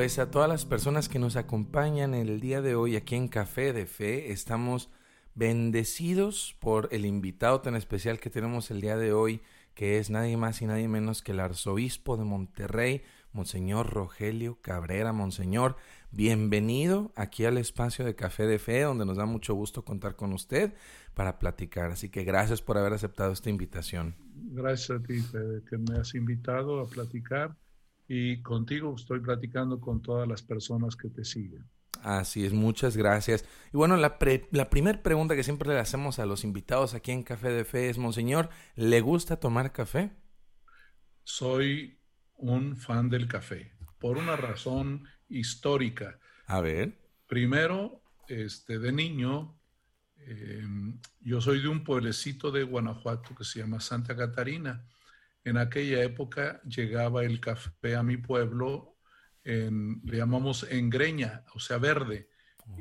Pues 0.00 0.18
a 0.18 0.30
todas 0.30 0.48
las 0.48 0.64
personas 0.64 1.10
que 1.10 1.18
nos 1.18 1.36
acompañan 1.36 2.14
el 2.14 2.40
día 2.40 2.62
de 2.62 2.74
hoy 2.74 2.96
aquí 2.96 3.16
en 3.16 3.28
Café 3.28 3.74
de 3.74 3.84
Fe, 3.84 4.32
estamos 4.32 4.88
bendecidos 5.34 6.56
por 6.58 6.88
el 6.90 7.04
invitado 7.04 7.60
tan 7.60 7.76
especial 7.76 8.18
que 8.18 8.30
tenemos 8.30 8.70
el 8.70 8.80
día 8.80 8.96
de 8.96 9.12
hoy, 9.12 9.42
que 9.74 9.98
es 9.98 10.08
nadie 10.08 10.38
más 10.38 10.62
y 10.62 10.66
nadie 10.66 10.88
menos 10.88 11.20
que 11.20 11.32
el 11.32 11.40
arzobispo 11.40 12.16
de 12.16 12.24
Monterrey, 12.24 13.02
Monseñor 13.34 13.90
Rogelio 13.90 14.56
Cabrera. 14.62 15.12
Monseñor, 15.12 15.76
bienvenido 16.12 17.12
aquí 17.14 17.44
al 17.44 17.58
espacio 17.58 18.02
de 18.02 18.14
Café 18.14 18.46
de 18.46 18.58
Fe, 18.58 18.80
donde 18.80 19.04
nos 19.04 19.18
da 19.18 19.26
mucho 19.26 19.52
gusto 19.52 19.84
contar 19.84 20.16
con 20.16 20.32
usted 20.32 20.72
para 21.12 21.38
platicar. 21.38 21.90
Así 21.90 22.08
que 22.08 22.24
gracias 22.24 22.62
por 22.62 22.78
haber 22.78 22.94
aceptado 22.94 23.32
esta 23.32 23.50
invitación. 23.50 24.16
Gracias 24.34 24.98
a 24.98 25.02
ti, 25.02 25.22
que 25.68 25.76
me 25.76 25.98
has 25.98 26.14
invitado 26.14 26.80
a 26.80 26.88
platicar 26.88 27.54
y 28.12 28.42
contigo 28.42 28.92
estoy 28.96 29.20
platicando 29.20 29.78
con 29.78 30.02
todas 30.02 30.26
las 30.26 30.42
personas 30.42 30.96
que 30.96 31.10
te 31.10 31.24
siguen. 31.24 31.64
Así 32.02 32.44
es, 32.44 32.52
muchas 32.52 32.96
gracias. 32.96 33.44
Y 33.72 33.76
bueno, 33.76 33.96
la, 33.96 34.18
la 34.50 34.68
primera 34.68 35.00
pregunta 35.00 35.36
que 35.36 35.44
siempre 35.44 35.68
le 35.68 35.78
hacemos 35.78 36.18
a 36.18 36.26
los 36.26 36.42
invitados 36.42 36.94
aquí 36.94 37.12
en 37.12 37.22
Café 37.22 37.50
de 37.50 37.64
Fe 37.64 37.88
es, 37.88 37.98
Monseñor, 37.98 38.50
¿le 38.74 39.00
gusta 39.00 39.38
tomar 39.38 39.70
café? 39.70 40.10
Soy 41.22 42.00
un 42.34 42.76
fan 42.76 43.10
del 43.10 43.28
café, 43.28 43.74
por 44.00 44.18
una 44.18 44.34
razón 44.34 45.06
histórica. 45.28 46.18
A 46.46 46.60
ver. 46.60 46.98
Primero, 47.28 48.02
este, 48.26 48.80
de 48.80 48.90
niño, 48.90 49.56
em, 50.16 50.98
yo 51.20 51.40
soy 51.40 51.62
de 51.62 51.68
un 51.68 51.84
pueblecito 51.84 52.50
de 52.50 52.64
Guanajuato 52.64 53.36
que 53.36 53.44
se 53.44 53.60
llama 53.60 53.78
Santa 53.78 54.16
Catarina. 54.16 54.84
En 55.44 55.56
aquella 55.56 56.02
época 56.02 56.60
llegaba 56.62 57.24
el 57.24 57.40
café 57.40 57.96
a 57.96 58.02
mi 58.02 58.16
pueblo, 58.16 58.96
en, 59.44 60.00
le 60.04 60.18
llamamos 60.18 60.66
en 60.70 60.90
greña, 60.90 61.44
o 61.54 61.60
sea, 61.60 61.78
verde. 61.78 62.28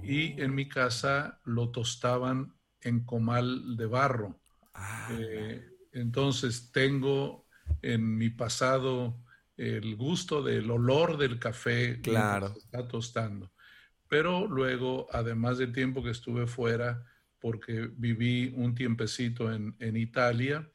Y 0.03 0.33
oh. 0.33 0.43
en 0.43 0.55
mi 0.55 0.67
casa 0.67 1.39
lo 1.45 1.69
tostaban 1.69 2.53
en 2.81 3.05
comal 3.05 3.77
de 3.77 3.85
barro. 3.85 4.39
Ah, 4.73 5.09
eh, 5.17 5.65
entonces 5.93 6.71
tengo 6.71 7.47
en 7.81 8.17
mi 8.17 8.29
pasado 8.29 9.23
el 9.57 9.95
gusto 9.95 10.41
del 10.41 10.69
olor 10.71 11.17
del 11.17 11.39
café 11.39 11.99
claro. 12.01 12.53
que 12.53 12.59
está 12.59 12.87
tostando. 12.87 13.51
Pero 14.07 14.47
luego, 14.47 15.07
además 15.11 15.57
del 15.57 15.73
tiempo 15.73 16.01
que 16.03 16.11
estuve 16.11 16.47
fuera, 16.47 17.05
porque 17.39 17.89
viví 17.95 18.53
un 18.55 18.73
tiempecito 18.73 19.51
en, 19.53 19.75
en 19.79 19.97
Italia, 19.97 20.69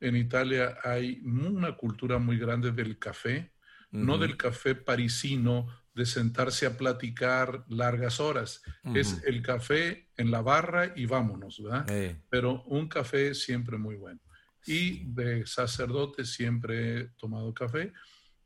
en 0.00 0.16
Italia 0.16 0.78
hay 0.82 1.20
una 1.24 1.76
cultura 1.76 2.18
muy 2.18 2.38
grande 2.38 2.72
del 2.72 2.98
café, 2.98 3.52
no 3.90 4.18
del 4.18 4.36
café 4.36 4.74
parisino, 4.74 5.66
de 5.94 6.06
sentarse 6.06 6.66
a 6.66 6.76
platicar 6.76 7.64
largas 7.68 8.20
horas. 8.20 8.62
Es 8.94 9.22
el 9.24 9.42
café 9.42 10.08
en 10.16 10.30
la 10.30 10.40
barra 10.40 10.92
y 10.96 11.06
vámonos, 11.06 11.62
¿verdad? 11.62 12.16
Pero 12.30 12.62
un 12.64 12.88
café 12.88 13.34
siempre 13.34 13.76
muy 13.76 13.96
bueno. 13.96 14.20
Y 14.66 15.04
de 15.12 15.46
sacerdote 15.46 16.24
siempre 16.24 16.98
he 16.98 17.04
tomado 17.18 17.52
café. 17.52 17.92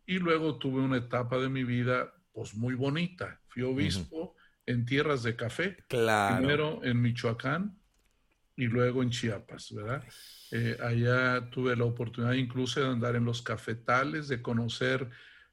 Y 0.07 0.19
luego 0.19 0.59
tuve 0.59 0.81
una 0.81 0.97
etapa 0.97 1.39
de 1.39 1.49
mi 1.49 1.65
vida, 1.65 2.13
pues 2.33 2.55
muy 2.55 2.75
bonita. 2.75 3.41
Fui 3.47 3.63
obispo 3.63 4.35
en 4.67 4.85
tierras 4.85 5.23
de 5.23 5.37
café. 5.37 5.77
Claro. 5.89 6.39
Primero 6.39 6.81
en 6.83 7.01
Michoacán 7.01 7.79
y 8.57 8.67
luego 8.67 9.03
en 9.03 9.11
Chiapas, 9.11 9.73
¿verdad? 9.73 10.05
Eh, 10.51 10.77
allá 10.81 11.51
tuve 11.51 11.75
la 11.77 11.85
oportunidad 11.85 12.35
incluso 12.35 12.81
de 12.81 12.87
andar 12.87 13.17
en 13.17 13.25
los 13.25 13.43
cafetales, 13.43 14.29
de 14.29 14.41
conocer 14.41 15.11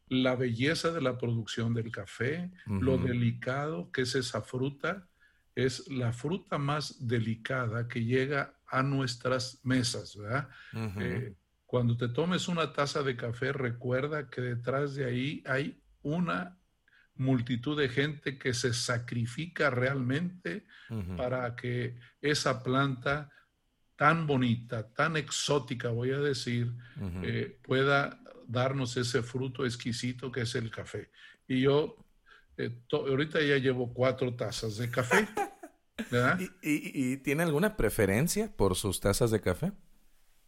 la 0.07 0.35
belleza 0.35 0.91
de 0.91 1.01
la 1.01 1.17
producción 1.17 1.73
del 1.73 1.91
café, 1.91 2.51
lo 2.65 2.97
delicado 2.97 3.91
que 3.91 4.01
es 4.01 4.15
esa 4.15 4.41
fruta. 4.41 5.07
Es 5.55 5.89
la 5.89 6.13
fruta 6.13 6.57
más 6.57 7.07
delicada 7.07 7.87
que 7.87 8.05
llega 8.05 8.53
a 8.67 8.83
nuestras 8.83 9.59
mesas, 9.63 10.15
¿verdad? 10.15 10.49
Cuando 11.65 11.97
te 11.97 12.09
tomes 12.09 12.47
una 12.47 12.73
taza 12.73 13.03
de 13.03 13.15
café, 13.15 13.53
recuerda 13.53 14.29
que 14.29 14.41
detrás 14.41 14.95
de 14.95 15.05
ahí 15.05 15.43
hay 15.45 15.81
una 16.01 16.57
multitud 17.15 17.77
de 17.77 17.89
gente 17.89 18.37
que 18.37 18.53
se 18.53 18.73
sacrifica 18.73 19.69
realmente 19.69 20.65
para 21.15 21.55
que 21.55 21.95
esa 22.21 22.63
planta 22.63 23.29
tan 23.95 24.25
bonita, 24.25 24.91
tan 24.93 25.15
exótica, 25.15 25.89
voy 25.89 26.11
a 26.11 26.19
decir, 26.19 26.73
eh, 27.21 27.59
pueda 27.61 28.19
darnos 28.47 28.97
ese 28.97 29.21
fruto 29.21 29.65
exquisito 29.65 30.31
que 30.31 30.41
es 30.41 30.55
el 30.55 30.71
café. 30.71 31.11
Y 31.47 31.61
yo 31.61 31.95
eh, 32.57 32.75
ahorita 32.91 33.41
ya 33.41 33.57
llevo 33.57 33.93
cuatro 33.93 34.33
tazas 34.35 34.77
de 34.77 34.89
café. 34.89 35.27
¿verdad? 36.11 36.39
¿Y, 36.63 37.17
tiene 37.17 37.43
alguna 37.43 37.77
preferencia 37.77 38.51
por 38.55 38.75
sus 38.75 38.99
tazas 38.99 39.29
de 39.29 39.39
café? 39.39 39.71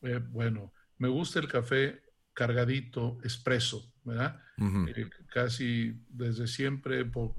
Eh, 0.02 0.20
bueno, 0.32 0.74
me 0.98 1.08
gusta 1.08 1.40
el 1.40 1.48
café 1.48 2.02
cargadito, 2.34 3.20
expreso, 3.24 3.93
¿verdad? 4.04 4.40
Eh, 4.58 5.10
casi 5.34 6.00
desde 6.10 6.48
siempre. 6.48 7.06
pues 7.06 7.32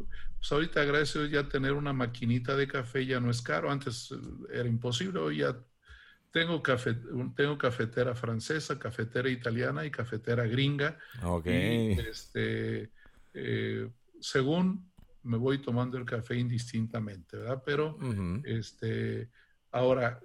ahorita 0.51 0.81
agradezco 0.81 1.25
ya 1.27 1.49
tener 1.49 1.73
una 1.73 1.93
maquinita 1.93 2.57
de 2.57 2.67
café, 2.67 3.07
ya 3.07 3.21
no 3.21 3.31
es 3.31 3.43
caro. 3.43 3.71
Antes 3.71 4.13
eh, 4.13 4.17
era 4.53 4.69
imposible, 4.69 5.21
hoy 5.21 5.39
ya 5.39 5.57
tengo, 6.31 6.63
café, 6.63 6.97
tengo 7.37 7.57
cafetera 7.57 8.15
francesa, 8.15 8.79
cafetera 8.79 9.29
italiana 9.29 9.85
y 9.85 9.91
cafetera 9.91 10.47
gringa. 10.47 10.99
Ok. 11.23 11.47
este, 11.47 12.91
eh, 13.33 13.89
según 14.21 14.91
me 15.23 15.37
voy 15.37 15.59
tomando 15.59 15.97
el 15.97 16.05
café 16.05 16.37
indistintamente, 16.37 17.37
¿verdad? 17.37 17.63
Pero, 17.65 17.99
este, 18.45 19.31
ahora, 19.71 20.21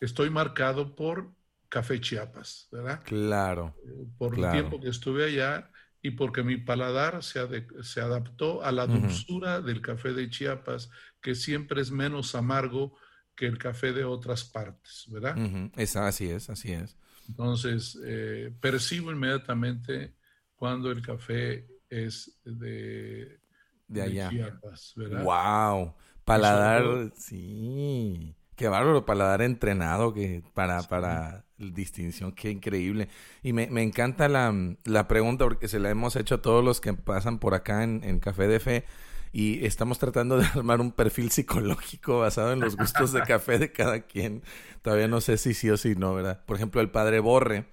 estoy 0.00 0.30
marcado 0.30 0.94
por 0.94 1.35
Café 1.68 2.00
Chiapas, 2.00 2.68
¿verdad? 2.70 3.02
Claro. 3.04 3.74
Eh, 3.84 4.06
por 4.18 4.34
el 4.38 4.48
tiempo 4.48 4.80
que 4.80 4.88
estuve 4.88 5.24
allá 5.24 5.70
y 6.02 6.12
porque 6.12 6.42
mi 6.42 6.56
paladar 6.56 7.22
se, 7.22 7.66
se 7.82 8.00
adaptó 8.00 8.62
a 8.62 8.72
la 8.72 8.86
dulzura 8.86 9.60
del 9.60 9.80
café 9.80 10.12
de 10.12 10.30
Chiapas, 10.30 10.90
que 11.20 11.34
siempre 11.34 11.80
es 11.80 11.90
menos 11.90 12.34
amargo 12.34 12.96
que 13.34 13.46
el 13.46 13.58
café 13.58 13.92
de 13.92 14.04
otras 14.04 14.44
partes, 14.44 15.06
¿verdad? 15.10 15.36
es, 15.76 15.96
así 15.96 16.30
es, 16.30 16.48
así 16.50 16.72
es. 16.72 16.96
Entonces, 17.28 17.98
eh, 18.04 18.54
percibo 18.60 19.10
inmediatamente 19.10 20.14
cuando 20.54 20.90
el 20.90 21.02
café 21.02 21.66
es 21.88 22.40
de, 22.44 23.40
de 23.88 24.02
allá. 24.02 24.30
Chiapas, 24.30 24.92
¿verdad? 24.96 25.24
¡Wow! 25.24 25.94
Paladar, 26.24 27.12
sí. 27.16 28.36
Qué 28.56 28.68
bárbaro, 28.68 29.04
paladar 29.04 29.42
entrenado 29.42 30.12
que 30.14 30.42
para, 30.54 30.82
para 30.88 31.45
distinción, 31.58 32.32
qué 32.32 32.50
increíble. 32.50 33.08
Y 33.42 33.52
me, 33.52 33.68
me 33.68 33.82
encanta 33.82 34.28
la, 34.28 34.54
la, 34.84 35.08
pregunta 35.08 35.44
porque 35.44 35.68
se 35.68 35.78
la 35.78 35.90
hemos 35.90 36.16
hecho 36.16 36.36
a 36.36 36.42
todos 36.42 36.64
los 36.64 36.80
que 36.80 36.92
pasan 36.94 37.38
por 37.38 37.54
acá 37.54 37.82
en, 37.82 38.02
en 38.04 38.18
Café 38.18 38.46
de 38.46 38.60
Fe 38.60 38.84
y 39.32 39.66
estamos 39.66 39.98
tratando 39.98 40.38
de 40.38 40.46
armar 40.54 40.80
un 40.80 40.92
perfil 40.92 41.30
psicológico 41.30 42.20
basado 42.20 42.52
en 42.52 42.60
los 42.60 42.76
gustos 42.76 43.12
de 43.12 43.22
café 43.22 43.58
de 43.58 43.72
cada 43.72 44.00
quien. 44.00 44.42
Todavía 44.82 45.08
no 45.08 45.20
sé 45.20 45.36
si 45.38 45.54
sí 45.54 45.68
o 45.70 45.76
si 45.76 45.94
no, 45.94 46.14
¿verdad? 46.14 46.44
Por 46.46 46.56
ejemplo, 46.56 46.80
el 46.80 46.90
padre 46.90 47.20
Borre, 47.20 47.66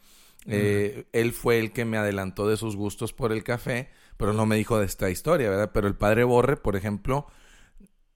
eh, 0.45 1.05
él 1.13 1.31
fue 1.31 1.59
el 1.59 1.71
que 1.71 1.85
me 1.85 1.97
adelantó 1.97 2.47
de 2.47 2.57
sus 2.57 2.75
gustos 2.75 3.13
por 3.13 3.31
el 3.31 3.43
café, 3.43 3.89
pero 4.17 4.33
no 4.33 4.45
me 4.45 4.57
dijo 4.57 4.77
de 4.77 4.85
esta 4.85 5.09
historia, 5.09 5.49
¿verdad? 5.49 5.71
Pero 5.73 5.87
el 5.87 5.95
padre 5.95 6.25
Borre, 6.25 6.57
por 6.57 6.75
ejemplo, 6.75 7.27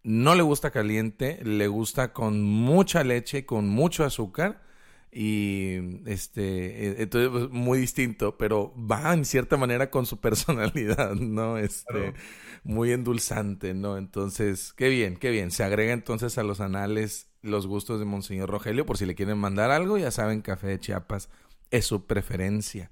no 0.04 0.36
le 0.36 0.42
gusta 0.42 0.72
caliente, 0.72 1.40
le 1.44 1.68
gusta 1.68 2.12
con 2.12 2.44
mucha 2.44 3.04
leche, 3.04 3.46
con 3.46 3.70
mucho 3.70 4.04
azúcar 4.04 4.67
y 5.12 5.78
este 6.06 6.86
e, 6.86 7.02
entonces 7.04 7.30
pues, 7.32 7.50
muy 7.50 7.80
distinto 7.80 8.38
pero 8.38 8.74
va 8.76 9.14
en 9.14 9.26
cierta 9.26 9.58
manera 9.58 9.90
con 9.90 10.06
su 10.06 10.18
personalidad 10.22 11.16
no 11.16 11.58
este 11.58 12.14
muy 12.64 12.92
endulzante 12.92 13.74
no 13.74 13.98
entonces 13.98 14.74
qué 14.74 14.90
bien 14.90 15.16
qué 15.16 15.32
bien. 15.32 15.52
Se 15.52 15.64
agrega 15.64 15.94
entonces 15.94 16.38
a 16.38 16.44
los 16.44 16.60
anales 16.60 17.30
los 17.42 17.68
gustos 17.68 18.00
de 18.00 18.06
monseñor 18.06 18.50
Rogelio 18.50 18.86
por 18.86 18.98
si 18.98 19.06
le 19.06 19.16
quieren 19.16 19.38
mandar 19.38 19.72
algo 19.72 19.98
ya 19.98 20.12
saben 20.12 20.42
café 20.42 20.68
de 20.68 20.80
Chiapas 20.80 21.30
es 21.72 21.86
su 21.86 22.06
preferencia. 22.06 22.92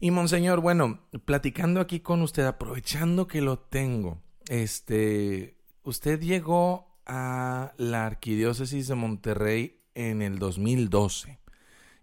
Y 0.00 0.10
monseñor 0.10 0.60
bueno 0.60 1.00
platicando 1.24 1.80
aquí 1.80 2.00
con 2.00 2.22
usted 2.22 2.44
aprovechando 2.44 3.28
que 3.28 3.40
lo 3.40 3.58
tengo 3.58 4.20
este 4.48 5.56
usted 5.82 6.20
llegó 6.20 7.00
a 7.06 7.72
la 7.78 8.06
arquidiócesis 8.06 8.88
de 8.88 8.94
Monterrey 8.94 9.77
en 9.98 10.22
el 10.22 10.38
2012. 10.38 11.38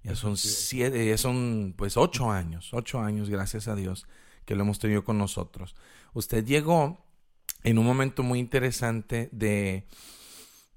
Ya 0.04 0.16
son 0.16 0.38
siete, 0.38 1.08
ya 1.08 1.18
son 1.18 1.74
pues 1.76 1.98
ocho 1.98 2.30
años, 2.30 2.70
ocho 2.74 3.00
años, 3.00 3.30
gracias 3.30 3.68
a 3.68 3.76
Dios, 3.76 4.06
que 4.46 4.56
lo 4.56 4.62
hemos 4.62 4.78
tenido 4.78 5.04
con 5.04 5.18
nosotros. 5.18 5.76
Usted 6.14 6.46
llegó 6.46 7.04
en 7.64 7.80
un 7.80 7.86
momento 7.86 8.22
muy 8.22 8.40
interesante 8.40 9.30
de, 9.32 9.88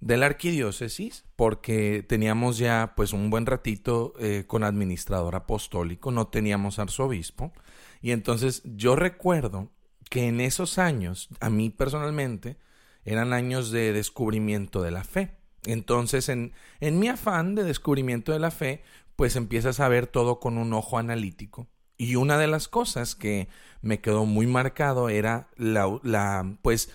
de 0.00 0.17
la 0.17 0.26
arquidiócesis, 0.26 1.25
porque 1.37 2.05
teníamos 2.09 2.56
ya 2.56 2.94
pues 2.97 3.12
un 3.12 3.29
buen 3.29 3.44
ratito 3.44 4.15
eh, 4.19 4.44
con 4.47 4.65
administrador 4.65 5.35
apostólico, 5.35 6.11
no 6.11 6.29
teníamos 6.29 6.79
arzobispo, 6.79 7.53
y 8.00 8.12
entonces 8.12 8.62
yo 8.65 8.97
recuerdo 8.97 9.70
que 10.09 10.29
en 10.29 10.41
esos 10.41 10.79
años, 10.79 11.29
a 11.41 11.50
mí 11.50 11.69
personalmente, 11.69 12.56
eran 13.05 13.32
años 13.32 13.70
de 13.70 13.93
descubrimiento 13.93 14.82
de 14.82 14.91
la 14.91 15.05
fe. 15.05 15.38
Entonces, 15.69 16.29
en, 16.29 16.53
en 16.81 16.99
mi 16.99 17.09
afán 17.09 17.55
de 17.55 17.65
descubrimiento 17.65 18.32
de 18.32 18.38
la 18.38 18.50
fe, 18.50 18.82
pues 19.17 19.37
empiezas 19.37 19.81
a 19.81 19.88
ver 19.88 20.06
todo 20.06 20.41
con 20.41 20.59
un 20.59 20.73
ojo 20.73 20.99
analítico. 20.99 21.69
Y 21.97 22.15
una 22.15 22.38
de 22.38 22.47
las 22.47 22.69
cosas 22.69 23.17
que 23.17 23.49
me 23.82 24.00
quedó 24.00 24.25
muy 24.25 24.47
marcado 24.47 25.09
era 25.09 25.49
la, 25.56 25.99
la 26.05 26.56
pues, 26.62 26.91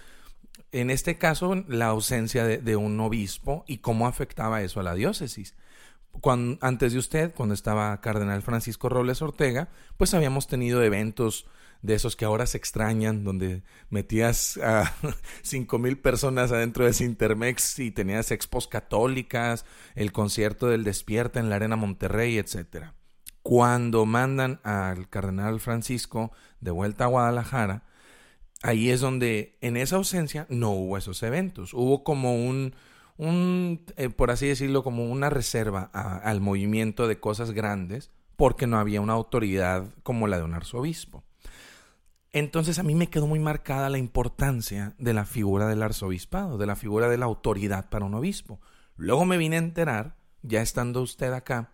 en 0.71 0.89
este 0.89 1.17
caso, 1.17 1.55
la 1.67 1.87
ausencia 1.87 2.45
de, 2.45 2.75
un 2.75 2.99
obispo 2.99 3.63
y 3.67 3.77
cómo 3.77 4.07
afectaba 4.07 4.63
eso 4.63 4.79
a 4.79 4.83
la 4.83 4.95
diócesis. 4.95 5.55
Cuando, 6.21 6.57
antes 6.61 6.93
de 6.93 6.99
usted, 6.99 7.33
cuando 7.33 7.53
estaba 7.53 7.99
Cardenal 8.01 8.41
Francisco 8.41 8.89
Robles 8.89 9.21
Ortega, 9.21 9.69
pues 9.97 10.13
habíamos 10.13 10.47
tenido 10.47 10.81
eventos 10.81 11.45
de 11.83 11.93
esos 11.93 12.15
que 12.15 12.25
ahora 12.25 12.47
se 12.47 12.57
extrañan, 12.57 13.23
donde 13.23 13.61
metías 13.89 14.57
a 14.57 14.95
cinco 15.43 15.77
mil 15.77 15.99
personas 15.99 16.51
adentro 16.51 16.85
de 16.85 16.93
Sintermex 16.93 17.77
y 17.79 17.91
tenías 17.91 18.31
expos 18.31 18.67
católicas, 18.67 19.65
el 19.93 20.11
concierto 20.13 20.67
del 20.67 20.85
Despierta 20.85 21.39
en 21.39 21.49
la 21.49 21.57
Arena 21.57 21.75
Monterrey, 21.75 22.37
etcétera. 22.37 22.95
Cuando 23.43 24.05
mandan 24.05 24.61
al 24.63 25.09
cardenal 25.09 25.59
Francisco 25.59 26.31
de 26.61 26.71
vuelta 26.71 27.03
a 27.03 27.07
Guadalajara, 27.07 27.83
ahí 28.63 28.89
es 28.89 29.01
donde 29.01 29.57
en 29.59 29.75
esa 29.75 29.97
ausencia 29.97 30.47
no 30.49 30.71
hubo 30.71 30.97
esos 30.97 31.21
eventos. 31.21 31.73
Hubo 31.73 32.05
como 32.05 32.35
un, 32.45 32.75
un 33.17 33.83
eh, 33.97 34.07
por 34.07 34.31
así 34.31 34.47
decirlo, 34.47 34.83
como 34.85 35.11
una 35.11 35.29
reserva 35.29 35.83
al 35.83 36.39
movimiento 36.39 37.09
de 37.09 37.19
cosas 37.19 37.51
grandes, 37.51 38.09
porque 38.37 38.67
no 38.67 38.79
había 38.79 39.01
una 39.01 39.13
autoridad 39.13 39.93
como 40.03 40.27
la 40.27 40.37
de 40.37 40.43
un 40.43 40.53
arzobispo. 40.53 41.25
Entonces 42.33 42.79
a 42.79 42.83
mí 42.83 42.95
me 42.95 43.11
quedó 43.11 43.27
muy 43.27 43.39
marcada 43.39 43.91
la 43.91 43.99
importancia 43.99 44.95
de 44.97 45.13
la 45.13 45.23
figura 45.23 45.67
del 45.67 45.83
arzobispado, 45.83 46.57
de 46.57 46.65
la 46.65 46.75
figura 46.75 47.07
de 47.07 47.19
la 47.19 47.25
autoridad 47.25 47.89
para 47.89 48.05
un 48.05 48.15
obispo. 48.15 48.59
Luego 48.97 49.23
me 49.23 49.37
vine 49.37 49.55
a 49.55 49.59
enterar, 49.59 50.15
ya 50.41 50.63
estando 50.63 51.01
usted 51.03 51.31
acá, 51.31 51.73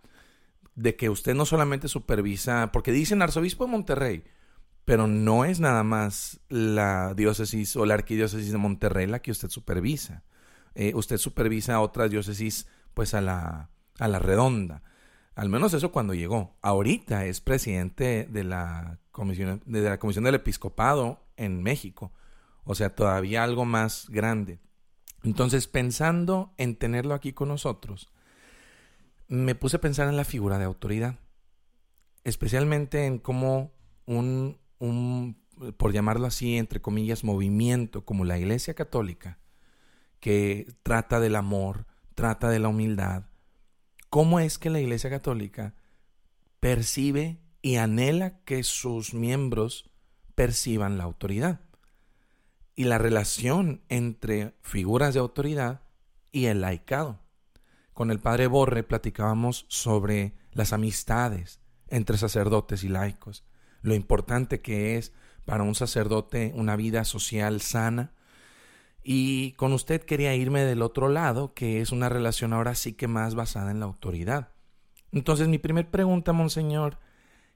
de 0.74 0.96
que 0.96 1.08
usted 1.08 1.34
no 1.34 1.46
solamente 1.46 1.88
supervisa, 1.88 2.70
porque 2.72 2.92
dicen 2.92 3.22
arzobispo 3.22 3.64
de 3.64 3.70
Monterrey, 3.70 4.24
pero 4.84 5.06
no 5.06 5.46
es 5.46 5.60
nada 5.60 5.82
más 5.82 6.40
la 6.50 7.14
diócesis 7.14 7.74
o 7.76 7.86
la 7.86 7.94
arquidiócesis 7.94 8.52
de 8.52 8.58
Monterrey 8.58 9.06
la 9.06 9.22
que 9.22 9.30
usted 9.30 9.48
supervisa. 9.48 10.24
Eh, 10.74 10.92
usted 10.94 11.16
supervisa 11.16 11.80
otras 11.80 12.10
diócesis 12.10 12.66
pues 12.92 13.14
a 13.14 13.22
la, 13.22 13.70
a 13.98 14.08
la 14.08 14.18
redonda. 14.18 14.82
Al 15.40 15.48
menos 15.48 15.72
eso 15.72 15.90
cuando 15.90 16.12
llegó. 16.12 16.54
Ahorita 16.60 17.24
es 17.24 17.40
presidente 17.40 18.28
de 18.30 18.44
la 18.44 18.98
comisión, 19.10 19.62
de 19.64 19.80
la 19.80 19.98
comisión 19.98 20.24
del 20.24 20.34
episcopado 20.34 21.24
en 21.38 21.62
México. 21.62 22.12
O 22.64 22.74
sea, 22.74 22.94
todavía 22.94 23.42
algo 23.42 23.64
más 23.64 24.10
grande. 24.10 24.58
Entonces, 25.22 25.66
pensando 25.66 26.52
en 26.58 26.76
tenerlo 26.76 27.14
aquí 27.14 27.32
con 27.32 27.48
nosotros, 27.48 28.12
me 29.28 29.54
puse 29.54 29.78
a 29.78 29.80
pensar 29.80 30.08
en 30.08 30.18
la 30.18 30.26
figura 30.26 30.58
de 30.58 30.66
autoridad. 30.66 31.18
Especialmente 32.22 33.06
en 33.06 33.18
cómo 33.18 33.72
un, 34.04 34.58
un, 34.78 35.42
por 35.78 35.94
llamarlo 35.94 36.26
así, 36.26 36.58
entre 36.58 36.82
comillas, 36.82 37.24
movimiento 37.24 38.04
como 38.04 38.26
la 38.26 38.38
Iglesia 38.38 38.74
Católica, 38.74 39.38
que 40.20 40.70
trata 40.82 41.18
del 41.18 41.34
amor, 41.34 41.86
trata 42.14 42.50
de 42.50 42.58
la 42.58 42.68
humildad, 42.68 43.29
cómo 44.10 44.40
es 44.40 44.58
que 44.58 44.70
la 44.70 44.80
Iglesia 44.80 45.08
Católica 45.08 45.74
percibe 46.58 47.38
y 47.62 47.76
anhela 47.76 48.40
que 48.44 48.62
sus 48.64 49.14
miembros 49.14 49.90
perciban 50.34 50.98
la 50.98 51.04
autoridad. 51.04 51.60
Y 52.74 52.84
la 52.84 52.98
relación 52.98 53.82
entre 53.88 54.54
figuras 54.62 55.14
de 55.14 55.20
autoridad 55.20 55.82
y 56.32 56.46
el 56.46 56.60
laicado. 56.60 57.20
Con 57.92 58.10
el 58.10 58.20
padre 58.20 58.46
Borre 58.46 58.82
platicábamos 58.82 59.66
sobre 59.68 60.34
las 60.52 60.72
amistades 60.72 61.60
entre 61.88 62.18
sacerdotes 62.18 62.84
y 62.84 62.88
laicos, 62.88 63.44
lo 63.82 63.94
importante 63.94 64.60
que 64.60 64.96
es 64.96 65.12
para 65.44 65.64
un 65.64 65.74
sacerdote 65.74 66.52
una 66.54 66.76
vida 66.76 67.04
social 67.04 67.60
sana, 67.60 68.12
y 69.02 69.52
con 69.52 69.72
usted 69.72 70.02
quería 70.02 70.34
irme 70.34 70.64
del 70.64 70.82
otro 70.82 71.08
lado, 71.08 71.54
que 71.54 71.80
es 71.80 71.92
una 71.92 72.08
relación 72.08 72.52
ahora 72.52 72.74
sí 72.74 72.92
que 72.92 73.08
más 73.08 73.34
basada 73.34 73.70
en 73.70 73.80
la 73.80 73.86
autoridad. 73.86 74.48
Entonces, 75.12 75.48
mi 75.48 75.58
primer 75.58 75.90
pregunta, 75.90 76.32
monseñor, 76.32 76.98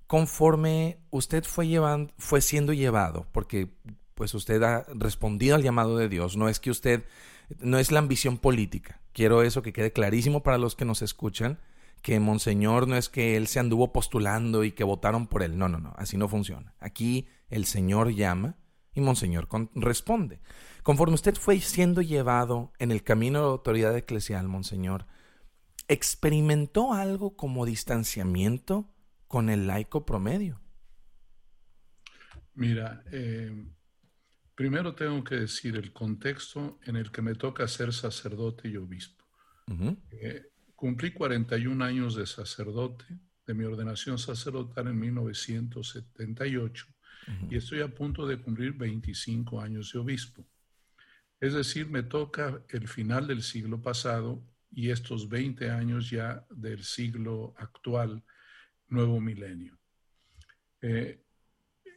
conforme 0.07 0.99
usted 1.11 1.45
fue 1.45 1.69
llevando, 1.69 2.13
fue 2.19 2.41
siendo 2.41 2.73
llevado, 2.73 3.27
porque 3.33 3.69
pues 4.15 4.35
usted 4.35 4.63
ha 4.63 4.85
respondido 4.95 5.57
al 5.57 5.63
llamado 5.63 5.97
de 5.97 6.09
Dios, 6.09 6.37
no 6.37 6.49
es 6.49 6.61
que 6.61 6.71
usted, 6.71 7.05
no 7.59 7.79
es 7.79 7.91
la 7.91 7.99
ambición 7.99 8.39
política. 8.39 9.01
Quiero 9.13 9.43
eso 9.43 9.63
que 9.63 9.73
quede 9.73 9.93
clarísimo 9.93 10.43
para 10.43 10.59
los 10.59 10.77
que 10.77 10.85
nos 10.85 11.03
escuchan, 11.03 11.59
que 12.03 12.21
Monseñor 12.21 12.87
no 12.87 12.97
es 12.97 13.09
que 13.09 13.37
él 13.37 13.47
se 13.47 13.61
anduvo 13.61 13.93
postulando 13.93 14.63
y 14.63 14.73
que 14.73 14.85
votaron 14.85 15.27
por 15.27 15.43
él. 15.43 15.57
No, 15.57 15.69
no, 15.69 15.79
no, 15.79 15.95
así 15.97 16.17
no 16.17 16.29
funciona. 16.29 16.75
Aquí 16.79 17.29
el 17.49 17.65
Señor 17.65 18.15
llama 18.15 18.57
y 18.95 19.01
Monseñor 19.01 19.49
responde. 19.75 20.41
Conforme 20.85 21.15
usted 21.15 21.35
fue 21.37 21.59
siendo 21.61 22.03
llevado 22.03 22.71
en 22.79 22.91
el 22.91 23.03
camino 23.03 23.39
de 23.39 23.45
la 23.47 23.53
autoridad 23.53 23.97
eclesial, 23.97 24.49
Monseñor, 24.49 25.07
¿experimentó 25.89 26.93
algo 26.93 27.37
como 27.37 27.65
distanciamiento 27.65 28.95
con 29.27 29.49
el 29.49 29.67
laico 29.67 30.05
promedio? 30.05 30.61
Mira, 32.53 33.03
eh, 33.11 33.67
primero 34.55 34.95
tengo 34.95 35.25
que 35.25 35.37
decir 35.37 35.75
el 35.77 35.91
contexto 35.91 36.79
en 36.85 36.97
el 36.97 37.11
que 37.11 37.23
me 37.23 37.35
toca 37.35 37.67
ser 37.67 37.95
sacerdote 37.95 38.69
y 38.69 38.77
obispo. 38.77 39.25
Eh, 40.11 40.51
cumplí 40.77 41.13
41 41.13 41.83
años 41.83 42.15
de 42.15 42.27
sacerdote, 42.27 43.07
de 43.47 43.55
mi 43.55 43.65
ordenación 43.65 44.19
sacerdotal 44.19 44.89
en 44.89 44.99
1978, 44.99 46.87
y 47.49 47.57
estoy 47.57 47.81
a 47.81 47.89
punto 47.89 48.27
de 48.27 48.37
cumplir 48.37 48.75
25 48.75 49.63
años 49.63 49.91
de 49.91 49.99
obispo. 49.99 50.47
Es 51.45 51.53
decir, 51.53 51.91
me 51.91 52.03
toca 52.03 52.63
el 52.71 52.89
final 52.89 53.27
del 53.27 53.43
siglo 53.43 53.83
pasado 53.83 54.43
y 54.71 54.89
estos 54.89 55.29
20 55.29 55.69
años 55.69 56.09
ya 56.09 56.47
del 56.49 56.83
siglo 56.83 57.53
actual, 57.59 58.25
nuevo 58.89 59.21
milenio. 59.21 59.79
Eh, 60.81 61.23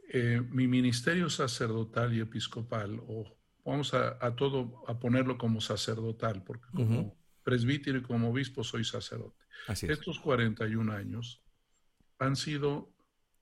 eh, 0.10 0.42
mi 0.50 0.68
ministerio 0.68 1.30
sacerdotal 1.30 2.14
y 2.14 2.20
episcopal, 2.20 3.00
o 3.08 3.40
vamos 3.64 3.94
a, 3.94 4.36
todo 4.36 4.84
a 4.86 5.00
ponerlo 5.00 5.38
como 5.38 5.62
sacerdotal, 5.62 6.44
porque 6.44 6.68
como 6.74 7.18
presbítero 7.42 8.00
y 8.00 8.02
como 8.02 8.32
obispo 8.32 8.66
soy 8.66 8.84
sacerdote. 8.84 9.46
Estos 9.84 10.20
41 10.20 10.92
años 10.92 11.42
han 12.20 12.36
sido 12.36 12.94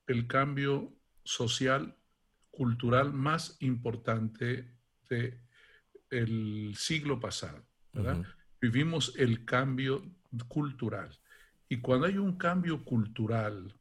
el 0.05 0.27
cambio 0.27 0.95
social, 1.23 1.97
cultural 2.51 3.11
más 3.11 3.57
importante 3.59 4.71
de 5.09 5.44
el 6.09 6.73
siglo 6.77 7.19
pasado, 7.19 7.65
¿verdad? 7.93 8.23
Vivimos 8.61 9.13
el 9.17 9.45
cambio 9.45 10.03
cultural. 10.47 11.17
Y 11.69 11.77
cuando 11.81 12.07
hay 12.07 12.17
un 12.17 12.37
cambio 12.37 12.83
cultural, 12.83 13.75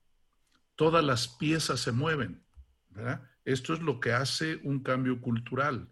todas 0.76 1.04
las 1.04 1.28
piezas 1.28 1.81
se 1.81 1.93
mueven, 1.93 2.43
¿verdad? 2.90 3.23
Esto 3.45 3.75
es 3.75 3.81
lo 3.81 4.00
que 4.00 4.12
hace 4.12 4.61
un 4.62 4.81
cambio 4.81 5.21
cultural. 5.21 5.88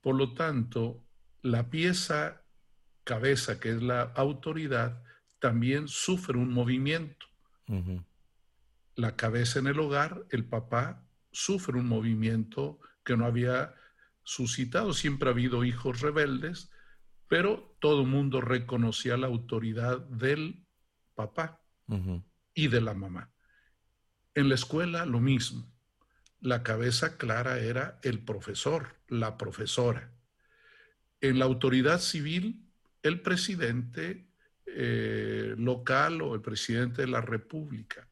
Por 0.00 0.16
lo 0.16 0.34
tanto, 0.34 1.02
la 1.42 1.70
pieza 1.70 2.42
cabeza, 3.08 3.58
que 3.58 3.70
es 3.70 3.82
la 3.82 4.02
autoridad, 4.02 5.02
también 5.38 5.88
sufre 5.88 6.36
un 6.36 6.52
movimiento. 6.52 7.26
La 8.96 9.16
cabeza 9.16 9.60
en 9.60 9.66
el 9.66 9.80
hogar, 9.80 10.26
el 10.28 10.44
papá, 10.44 11.02
sufre 11.30 11.78
un 11.78 11.86
movimiento 11.86 12.78
que 13.04 13.16
no 13.16 13.24
había 13.24 13.74
suscitado. 14.28 14.92
Siempre 14.92 15.30
ha 15.30 15.32
habido 15.32 15.64
hijos 15.64 16.02
rebeldes, 16.02 16.70
pero 17.28 17.74
todo 17.80 18.02
el 18.02 18.08
mundo 18.08 18.42
reconocía 18.42 19.16
la 19.16 19.26
autoridad 19.26 20.00
del 20.00 20.66
papá 21.14 21.62
y 22.52 22.68
de 22.68 22.80
la 22.82 22.92
mamá. 22.92 23.32
En 24.34 24.50
la 24.50 24.54
escuela 24.54 25.06
lo 25.06 25.20
mismo. 25.20 25.72
La 26.40 26.62
cabeza 26.62 27.16
clara 27.16 27.58
era 27.58 27.98
el 28.02 28.22
profesor, 28.22 28.98
la 29.08 29.38
profesora. 29.38 30.12
En 31.22 31.38
la 31.38 31.46
autoridad 31.46 31.98
civil, 31.98 32.68
el 33.02 33.22
presidente 33.22 34.28
eh, 34.66 35.54
local 35.56 36.20
o 36.20 36.34
el 36.34 36.42
presidente 36.42 37.00
de 37.00 37.08
la 37.08 37.22
república. 37.22 38.06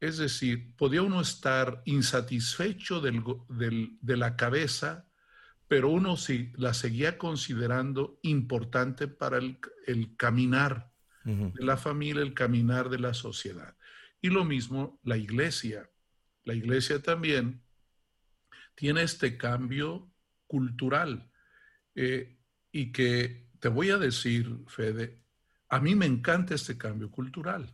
Es 0.00 0.18
decir, 0.18 0.76
podía 0.76 1.00
uno 1.00 1.22
estar 1.22 1.80
insatisfecho 1.86 3.00
de 3.00 4.16
la 4.16 4.36
cabeza 4.36 5.09
pero 5.70 5.88
uno 5.88 6.16
sí 6.16 6.52
la 6.56 6.74
seguía 6.74 7.16
considerando 7.16 8.18
importante 8.22 9.06
para 9.06 9.38
el, 9.38 10.16
caminar 10.16 10.90
de 11.22 11.64
la 11.64 11.76
familia, 11.76 12.24
el 12.24 12.34
caminar 12.34 12.88
de 12.88 12.98
la 12.98 13.14
sociedad. 13.14 13.76
Y 14.20 14.30
lo 14.30 14.44
mismo 14.44 14.98
la 15.04 15.16
iglesia. 15.16 15.88
La 16.42 16.54
iglesia 16.54 17.00
también 17.00 17.62
tiene 18.74 19.04
este 19.04 19.36
cambio 19.36 20.12
cultural. 20.48 21.30
Eh, 21.94 22.40
y 22.72 22.90
que 22.90 23.46
te 23.60 23.68
voy 23.68 23.90
a 23.90 23.98
decir, 23.98 24.52
Fede, 24.66 25.22
a 25.68 25.78
mí 25.78 25.94
me 25.94 26.06
encanta 26.06 26.56
este 26.56 26.76
cambio 26.76 27.12
cultural, 27.12 27.72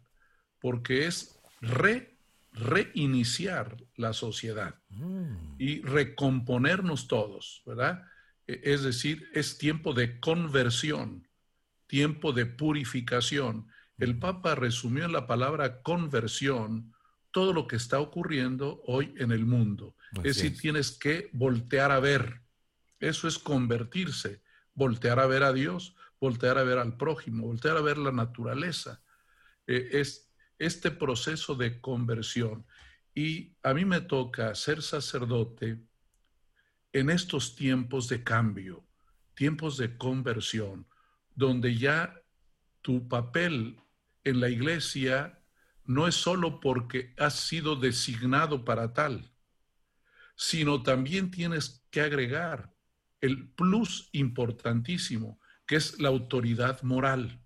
porque 0.60 1.06
es 1.06 1.40
re, 1.62 2.15
reiniciar 2.56 3.76
la 3.96 4.12
sociedad 4.12 4.76
mm. 4.88 5.56
y 5.58 5.82
recomponernos 5.82 7.06
todos, 7.06 7.62
¿verdad? 7.66 8.02
E, 8.46 8.60
es 8.64 8.82
decir, 8.82 9.28
es 9.34 9.58
tiempo 9.58 9.92
de 9.92 10.18
conversión, 10.18 11.28
tiempo 11.86 12.32
de 12.32 12.46
purificación. 12.46 13.68
El 13.98 14.18
Papa 14.18 14.54
resumió 14.54 15.04
en 15.04 15.12
la 15.12 15.26
palabra 15.26 15.82
conversión 15.82 16.94
todo 17.30 17.52
lo 17.52 17.66
que 17.66 17.76
está 17.76 18.00
ocurriendo 18.00 18.82
hoy 18.86 19.14
en 19.18 19.30
el 19.30 19.44
mundo. 19.44 19.94
es 20.24 20.36
decir, 20.36 20.56
tienes 20.58 20.90
que 20.90 21.28
voltear 21.32 21.92
a 21.92 22.00
ver. 22.00 22.40
Eso 22.98 23.28
es 23.28 23.38
convertirse, 23.38 24.40
voltear 24.72 25.20
a 25.20 25.26
ver 25.26 25.42
a 25.42 25.52
Dios, 25.52 25.94
voltear 26.18 26.56
a 26.56 26.62
ver 26.62 26.78
al 26.78 26.96
prójimo, 26.96 27.46
voltear 27.46 27.76
a 27.76 27.82
ver 27.82 27.98
la 27.98 28.12
naturaleza. 28.12 29.02
Eh, 29.66 29.90
es 29.92 30.25
este 30.58 30.90
proceso 30.90 31.54
de 31.54 31.80
conversión. 31.80 32.66
Y 33.14 33.56
a 33.62 33.74
mí 33.74 33.84
me 33.84 34.00
toca 34.00 34.54
ser 34.54 34.82
sacerdote 34.82 35.80
en 36.92 37.10
estos 37.10 37.56
tiempos 37.56 38.08
de 38.08 38.22
cambio, 38.22 38.86
tiempos 39.34 39.76
de 39.76 39.96
conversión, 39.96 40.86
donde 41.34 41.76
ya 41.76 42.14
tu 42.82 43.08
papel 43.08 43.80
en 44.24 44.40
la 44.40 44.48
iglesia 44.48 45.42
no 45.84 46.06
es 46.06 46.14
solo 46.14 46.60
porque 46.60 47.14
has 47.18 47.40
sido 47.40 47.76
designado 47.76 48.64
para 48.64 48.92
tal, 48.92 49.30
sino 50.36 50.82
también 50.82 51.30
tienes 51.30 51.86
que 51.90 52.00
agregar 52.00 52.74
el 53.20 53.48
plus 53.50 54.08
importantísimo, 54.12 55.40
que 55.66 55.76
es 55.76 55.98
la 55.98 56.08
autoridad 56.08 56.82
moral. 56.82 57.40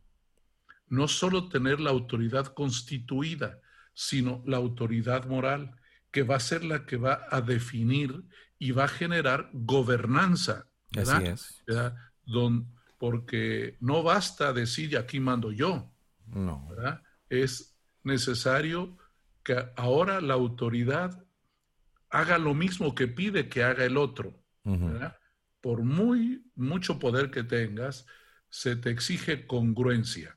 No 0.90 1.08
solo 1.08 1.48
tener 1.48 1.80
la 1.80 1.90
autoridad 1.90 2.48
constituida, 2.48 3.60
sino 3.94 4.42
la 4.46 4.58
autoridad 4.58 5.24
moral, 5.26 5.74
que 6.10 6.22
va 6.22 6.36
a 6.36 6.40
ser 6.40 6.64
la 6.64 6.84
que 6.84 6.96
va 6.96 7.26
a 7.30 7.40
definir 7.40 8.24
y 8.58 8.72
va 8.72 8.84
a 8.84 8.88
generar 8.88 9.48
gobernanza. 9.52 10.66
¿verdad? 10.92 11.24
es. 11.26 11.62
porque 12.98 13.76
no 13.80 14.02
basta 14.02 14.52
decir 14.52 14.98
aquí 14.98 15.20
mando 15.20 15.52
yo. 15.52 15.90
No. 16.26 16.68
Es 17.28 17.76
necesario 18.02 18.98
que 19.42 19.56
ahora 19.76 20.20
la 20.20 20.34
autoridad 20.34 21.24
haga 22.10 22.38
lo 22.38 22.54
mismo 22.54 22.94
que 22.94 23.08
pide 23.08 23.48
que 23.48 23.62
haga 23.62 23.84
el 23.84 23.96
otro. 23.96 24.36
Por 25.60 25.82
muy 25.82 26.44
mucho 26.54 26.98
poder 26.98 27.30
que 27.30 27.42
tengas, 27.42 28.06
se 28.48 28.76
te 28.76 28.90
exige 28.90 29.46
congruencia, 29.46 30.36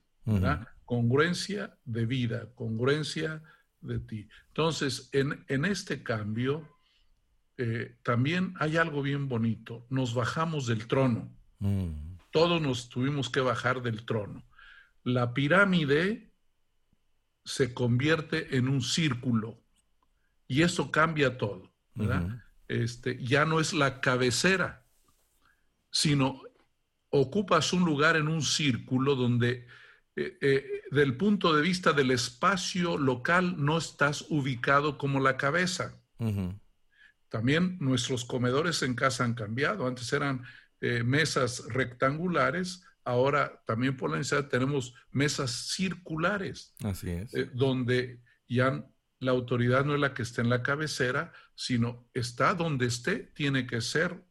Congruencia 0.86 1.78
de 1.86 2.06
vida, 2.06 2.50
congruencia 2.56 3.42
de 3.82 4.00
ti. 4.00 4.28
Entonces, 4.48 5.10
en, 5.12 5.44
en 5.48 5.66
este 5.66 6.04
cambio, 6.04 6.68
eh, 7.58 7.98
también 8.04 8.54
hay 8.60 8.78
algo 8.78 9.02
bien 9.02 9.28
bonito. 9.28 9.86
Nos 9.90 10.14
bajamos 10.14 10.68
del 10.68 10.88
trono. 10.88 11.32
Mm. 11.60 12.18
Todos 12.32 12.62
nos 12.62 12.90
tuvimos 12.90 13.30
que 13.30 13.42
bajar 13.42 13.82
del 13.82 14.06
trono. 14.06 14.44
La 15.04 15.34
pirámide 15.34 16.32
se 17.46 17.74
convierte 17.74 18.58
en 18.58 18.68
un 18.68 18.82
círculo 18.82 19.60
y 20.48 20.62
eso 20.62 20.92
cambia 20.92 21.38
todo, 21.38 21.72
este, 22.68 23.22
ya 23.24 23.46
no 23.46 23.60
es 23.60 23.74
la 23.74 24.02
cabecera, 24.02 24.86
sino 25.92 26.42
ocupas 27.10 27.74
un 27.74 27.86
lugar 27.86 28.16
en 28.16 28.28
un 28.28 28.42
círculo 28.42 29.16
donde 29.16 29.68
eh, 30.16 30.38
eh, 30.42 30.82
del 30.92 31.18
punto 31.18 31.56
de 31.56 31.64
vista 31.64 31.92
del 31.92 32.12
espacio 32.12 33.00
local 33.00 33.56
no 33.58 33.80
estás 33.80 34.26
ubicado 34.30 34.98
como 34.98 35.20
la 35.20 35.38
cabeza. 35.38 36.00
También 37.30 37.78
nuestros 37.80 38.24
comedores 38.24 38.84
en 38.84 38.94
casa 38.94 39.26
han 39.26 39.34
cambiado. 39.34 39.88
Antes 39.88 40.14
eran 40.14 40.44
eh, 40.82 41.04
mesas 41.04 41.66
rectangulares, 41.68 42.84
ahora 43.04 43.64
también 43.66 43.98
por 43.98 44.12
la 44.12 44.18
necesidad 44.18 44.48
tenemos 44.48 44.94
mesas 45.12 45.74
circulares. 45.74 46.76
Así 46.84 47.10
es. 47.10 47.32
donde 47.54 48.22
ya 48.48 48.86
la 49.20 49.32
autoridad 49.32 49.84
no 49.84 49.96
es 49.96 50.00
la 50.00 50.14
que 50.14 50.22
está 50.22 50.42
en 50.42 50.50
la 50.50 50.62
cabecera, 50.62 51.34
sino 51.56 52.08
está 52.14 52.54
donde 52.54 52.86
esté, 52.86 53.32
tiene 53.34 53.66
que 53.66 53.82
ser 53.82 54.24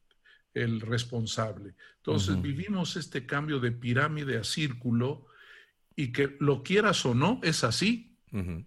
el 0.55 0.81
responsable. 0.81 1.75
Entonces 1.97 2.41
vivimos 2.41 2.97
este 2.97 3.27
cambio 3.27 3.59
de 3.59 3.73
pirámide 3.73 4.39
a 4.39 4.45
círculo 4.45 5.27
y 5.97 6.13
que 6.13 6.37
lo 6.41 6.63
quieras 6.63 7.05
o 7.07 7.15
no, 7.15 7.41
es 7.43 7.65
así, 7.65 8.17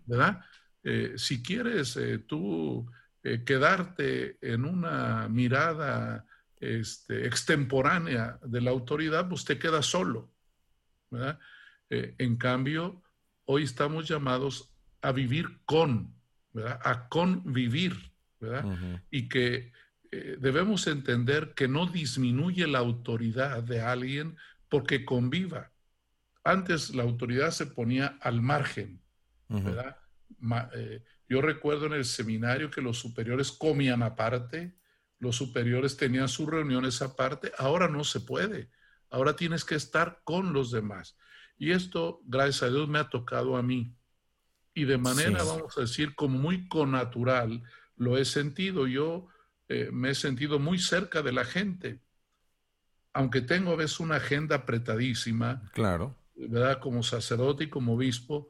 ¿verdad? 0.05 0.41
Eh, 0.87 1.13
si 1.17 1.41
quieres 1.41 1.97
eh, 1.97 2.19
tú 2.19 2.85
eh, 3.23 3.43
quedarte 3.43 4.37
en 4.39 4.65
una 4.65 5.27
mirada 5.27 6.27
este, 6.57 7.25
extemporánea 7.25 8.37
de 8.45 8.61
la 8.61 8.69
autoridad, 8.69 9.27
pues 9.27 9.45
te 9.45 9.57
quedas 9.57 9.87
solo, 9.87 10.31
¿verdad? 11.09 11.39
en 11.87 12.35
cambio, 12.37 13.03
hoy 13.45 13.63
estamos 13.63 14.07
llamados 14.07 14.73
a 15.01 15.11
vivir 15.11 15.59
con, 15.65 16.15
¿verdad? 16.51 16.79
A 16.83 17.07
convivir, 17.07 18.11
¿verdad? 18.39 18.65
Y 19.11 19.29
que 19.29 19.71
debemos 20.11 20.87
entender 20.87 21.53
que 21.53 21.67
no 21.67 21.85
disminuye 21.85 22.65
la 22.65 22.79
autoridad 22.79 23.61
de 23.61 23.81
alguien 23.81 24.35
porque 24.67 25.05
conviva. 25.05 25.71
Antes 26.45 26.93
la 26.93 27.01
autoridad 27.01 27.49
se 27.49 27.65
ponía 27.65 28.19
al 28.21 28.39
margen, 28.39 29.01
¿verdad? 29.47 29.97
Eh, 30.75 31.03
yo 31.27 31.41
recuerdo 31.41 31.87
en 31.87 31.93
el 31.93 32.05
seminario 32.05 32.69
que 32.69 32.81
los 32.81 32.99
superiores 32.99 33.51
comían 33.51 34.03
aparte, 34.03 34.77
los 35.17 35.35
superiores 35.35 35.97
tenían 35.97 36.29
sus 36.29 36.47
reuniones 36.47 37.01
aparte, 37.01 37.51
ahora 37.57 37.87
no 37.87 38.03
se 38.03 38.19
puede, 38.19 38.69
ahora 39.09 39.35
tienes 39.35 39.65
que 39.65 39.73
estar 39.73 40.21
con 40.23 40.53
los 40.53 40.69
demás. 40.69 41.17
Y 41.57 41.71
esto, 41.71 42.21
gracias 42.25 42.61
a 42.61 42.69
Dios, 42.69 42.87
me 42.87 42.99
ha 42.99 43.09
tocado 43.09 43.57
a 43.57 43.63
mí. 43.63 43.97
Y 44.75 44.85
de 44.85 44.99
manera, 44.99 45.43
vamos 45.43 45.75
a 45.79 45.81
decir, 45.81 46.13
como 46.13 46.37
muy 46.37 46.67
connatural, 46.67 47.63
lo 47.95 48.17
he 48.19 48.25
sentido. 48.25 48.85
Yo 48.85 49.29
eh, 49.67 49.89
me 49.91 50.11
he 50.11 50.15
sentido 50.15 50.59
muy 50.59 50.77
cerca 50.77 51.23
de 51.23 51.31
la 51.31 51.43
gente, 51.43 52.01
aunque 53.13 53.41
tengo 53.41 53.71
a 53.71 53.77
veces 53.77 53.99
una 53.99 54.17
agenda 54.17 54.57
apretadísima. 54.57 55.71
Claro. 55.73 56.15
¿Verdad? 56.35 56.79
Como 56.79 57.03
sacerdote 57.03 57.65
y 57.65 57.69
como 57.69 57.93
obispo, 57.93 58.49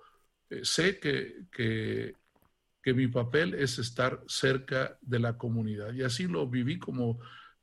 eh, 0.49 0.61
sé 0.63 0.99
que, 0.99 1.45
que, 1.51 2.15
que 2.81 2.93
mi 2.93 3.07
papel 3.07 3.53
es 3.53 3.79
estar 3.79 4.23
cerca 4.27 4.97
de 5.01 5.19
la 5.19 5.37
comunidad. 5.37 5.93
Y 5.93 6.03
así 6.03 6.27
lo 6.27 6.47
viví 6.47 6.79
como 6.79 7.19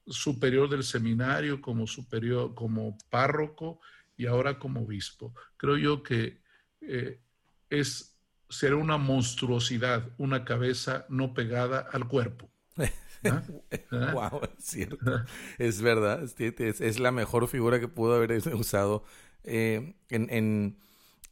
superior 0.07 0.69
del 0.69 0.85
seminario, 0.85 1.61
como 1.61 1.87
superior, 1.87 2.55
como 2.55 2.97
párroco 3.11 3.81
y 4.17 4.27
ahora 4.27 4.59
como 4.59 4.83
obispo. 4.83 5.35
Creo 5.57 5.77
yo 5.77 6.03
que 6.03 6.43
eh, 6.81 7.21
es 7.71 8.13
será 8.53 8.77
una 8.77 8.99
monstruosidad, 8.99 10.11
una 10.19 10.45
cabeza 10.45 11.07
no 11.09 11.33
pegada 11.33 11.89
al 11.91 12.07
cuerpo. 12.07 12.51
wow, 12.77 14.41
es 14.59 14.65
cierto. 14.65 15.25
Es 15.59 15.81
verdad. 15.81 16.29
Es, 16.39 17.01
la 17.01 17.13
mejor 17.13 17.49
figura 17.49 17.81
que 17.81 17.89
pudo 17.89 18.15
haber 18.15 18.33
usado 18.55 19.05
eh, 19.45 19.95
en, 20.11 20.77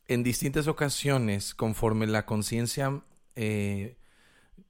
en, 0.08 0.22
distintas 0.22 0.66
ocasiones, 0.66 1.54
conforme 1.54 2.06
la 2.06 2.26
conciencia, 2.26 3.02
eh, 3.36 3.96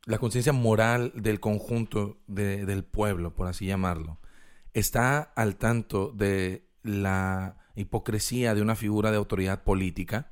la 0.04 0.18
conciencia 0.18 0.52
moral 0.52 1.12
del 1.14 1.40
conjunto 1.40 2.18
del 2.26 2.84
pueblo, 2.84 3.34
por 3.34 3.46
así 3.46 3.66
llamarlo, 3.66 4.18
está 4.74 5.20
al 5.20 5.56
tanto 5.56 6.12
de 6.12 6.68
la 6.82 7.56
hipocresía 7.74 8.54
de 8.54 8.62
una 8.62 8.76
figura 8.76 9.10
de 9.10 9.16
autoridad 9.16 9.62
política 9.62 10.30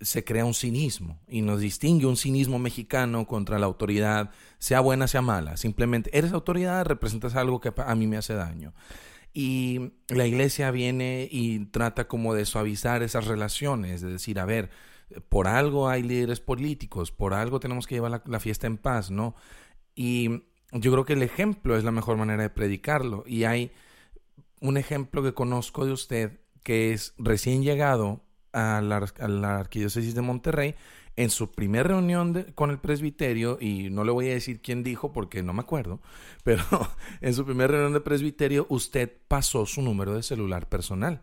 se 0.00 0.24
crea 0.24 0.44
un 0.44 0.54
cinismo 0.54 1.20
y 1.28 1.42
nos 1.42 1.60
distingue 1.60 2.06
un 2.06 2.16
cinismo 2.16 2.58
mexicano 2.58 3.26
contra 3.26 3.58
la 3.58 3.66
autoridad, 3.66 4.30
sea 4.58 4.80
buena, 4.80 5.06
sea 5.06 5.20
mala. 5.20 5.56
Simplemente 5.56 6.16
eres 6.16 6.32
autoridad, 6.32 6.86
representas 6.86 7.36
algo 7.36 7.60
que 7.60 7.72
a 7.76 7.94
mí 7.94 8.06
me 8.06 8.16
hace 8.16 8.34
daño. 8.34 8.72
Y 9.32 9.92
la 10.08 10.26
iglesia 10.26 10.70
viene 10.70 11.28
y 11.30 11.66
trata 11.66 12.08
como 12.08 12.34
de 12.34 12.46
suavizar 12.46 13.02
esas 13.02 13.26
relaciones, 13.26 14.00
de 14.00 14.10
decir, 14.10 14.40
a 14.40 14.44
ver, 14.44 14.70
por 15.28 15.48
algo 15.48 15.88
hay 15.88 16.02
líderes 16.02 16.40
políticos, 16.40 17.12
por 17.12 17.34
algo 17.34 17.60
tenemos 17.60 17.86
que 17.86 17.96
llevar 17.96 18.22
la, 18.24 18.40
fiesta 18.40 18.66
en 18.66 18.76
paz, 18.76 19.10
¿no? 19.10 19.34
Y 19.94 20.42
yo 20.72 20.92
creo 20.92 21.04
que 21.04 21.14
el 21.14 21.22
ejemplo 21.22 21.76
es 21.76 21.84
la 21.84 21.90
mejor 21.90 22.16
manera 22.16 22.42
de 22.42 22.50
predicarlo. 22.50 23.24
Y 23.26 23.44
hay 23.44 23.72
un 24.60 24.76
ejemplo 24.76 25.22
que 25.22 25.34
conozco 25.34 25.84
de 25.84 25.92
usted 25.92 26.40
que 26.62 26.92
es 26.92 27.14
recién 27.18 27.62
llegado 27.62 28.22
a 28.52 28.80
la, 28.80 29.58
arquidiócesis 29.58 30.14
de 30.14 30.22
Monterrey 30.22 30.74
en 31.16 31.30
su 31.30 31.52
primera 31.52 31.88
reunión 31.88 32.46
con 32.54 32.70
el 32.70 32.78
presbiterio, 32.78 33.58
y 33.60 33.90
no 33.90 34.04
le 34.04 34.12
voy 34.12 34.28
a 34.28 34.34
decir 34.34 34.60
quién 34.60 34.82
dijo 34.82 35.12
porque 35.12 35.42
no 35.42 35.52
me 35.52 35.60
acuerdo, 35.60 36.00
pero 36.44 36.62
en 37.20 37.34
su 37.34 37.44
primera 37.44 37.72
reunión 37.72 37.92
de 37.92 38.00
presbiterio 38.00 38.66
usted 38.68 39.12
pasó 39.28 39.66
su 39.66 39.82
número 39.82 40.14
de 40.14 40.22
celular 40.22 40.68
personal. 40.68 41.22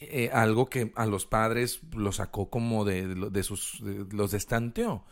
Eh, 0.00 0.30
algo 0.32 0.66
que 0.66 0.92
a 0.94 1.06
los 1.06 1.26
padres 1.26 1.80
lo 1.92 2.12
sacó 2.12 2.50
como 2.50 2.84
de, 2.84 3.14
de 3.14 3.42
sus, 3.42 3.80
los 3.80 4.30
destanteó. 4.30 5.04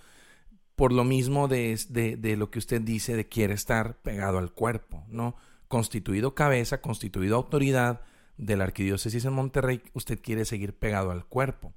Por 0.77 0.93
lo 0.93 1.03
mismo 1.03 1.49
de, 1.49 1.77
de, 1.89 2.37
lo 2.37 2.51
que 2.51 2.61
usted 2.61 2.83
dice 2.83 3.17
de 3.17 3.27
quiere 3.27 3.55
estar 3.55 3.97
pegado 4.03 4.39
al 4.39 4.53
cuerpo, 4.53 5.05
¿no? 5.09 5.35
Constituido 5.69 6.35
cabeza, 6.35 6.81
constituido 6.83 7.35
autoridad 7.35 8.03
de 8.37 8.57
la 8.57 8.65
arquidiócesis 8.65 9.25
en 9.25 9.33
Monterrey, 9.33 9.83
usted 9.95 10.21
quiere 10.21 10.45
seguir 10.45 10.75
pegado 10.75 11.11
al 11.11 11.25
cuerpo. 11.25 11.73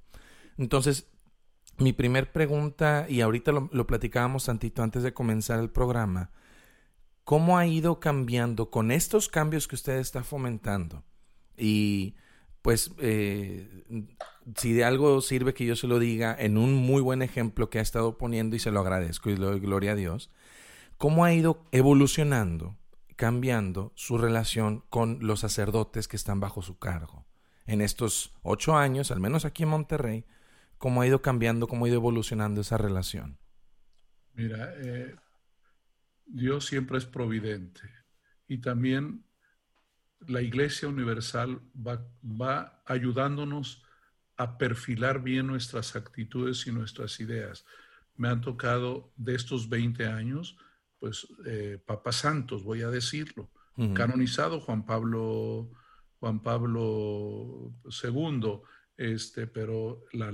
Entonces, 0.58 1.08
mi 1.80 1.92
primer 1.92 2.30
pregunta, 2.30 3.06
y 3.08 3.20
ahorita 3.22 3.52
lo, 3.52 3.86
platicábamos 3.86 4.44
tantito 4.44 4.82
antes 4.82 5.02
de 5.02 5.14
comenzar 5.14 5.58
el 5.60 5.70
programa, 5.70 6.30
¿cómo 7.24 7.58
ha 7.58 7.66
ido 7.66 8.00
cambiando 8.00 8.70
con 8.70 8.90
estos 8.90 9.28
cambios 9.28 9.66
que 9.66 9.76
usted 9.76 9.96
está 9.98 10.22
fomentando? 10.22 11.04
Y 11.56 12.14
pues 12.62 12.92
eh, 12.98 13.84
si 14.56 14.72
de 14.72 14.84
algo 14.84 15.20
sirve 15.20 15.54
que 15.54 15.64
yo 15.64 15.76
se 15.76 15.86
lo 15.86 15.98
diga 15.98 16.36
en 16.38 16.58
un 16.58 16.74
muy 16.74 17.00
buen 17.00 17.22
ejemplo 17.22 17.70
que 17.70 17.78
ha 17.78 17.82
estado 17.82 18.18
poniendo 18.18 18.56
y 18.56 18.58
se 18.58 18.70
lo 18.70 18.80
agradezco 18.80 19.30
y 19.30 19.36
le 19.36 19.46
doy 19.46 19.60
gloria 19.60 19.92
a 19.92 19.96
Dios, 19.96 20.30
cómo 20.98 21.24
ha 21.24 21.32
ido 21.32 21.64
evolucionando, 21.72 22.76
cambiando 23.16 23.92
su 23.94 24.18
relación 24.18 24.84
con 24.90 25.18
los 25.20 25.40
sacerdotes 25.40 26.08
que 26.08 26.16
están 26.16 26.40
bajo 26.40 26.60
su 26.62 26.78
cargo. 26.78 27.24
En 27.66 27.80
estos 27.80 28.34
ocho 28.42 28.76
años, 28.76 29.10
al 29.10 29.20
menos 29.20 29.44
aquí 29.44 29.62
en 29.62 29.70
Monterrey, 29.70 30.26
cómo 30.80 31.02
ha 31.02 31.06
ido 31.06 31.20
cambiando, 31.20 31.68
cómo 31.68 31.84
ha 31.84 31.88
ido 31.88 31.98
evolucionando 31.98 32.62
esa 32.62 32.78
relación. 32.78 33.38
Mira, 34.32 34.72
eh, 34.78 35.14
Dios 36.24 36.64
siempre 36.64 36.96
es 36.96 37.04
providente 37.04 37.82
y 38.48 38.62
también 38.62 39.26
la 40.26 40.40
Iglesia 40.40 40.88
Universal 40.88 41.60
va, 41.76 42.82
ayudándonos 42.86 43.84
a 44.38 44.56
perfilar 44.56 45.22
bien 45.22 45.48
nuestras 45.48 45.96
actitudes 45.96 46.66
y 46.66 46.72
nuestras 46.72 47.20
ideas. 47.20 47.66
Me 48.16 48.28
han 48.28 48.40
tocado 48.40 49.12
de 49.16 49.34
estos 49.34 49.68
20 49.68 50.06
años, 50.06 50.56
pues, 50.98 51.28
eh, 51.44 51.78
papas 51.86 52.16
santos, 52.16 52.64
voy 52.64 52.80
a 52.82 52.88
decirlo. 52.88 53.50
Canonizado 53.94 54.60
Juan 54.60 54.84
Pablo, 54.84 55.70
Juan 56.18 56.42
Pablo 56.42 57.74
II, 58.02 58.60
este, 58.98 59.46
pero 59.46 60.04
la, 60.12 60.32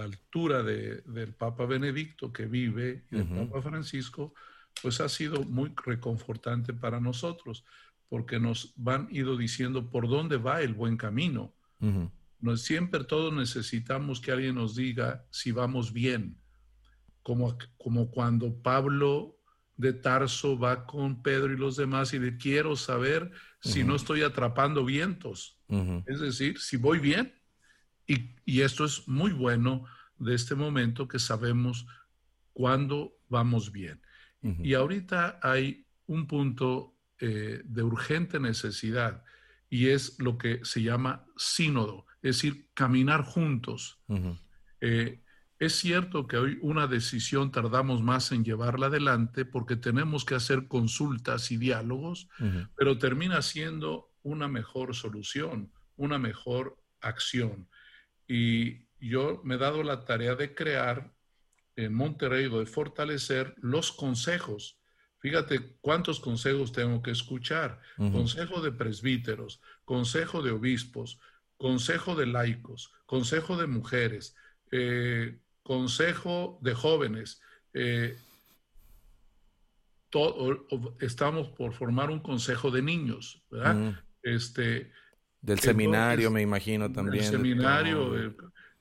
altura 0.00 0.62
del 0.62 1.34
Papa 1.34 1.66
Benedicto 1.66 2.32
que 2.32 2.46
vive 2.46 3.04
y 3.10 3.16
del 3.16 3.28
Papa 3.28 3.62
Francisco, 3.62 4.34
pues 4.80 5.00
ha 5.00 5.08
sido 5.08 5.42
muy 5.44 5.72
reconfortante 5.84 6.72
para 6.72 7.00
nosotros 7.00 7.64
porque 8.08 8.38
nos 8.38 8.74
van 8.76 9.08
ido 9.10 9.36
diciendo 9.36 9.90
por 9.90 10.08
dónde 10.08 10.36
va 10.36 10.60
el 10.60 10.74
buen 10.74 10.96
camino. 10.96 11.54
no, 12.40 12.56
siempre 12.56 13.04
todos 13.04 13.32
necesitamos 13.32 14.20
que 14.20 14.32
alguien 14.32 14.56
nos 14.56 14.76
diga 14.76 15.24
si 15.30 15.50
vamos 15.50 15.92
bien, 15.92 16.38
como, 17.22 17.56
como 17.78 18.10
cuando 18.10 18.54
Pablo 18.60 19.38
de 19.76 19.92
Tarso 19.92 20.58
va 20.58 20.86
con 20.86 21.22
Pedro 21.22 21.52
y 21.52 21.56
los 21.56 21.76
demás 21.76 22.12
y 22.12 22.18
le 22.18 22.36
quiero 22.36 22.76
saber 22.76 23.30
si 23.60 23.82
no 23.82 23.96
estoy 23.96 24.22
atrapando 24.22 24.84
vientos, 24.84 25.58
es 26.06 26.20
decir, 26.20 26.58
si 26.58 26.76
voy 26.76 26.98
bien. 26.98 27.32
Y, 28.06 28.30
y, 28.44 28.60
esto 28.62 28.84
es 28.84 29.06
muy 29.06 29.32
bueno 29.32 29.84
de 30.18 30.34
este 30.34 30.54
momento 30.54 31.08
que 31.08 31.18
sabemos 31.18 31.86
cuándo 32.52 33.16
vamos 33.28 33.72
bien. 33.72 34.00
Y 34.42 34.74
ahorita 34.74 35.38
hay 35.40 35.86
un 36.06 36.26
punto 36.26 36.96
eh, 37.20 37.62
de 37.64 37.82
urgente 37.84 38.40
necesidad 38.40 39.22
y 39.70 39.90
es 39.90 40.18
lo 40.18 40.36
que 40.36 40.64
se 40.64 40.82
llama 40.82 41.24
sínodo, 41.36 42.06
es 42.22 42.36
decir, 42.36 42.68
caminar 42.74 43.22
juntos. 43.22 44.00
Eh, 44.80 45.22
es 45.60 45.76
cierto 45.76 46.26
que 46.26 46.38
hoy 46.38 46.58
una 46.60 46.88
decisión 46.88 47.52
tardamos 47.52 48.02
más 48.02 48.32
en 48.32 48.44
llevarla 48.44 48.86
adelante 48.86 49.44
porque 49.44 49.76
tenemos 49.76 50.24
que 50.24 50.34
hacer 50.34 50.66
consultas 50.66 51.52
y 51.52 51.56
diálogos, 51.56 52.28
pero 52.74 52.98
termina 52.98 53.40
siendo 53.42 54.10
una 54.24 54.48
mejor 54.48 54.96
solución, 54.96 55.70
una 55.96 56.18
mejor 56.18 56.76
acción. 57.00 57.68
Y 58.26 58.86
yo 59.00 59.40
me 59.44 59.56
he 59.56 59.58
dado 59.58 59.82
la 59.82 60.04
tarea 60.04 60.34
de 60.34 60.54
crear 60.54 61.12
en 61.76 61.94
Monterrey 61.94 62.46
o 62.46 62.60
de 62.60 62.66
fortalecer 62.66 63.54
los 63.58 63.92
consejos 63.92 64.82
Fíjate 65.22 65.76
cuántos 65.80 66.18
consejos 66.18 66.72
tengo 66.72 67.00
que 67.00 67.12
escuchar. 67.12 67.80
Consejo 67.96 68.60
de 68.60 68.72
presbíteros, 68.72 69.60
consejo 69.84 70.42
de 70.42 70.50
obispos, 70.50 71.20
consejo 71.56 72.16
de 72.16 72.26
laicos, 72.26 72.92
consejo 73.06 73.56
de 73.56 73.68
mujeres, 73.68 74.34
eh, 74.72 75.38
consejo 75.62 76.58
de 76.60 76.74
jóvenes. 76.74 77.40
Eh, 77.72 78.18
estamos 80.98 81.48
por 81.50 81.72
formar 81.72 82.10
un 82.10 82.18
consejo 82.18 82.72
de 82.72 82.82
niños, 82.82 83.44
¿verdad? 83.48 83.94
este, 84.24 84.90
del 85.42 85.58
seminario, 85.58 86.30
me 86.30 86.40
imagino 86.40 86.90
también. 86.90 87.24
El 87.24 87.30
seminario, 87.30 88.14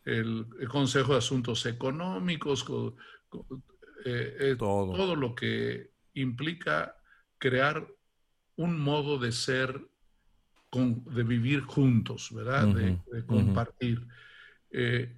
el, 0.05 0.45
consejo 0.69 1.13
de 1.13 1.17
asuntos 1.17 1.65
económicos, 1.65 2.65
eh, 4.05 4.55
todo 4.57 5.15
lo 5.15 5.35
que 5.35 5.91
implica 6.13 6.95
crear 7.37 7.87
un 8.55 8.79
modo 8.79 9.17
de 9.17 9.31
ser, 9.31 9.81
de 10.71 11.23
vivir 11.23 11.61
juntos, 11.61 12.29
¿verdad? 12.31 12.67
de, 12.67 13.25
compartir. 13.25 14.07
Eh, 14.69 15.17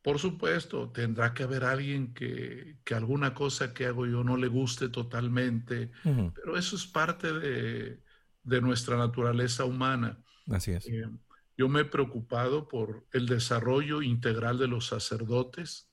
por 0.00 0.18
supuesto, 0.18 0.90
tendrá 0.90 1.32
que 1.32 1.44
haber 1.44 1.62
alguien 1.62 2.12
que, 2.12 2.78
alguna 2.92 3.34
cosa 3.34 3.72
que 3.72 3.86
hago 3.86 4.06
yo 4.06 4.24
no 4.24 4.36
le 4.36 4.48
guste 4.48 4.88
totalmente, 4.88 5.92
pero 6.34 6.56
eso 6.56 6.74
es 6.74 6.86
parte 6.86 7.32
de, 7.32 8.01
nuestra 8.44 8.96
naturaleza 8.96 9.64
humana. 9.64 10.18
Así 10.50 10.72
es. 10.72 10.86
Eh, 10.86 11.08
yo 11.56 11.68
me 11.68 11.80
he 11.80 11.84
preocupado 11.84 12.68
por 12.68 13.06
el 13.12 13.26
desarrollo 13.26 14.02
integral 14.02 14.58
de 14.58 14.68
los 14.68 14.86
sacerdotes. 14.86 15.88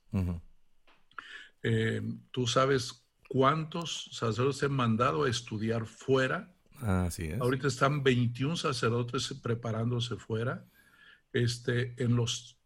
Eh, 1.61 2.01
tú 2.31 2.47
sabes 2.47 3.05
cuántos 3.27 4.09
sacerdotes 4.11 4.57
se 4.57 4.65
han 4.65 4.73
mandado 4.73 5.23
a 5.23 5.29
estudiar 5.29 5.85
fuera. 5.85 6.53
Así 6.81 7.25
es. 7.25 7.41
Ahorita 7.41 7.67
están 7.67 8.03
21 8.03 8.55
sacerdotes 8.55 9.33
preparándose 9.43 10.15
fuera. 10.15 10.65
Este, 11.33 11.93
en 12.01 12.15
los 12.15 12.57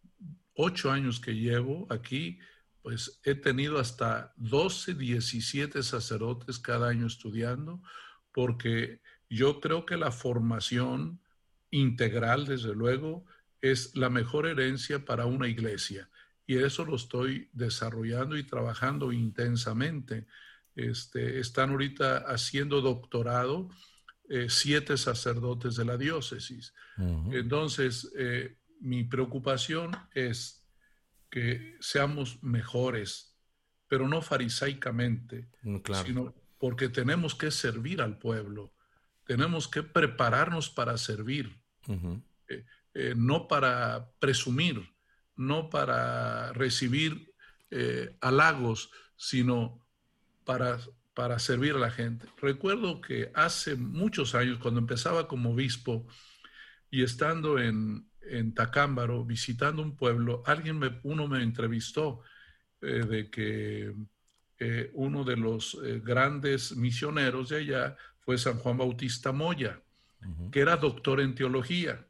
ocho 0.56 0.92
años 0.92 1.20
que 1.20 1.34
llevo 1.34 1.88
aquí, 1.90 2.40
pues 2.82 3.20
he 3.24 3.36
tenido 3.36 3.80
hasta 3.80 4.34
12, 4.38 4.94
17 4.94 5.82
sacerdotes 5.84 6.60
cada 6.60 6.90
año 6.90 7.08
estudiando, 7.08 7.82
porque 8.32 9.02
yo 9.30 9.60
creo 9.60 9.86
que 9.86 9.98
la 9.98 10.12
formación 10.12 11.20
integral, 11.72 12.46
desde 12.46 12.76
luego, 12.76 13.26
es 13.62 13.96
la 13.96 14.10
mejor 14.10 14.46
herencia 14.46 15.06
para 15.06 15.26
una 15.26 15.48
iglesia. 15.48 16.10
Y 16.46 16.58
eso 16.58 16.86
lo 16.86 16.96
estoy 16.96 17.50
desarrollando 17.54 18.38
y 18.38 18.44
trabajando 18.44 19.12
intensamente. 19.12 20.28
Este, 20.76 21.40
están 21.40 21.70
ahorita 21.70 22.18
haciendo 22.28 22.82
doctorado 22.82 23.70
eh, 24.30 24.48
siete 24.50 24.98
sacerdotes 24.98 25.76
de 25.76 25.86
la 25.86 25.98
diócesis. 25.98 26.74
Entonces, 27.32 28.12
eh, 28.18 28.58
mi 28.80 29.04
preocupación 29.04 29.92
es 30.14 30.66
que 31.30 31.78
seamos 31.80 32.42
mejores, 32.44 33.36
pero 33.88 34.08
no 34.08 34.22
farisaicamente, 34.22 35.50
mm, 35.64 35.78
sino 36.06 36.36
porque 36.60 36.90
tenemos 36.90 37.36
que 37.36 37.52
servir 37.52 38.02
al 38.02 38.20
pueblo, 38.20 38.73
tenemos 39.26 39.68
que 39.68 39.84
prepararnos 39.84 40.70
para 40.70 40.98
servir, 40.98 41.60
eh, 42.94 43.14
no 43.16 43.48
para 43.48 44.10
presumir, 44.20 44.82
no 45.36 45.70
para 45.70 46.54
recibir 46.54 47.34
halagos, 48.22 48.92
sino 49.16 49.84
para, 50.44 50.78
para 51.14 51.40
servir 51.40 51.76
a 51.76 51.80
la 51.80 51.92
gente. 51.92 52.28
Recuerdo 52.42 53.02
que 53.02 53.32
hace 53.34 53.76
muchos 53.76 54.36
años, 54.36 54.60
cuando 54.60 54.80
empezaba 54.80 55.28
como 55.28 55.52
obispo 55.52 56.08
y 56.90 57.04
estando 57.04 57.60
en, 57.60 58.08
en 58.22 58.54
Tacámbaro, 58.54 59.26
visitando 59.26 59.82
un 59.82 59.96
pueblo, 59.96 60.44
alguien 60.46 60.80
me, 60.80 61.00
uno 61.04 61.28
me 61.28 61.44
entrevistó 61.44 62.22
eh, 62.82 63.06
de 63.08 63.30
que 63.30 63.94
eh, 64.60 64.92
uno 64.94 65.24
de 65.24 65.38
los 65.38 65.78
eh, 65.84 66.02
grandes 66.04 66.76
misioneros 66.76 67.50
de 67.50 67.58
allá 67.58 67.98
fue 68.26 68.38
San 68.38 68.58
Juan 68.60 68.78
Bautista 68.78 69.32
Moya, 69.32 69.82
que 70.52 70.62
era 70.62 70.78
doctor 70.78 71.20
en 71.20 71.36
teología 71.36 72.08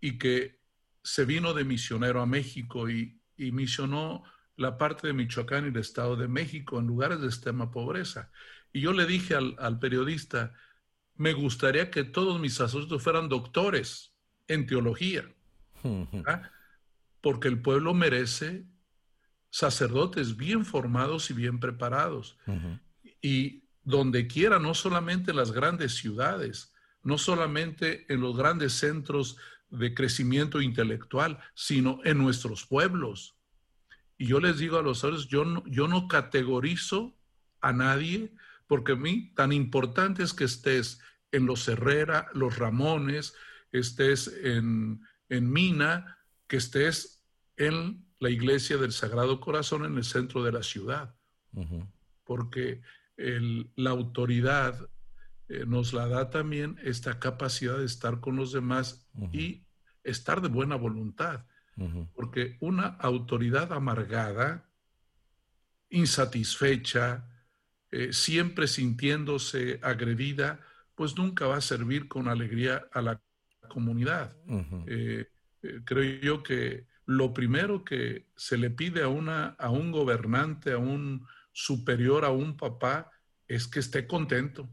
y 0.00 0.18
que 0.18 0.58
se 1.02 1.24
vino 1.24 1.54
de 1.54 1.64
misionero 1.64 2.20
a 2.20 2.26
México 2.26 2.90
y, 2.90 3.20
y 3.36 3.52
misionó 3.52 4.24
la 4.56 4.76
parte 4.76 5.06
de 5.06 5.12
Michoacán 5.14 5.64
y 5.64 5.68
el 5.68 5.76
Estado 5.76 6.16
de 6.16 6.28
México 6.28 6.78
en 6.78 6.86
lugares 6.86 7.20
de 7.20 7.28
extrema 7.28 7.70
pobreza. 7.70 8.30
Y 8.72 8.80
yo 8.82 8.92
le 8.92 9.06
dije 9.06 9.34
al, 9.34 9.78
periodista, 9.78 10.52
me 11.16 11.32
gustaría 11.32 11.90
que 11.90 12.04
todos 12.04 12.40
mis 12.40 12.54
sacerdotes 12.54 13.02
fueran 13.02 13.28
doctores 13.28 14.12
en 14.48 14.66
teología, 14.66 15.24
porque 17.20 17.48
el 17.48 17.62
pueblo 17.62 17.94
merece 17.94 18.66
sacerdotes 19.48 20.36
bien 20.36 20.64
formados 20.64 21.30
y 21.30 21.34
bien 21.34 21.58
preparados. 21.58 22.36
Y 23.22 23.59
donde 23.82 24.26
quiera, 24.26 24.58
no 24.58 24.74
solamente 24.74 25.30
en 25.30 25.36
las 25.36 25.52
grandes 25.52 25.94
ciudades, 25.94 26.72
no 27.02 27.18
solamente 27.18 28.12
en 28.12 28.20
los 28.20 28.36
grandes 28.36 28.74
centros 28.74 29.36
de 29.70 29.94
crecimiento 29.94 30.60
intelectual, 30.60 31.38
sino 31.54 32.00
en 32.04 32.18
nuestros 32.18 32.66
pueblos. 32.66 33.36
Y 34.18 34.26
yo 34.26 34.40
les 34.40 34.58
digo 34.58 34.78
a 34.78 34.82
los 34.82 34.98
sacerdotes, 34.98 35.28
yo 35.28 35.44
no, 35.44 35.62
yo 35.66 35.88
no 35.88 36.08
categorizo 36.08 37.16
a 37.60 37.72
nadie, 37.72 38.32
porque 38.66 38.92
a 38.92 38.96
mí 38.96 39.32
tan 39.34 39.52
importante 39.52 40.22
es 40.22 40.34
que 40.34 40.44
estés 40.44 41.00
en 41.32 41.46
los 41.46 41.66
Herrera, 41.68 42.28
los 42.34 42.58
Ramones, 42.58 43.34
estés 43.72 44.28
en, 44.42 45.00
en 45.28 45.50
Mina, 45.50 46.18
que 46.46 46.56
estés 46.56 47.24
en 47.56 48.04
la 48.18 48.30
iglesia 48.30 48.76
del 48.76 48.92
Sagrado 48.92 49.40
Corazón 49.40 49.84
en 49.84 49.96
el 49.96 50.04
centro 50.04 50.42
de 50.42 50.52
la 50.52 50.62
ciudad. 50.62 51.14
Porque 52.24 52.82
la 53.76 53.90
autoridad 53.90 54.88
eh, 55.48 55.64
nos 55.66 55.92
la 55.92 56.06
da 56.06 56.30
también 56.30 56.78
esta 56.82 57.18
capacidad 57.18 57.76
de 57.76 57.84
estar 57.84 58.20
con 58.20 58.36
los 58.36 58.52
demás 58.52 59.06
y 59.32 59.66
estar 60.04 60.40
de 60.40 60.48
buena 60.48 60.76
voluntad. 60.76 61.44
Porque 62.14 62.58
una 62.60 62.88
autoridad 62.88 63.72
amargada, 63.72 64.68
insatisfecha, 65.88 67.26
eh, 67.90 68.12
siempre 68.12 68.68
sintiéndose 68.68 69.80
agredida, 69.82 70.60
pues 70.94 71.16
nunca 71.16 71.46
va 71.46 71.56
a 71.56 71.62
servir 71.62 72.06
con 72.06 72.28
alegría 72.28 72.86
a 72.92 73.00
la 73.00 73.22
comunidad. 73.70 74.36
Eh, 74.86 75.30
creo 75.84 76.20
yo 76.20 76.42
que 76.42 76.86
lo 77.06 77.32
primero 77.32 77.82
que 77.82 78.26
se 78.36 78.58
le 78.58 78.70
pide 78.70 79.02
a, 79.02 79.08
una, 79.08 79.56
a 79.58 79.70
un 79.70 79.90
gobernante, 79.90 80.72
a 80.72 80.78
un 80.78 81.26
superior, 81.52 82.24
a 82.24 82.30
un 82.30 82.56
papá, 82.56 83.10
es 83.46 83.66
que 83.66 83.80
esté 83.80 84.06
contento. 84.06 84.70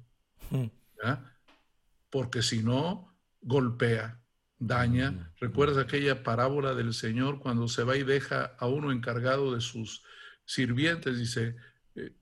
Porque 2.10 2.42
si 2.42 2.64
no, 2.64 3.16
golpea, 3.42 4.22
daña. 4.60 5.34
¿Recuerdas 5.40 5.78
aquella 5.78 6.24
parábola 6.24 6.74
del 6.74 6.94
Señor 6.94 7.40
cuando 7.40 7.68
se 7.68 7.84
va 7.84 7.98
y 7.98 8.04
deja 8.04 8.56
a 8.58 8.68
uno 8.68 8.92
encargado 8.92 9.54
de 9.54 9.62
sus 9.62 10.04
sirvientes? 10.46 11.18
Dice 11.18 11.56
eh, 11.96 12.14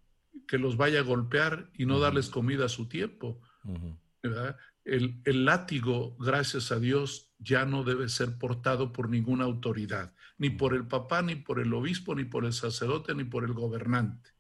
que 0.48 0.58
los 0.58 0.78
vaya 0.78 1.00
a 1.00 1.04
golpear 1.04 1.70
y 1.74 1.86
no 1.86 2.00
darles 2.00 2.30
comida 2.30 2.66
a 2.66 2.70
su 2.70 2.88
tiempo. 2.88 3.42
El, 4.84 5.22
el, 5.24 5.46
látigo, 5.46 6.16
gracias 6.18 6.72
a 6.72 6.80
Dios, 6.80 7.32
ya 7.40 7.66
no 7.66 7.84
debe 7.84 8.08
ser 8.10 8.38
portado 8.38 8.92
por 8.92 9.10
ninguna 9.10 9.46
autoridad, 9.46 10.14
ni 10.38 10.52
por 10.52 10.74
el 10.74 10.88
papá, 10.88 11.22
ni 11.22 11.36
por 11.36 11.60
el 11.60 11.74
obispo, 11.74 12.16
ni 12.16 12.26
por 12.26 12.46
el 12.46 12.54
sacerdote, 12.54 13.16
ni 13.16 13.24
por 13.24 13.44
el 13.44 13.54
gobernante. 13.54 14.35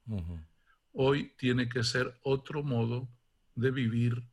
Hoy 0.93 1.33
tiene 1.37 1.67
que 1.67 1.83
ser 1.83 2.17
otro 2.23 2.63
modo 2.63 3.09
de 3.55 3.71
vivir 3.71 4.23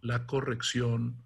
la 0.00 0.26
corrección, 0.26 1.24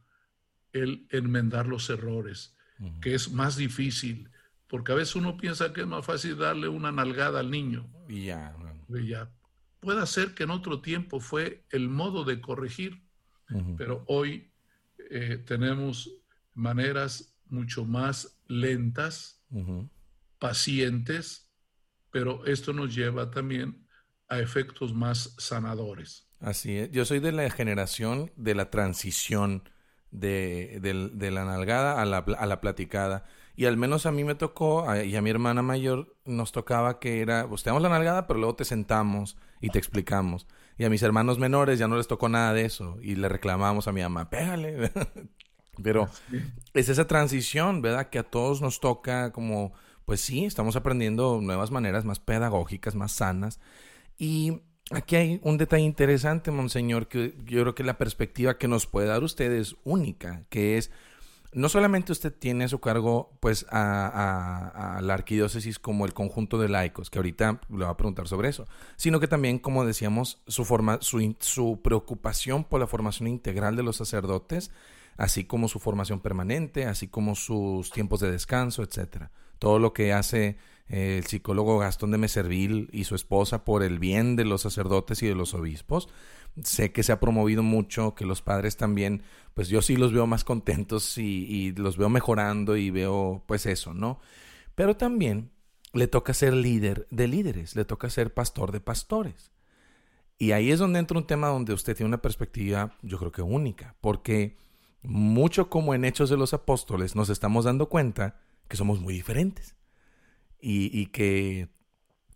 el 0.72 1.06
enmendar 1.10 1.66
los 1.66 1.90
errores, 1.90 2.56
que 3.00 3.14
es 3.14 3.30
más 3.30 3.56
difícil, 3.56 4.30
porque 4.66 4.92
a 4.92 4.94
veces 4.94 5.16
uno 5.16 5.36
piensa 5.36 5.72
que 5.72 5.82
es 5.82 5.86
más 5.86 6.04
fácil 6.04 6.36
darle 6.36 6.68
una 6.68 6.90
nalgada 6.90 7.40
al 7.40 7.50
niño. 7.50 7.88
Y 8.08 8.24
ya. 8.26 8.56
ya. 8.88 9.30
Puede 9.80 10.06
ser 10.06 10.34
que 10.34 10.44
en 10.44 10.50
otro 10.50 10.80
tiempo 10.80 11.20
fue 11.20 11.64
el 11.70 11.88
modo 11.88 12.24
de 12.24 12.40
corregir, 12.40 13.02
pero 13.76 14.04
hoy 14.06 14.50
eh, 15.10 15.36
tenemos 15.46 16.10
maneras 16.54 17.34
mucho 17.46 17.84
más 17.84 18.38
lentas, 18.46 19.42
pacientes, 20.38 21.51
pero 22.12 22.46
esto 22.46 22.72
nos 22.72 22.94
lleva 22.94 23.30
también 23.30 23.84
a 24.28 24.38
efectos 24.38 24.94
más 24.94 25.34
sanadores. 25.38 26.28
Así 26.38 26.76
es. 26.76 26.90
Yo 26.92 27.04
soy 27.04 27.18
de 27.18 27.32
la 27.32 27.50
generación 27.50 28.30
de 28.36 28.54
la 28.54 28.70
transición 28.70 29.68
de, 30.10 30.80
la 31.32 31.44
nalgada 31.44 32.00
a 32.00 32.04
la, 32.04 32.18
a 32.18 32.46
la, 32.46 32.60
platicada. 32.60 33.24
Y 33.56 33.64
al 33.64 33.76
menos 33.76 34.06
a 34.06 34.12
mí 34.12 34.24
me 34.24 34.34
tocó, 34.34 34.86
y 35.02 35.16
a 35.16 35.22
mi 35.22 35.30
hermana 35.30 35.62
mayor 35.62 36.16
nos 36.24 36.52
tocaba 36.52 36.98
que 37.00 37.20
era, 37.20 37.48
pues 37.48 37.62
te 37.62 37.70
damos 37.70 37.82
la 37.82 37.88
nalgada, 37.88 38.26
pero 38.26 38.38
luego 38.38 38.54
te 38.54 38.64
sentamos 38.64 39.36
y 39.60 39.70
te 39.70 39.78
explicamos. 39.78 40.46
Y 40.78 40.84
a 40.84 40.90
mis 40.90 41.02
hermanos 41.02 41.38
menores 41.38 41.78
ya 41.78 41.88
no 41.88 41.96
les 41.96 42.08
tocó 42.08 42.28
nada 42.28 42.52
de 42.52 42.64
eso. 42.64 42.98
Y 43.02 43.16
le 43.16 43.28
reclamamos 43.28 43.88
a 43.88 43.92
mi 43.92 44.02
mamá, 44.02 44.30
pégale. 44.30 44.90
pero 45.82 46.08
es 46.74 46.88
esa 46.88 47.06
transición, 47.06 47.82
¿verdad? 47.82 48.08
Que 48.10 48.18
a 48.18 48.24
todos 48.24 48.60
nos 48.60 48.80
toca 48.80 49.32
como, 49.32 49.72
pues 50.04 50.20
sí, 50.20 50.44
estamos 50.44 50.76
aprendiendo 50.76 51.40
nuevas 51.40 51.70
maneras 51.70 52.04
más 52.04 52.18
pedagógicas, 52.18 52.94
más 52.94 53.12
sanas. 53.12 53.60
Y 54.18 54.60
Aquí 54.92 55.16
hay 55.16 55.40
un 55.42 55.56
detalle 55.56 55.84
interesante, 55.84 56.50
monseñor, 56.50 57.08
que 57.08 57.34
yo 57.46 57.62
creo 57.62 57.74
que 57.74 57.84
la 57.84 57.96
perspectiva 57.96 58.58
que 58.58 58.68
nos 58.68 58.86
puede 58.86 59.06
dar 59.06 59.22
usted 59.22 59.50
es 59.52 59.76
única, 59.84 60.44
que 60.50 60.76
es, 60.76 60.90
no 61.52 61.70
solamente 61.70 62.12
usted 62.12 62.32
tiene 62.32 62.64
a 62.64 62.68
su 62.68 62.78
cargo, 62.80 63.38
pues, 63.40 63.64
a, 63.70 64.98
la 65.00 65.14
arquidiócesis 65.14 65.78
como 65.78 66.04
el 66.04 66.12
conjunto 66.12 66.58
de 66.58 66.68
laicos, 66.68 67.08
que 67.08 67.18
ahorita 67.18 67.60
le 67.70 67.84
va 67.84 67.90
a 67.90 67.96
preguntar 67.96 68.28
sobre 68.28 68.50
eso, 68.50 68.66
sino 68.96 69.18
que 69.18 69.28
también, 69.28 69.58
como 69.58 69.86
decíamos, 69.86 70.42
su, 70.46 70.64
su 71.40 71.80
preocupación 71.82 72.64
por 72.64 72.80
la 72.80 72.86
formación 72.86 73.28
integral 73.28 73.76
de 73.76 73.84
los 73.84 73.96
sacerdotes, 73.96 74.72
así 75.16 75.44
como 75.44 75.68
su 75.68 75.78
formación 75.78 76.20
permanente, 76.20 76.84
así 76.84 77.08
como 77.08 77.34
sus 77.34 77.90
tiempos 77.92 78.20
de 78.20 78.30
descanso, 78.30 78.82
etcétera. 78.82 79.30
Todo 79.62 79.78
lo 79.78 79.92
que 79.92 80.12
hace 80.12 80.56
el 80.88 81.24
psicólogo 81.24 81.78
Gastón 81.78 82.10
de 82.10 82.18
Meservil 82.18 82.88
y 82.90 83.04
su 83.04 83.14
esposa 83.14 83.64
por 83.64 83.84
el 83.84 84.00
bien 84.00 84.34
de 84.34 84.44
los 84.44 84.62
sacerdotes 84.62 85.22
y 85.22 85.28
de 85.28 85.36
los 85.36 85.54
obispos. 85.54 86.08
Sé 86.64 86.90
que 86.90 87.04
se 87.04 87.12
ha 87.12 87.20
promovido 87.20 87.62
mucho, 87.62 88.16
que 88.16 88.26
los 88.26 88.42
padres 88.42 88.76
también, 88.76 89.22
pues 89.54 89.68
yo 89.68 89.80
sí 89.80 89.94
los 89.94 90.12
veo 90.12 90.26
más 90.26 90.42
contentos 90.42 91.16
y, 91.16 91.72
los 91.76 91.96
veo 91.96 92.08
mejorando 92.08 92.76
y 92.76 92.90
veo 92.90 93.44
pues 93.46 93.66
eso, 93.66 93.94
¿no? 93.94 94.18
Pero 94.74 94.96
también 94.96 95.52
le 95.92 96.08
toca 96.08 96.34
ser 96.34 96.54
líder 96.54 97.06
de 97.12 97.28
líderes, 97.28 97.76
le 97.76 97.84
toca 97.84 98.10
ser 98.10 98.34
pastor 98.34 98.72
de 98.72 98.80
pastores. 98.80 99.52
Y 100.38 100.50
ahí 100.50 100.72
es 100.72 100.80
donde 100.80 100.98
entra 100.98 101.18
un 101.18 101.26
tema 101.28 101.46
donde 101.46 101.72
usted 101.72 101.96
tiene 101.96 102.08
una 102.08 102.20
perspectiva, 102.20 102.96
yo 103.02 103.16
creo 103.16 103.30
que 103.30 103.42
única, 103.42 103.94
porque 104.00 104.56
mucho 105.04 105.70
como 105.70 105.94
en 105.94 106.04
Hechos 106.04 106.30
de 106.30 106.36
los 106.36 106.52
Apóstoles 106.52 107.14
nos 107.14 107.28
estamos 107.28 107.64
dando 107.64 107.88
cuenta 107.88 108.40
que 108.72 108.78
somos 108.78 109.02
muy 109.02 109.12
diferentes 109.12 109.76
y, 110.58 111.04
que 111.08 111.68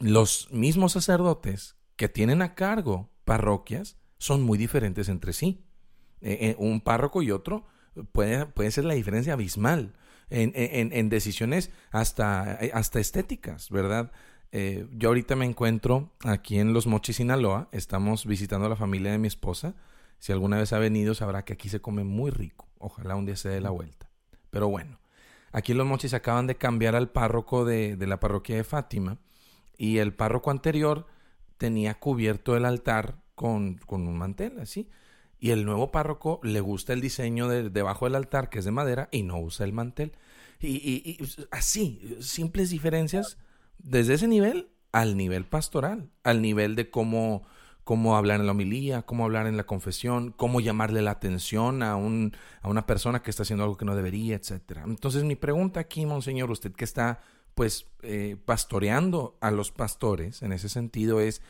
los 0.01 0.53
mismos 0.53 0.93
sacerdotes 0.93 1.77
que 1.97 2.11
tienen 2.11 2.43
a 2.43 2.55
cargo 2.55 3.09
parroquias 3.25 3.97
son 4.19 4.43
muy 4.43 4.59
diferentes 4.59 5.09
entre 5.09 5.33
sí. 5.33 5.65
Eh, 6.21 6.37
eh, 6.43 6.57
un 6.59 6.83
párroco 6.83 7.23
y 7.23 7.31
otro 7.31 7.65
puede, 8.13 8.45
puede 8.45 8.71
ser 8.71 8.85
la 8.85 8.93
diferencia 8.93 9.33
abismal 9.33 9.95
en, 10.29 10.53
en, 10.55 11.09
decisiones 11.09 11.71
hasta, 11.91 12.59
hasta 12.75 13.01
estéticas, 13.01 13.71
¿verdad? 13.71 14.13
Eh, 14.53 14.87
yo 14.93 15.09
ahorita 15.09 15.37
me 15.37 15.47
encuentro 15.47 16.13
aquí 16.23 16.59
en 16.59 16.75
Los 16.75 16.87
Mochis, 16.87 17.17
Sinaloa. 17.17 17.71
Estamos 17.73 18.27
visitando 18.27 18.67
a 18.67 18.69
la 18.69 18.77
familia 18.77 19.11
de 19.11 19.19
mi 19.19 19.29
esposa. 19.29 19.75
Si 20.19 20.33
alguna 20.33 20.59
vez 20.59 20.75
ha 20.75 20.79
venido, 20.79 21.15
sabrá 21.15 21.47
que 21.47 21.55
aquí 21.55 21.71
se 21.71 21.81
come 21.81 22.05
muy 22.05 22.31
rico. 22.31 22.69
Ojalá 22.77 23.17
un 23.17 23.25
día 23.25 23.37
se 23.37 23.49
dé 23.49 23.63
la 23.63 23.71
vuelta. 23.71 24.11
Pero 24.51 24.69
bueno, 24.69 24.99
Aquí 25.53 25.75
Los 25.75 25.87
Mochis 25.87 26.15
acaban 26.15 26.47
de 26.47 26.57
cambiar 26.57 26.95
al 26.97 27.11
párroco 27.11 27.65
de, 27.65 27.97
la 27.99 28.21
parroquia 28.21 28.57
de 28.57 28.65
Fátima 28.65 29.19
y 29.79 29.99
el 29.99 30.15
párroco 30.15 30.51
anterior 30.51 31.07
tenía 31.59 31.95
cubierto 31.95 32.57
el 32.57 32.65
altar 32.65 33.23
con, 33.35 33.81
un 33.89 34.19
mantel, 34.19 34.59
así. 34.61 34.89
Y 35.39 35.51
el 35.51 35.65
nuevo 35.65 35.91
párroco 35.91 36.41
le 36.43 36.61
gusta 36.61 36.93
el 36.93 37.01
diseño 37.01 37.49
de, 37.49 37.71
debajo 37.71 38.07
del 38.07 38.15
altar, 38.15 38.49
que 38.49 38.59
es 38.59 38.65
de 38.65 38.71
madera, 38.71 39.09
y 39.13 39.23
no 39.23 39.39
usa 39.39 39.67
el 39.67 39.73
mantel. 39.73 40.13
Y, 40.61 40.77
y, 40.77 41.19
así, 41.51 42.17
simples 42.21 42.71
diferencias 42.71 43.37
desde 43.79 44.15
ese 44.15 44.29
nivel 44.29 44.71
al 44.93 45.17
nivel 45.17 45.45
pastoral, 45.45 46.11
al 46.25 46.41
nivel 46.41 46.75
de 46.75 46.91
cómo 46.91 47.47
cómo 47.87 48.17
hablar 48.17 48.41
en 48.41 48.47
la 48.47 48.51
homilía, 48.53 49.03
cómo 49.03 49.25
hablar 49.25 49.47
en 49.47 49.57
la 49.57 49.63
confesión, 49.63 50.33
cómo 50.37 50.61
llamarle 50.61 51.03
la 51.03 51.13
atención 51.13 51.85
a, 51.85 51.95
un, 51.95 52.33
a 52.61 52.69
una 52.69 52.85
persona 52.85 53.23
que 53.23 53.31
está 53.31 53.45
haciendo 53.45 53.63
algo 53.63 53.77
que 53.77 53.85
no 53.85 53.95
debería, 53.95 54.35
etc. 54.35 54.81
Entonces 54.85 55.23
mi 55.23 55.37
pregunta 55.37 55.79
aquí, 55.79 56.05
Monseñor, 56.05 56.51
usted 56.51 56.73
que 56.73 56.83
está 56.83 57.21
pues 57.55 57.87
eh, 58.03 58.39
pastoreando 58.45 59.39
a 59.41 59.53
los 59.53 59.71
pastores 59.71 60.43
en 60.43 60.51
ese 60.51 60.69
sentido 60.69 61.21
es, 61.21 61.43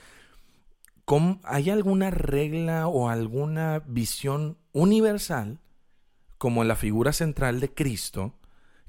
¿cómo, 1.07 1.41
¿hay 1.43 1.71
alguna 1.71 2.11
regla 2.11 2.87
o 2.87 3.09
alguna 3.09 3.83
visión 3.87 4.59
universal 4.73 5.59
como 6.37 6.65
la 6.65 6.77
figura 6.77 7.15
central 7.15 7.61
de 7.61 7.73
Cristo 7.73 8.35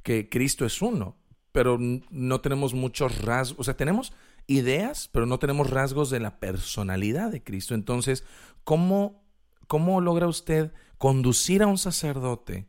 que 0.04 0.28
Cristo 0.28 0.66
es 0.66 0.82
uno, 0.82 1.16
pero 1.54 1.78
no 1.80 2.42
tenemos 2.42 2.74
muchos 2.74 3.22
rasgos, 3.22 3.58
o 3.58 3.64
sea, 3.64 3.78
tenemos 3.78 4.12
ideas, 4.48 5.10
pero 5.12 5.26
no 5.26 5.40
tenemos 5.40 5.70
rasgos 5.70 6.10
de 6.10 6.20
la 6.20 6.40
personalidad 6.40 7.32
de 7.32 7.44
Cristo. 7.44 7.76
Entonces, 7.76 8.24
¿cómo, 8.64 9.24
cómo 9.68 10.02
logra 10.02 10.28
usted 10.28 10.74
conducir 10.98 11.62
a 11.62 11.68
un 11.68 11.78
sacerdote 11.78 12.68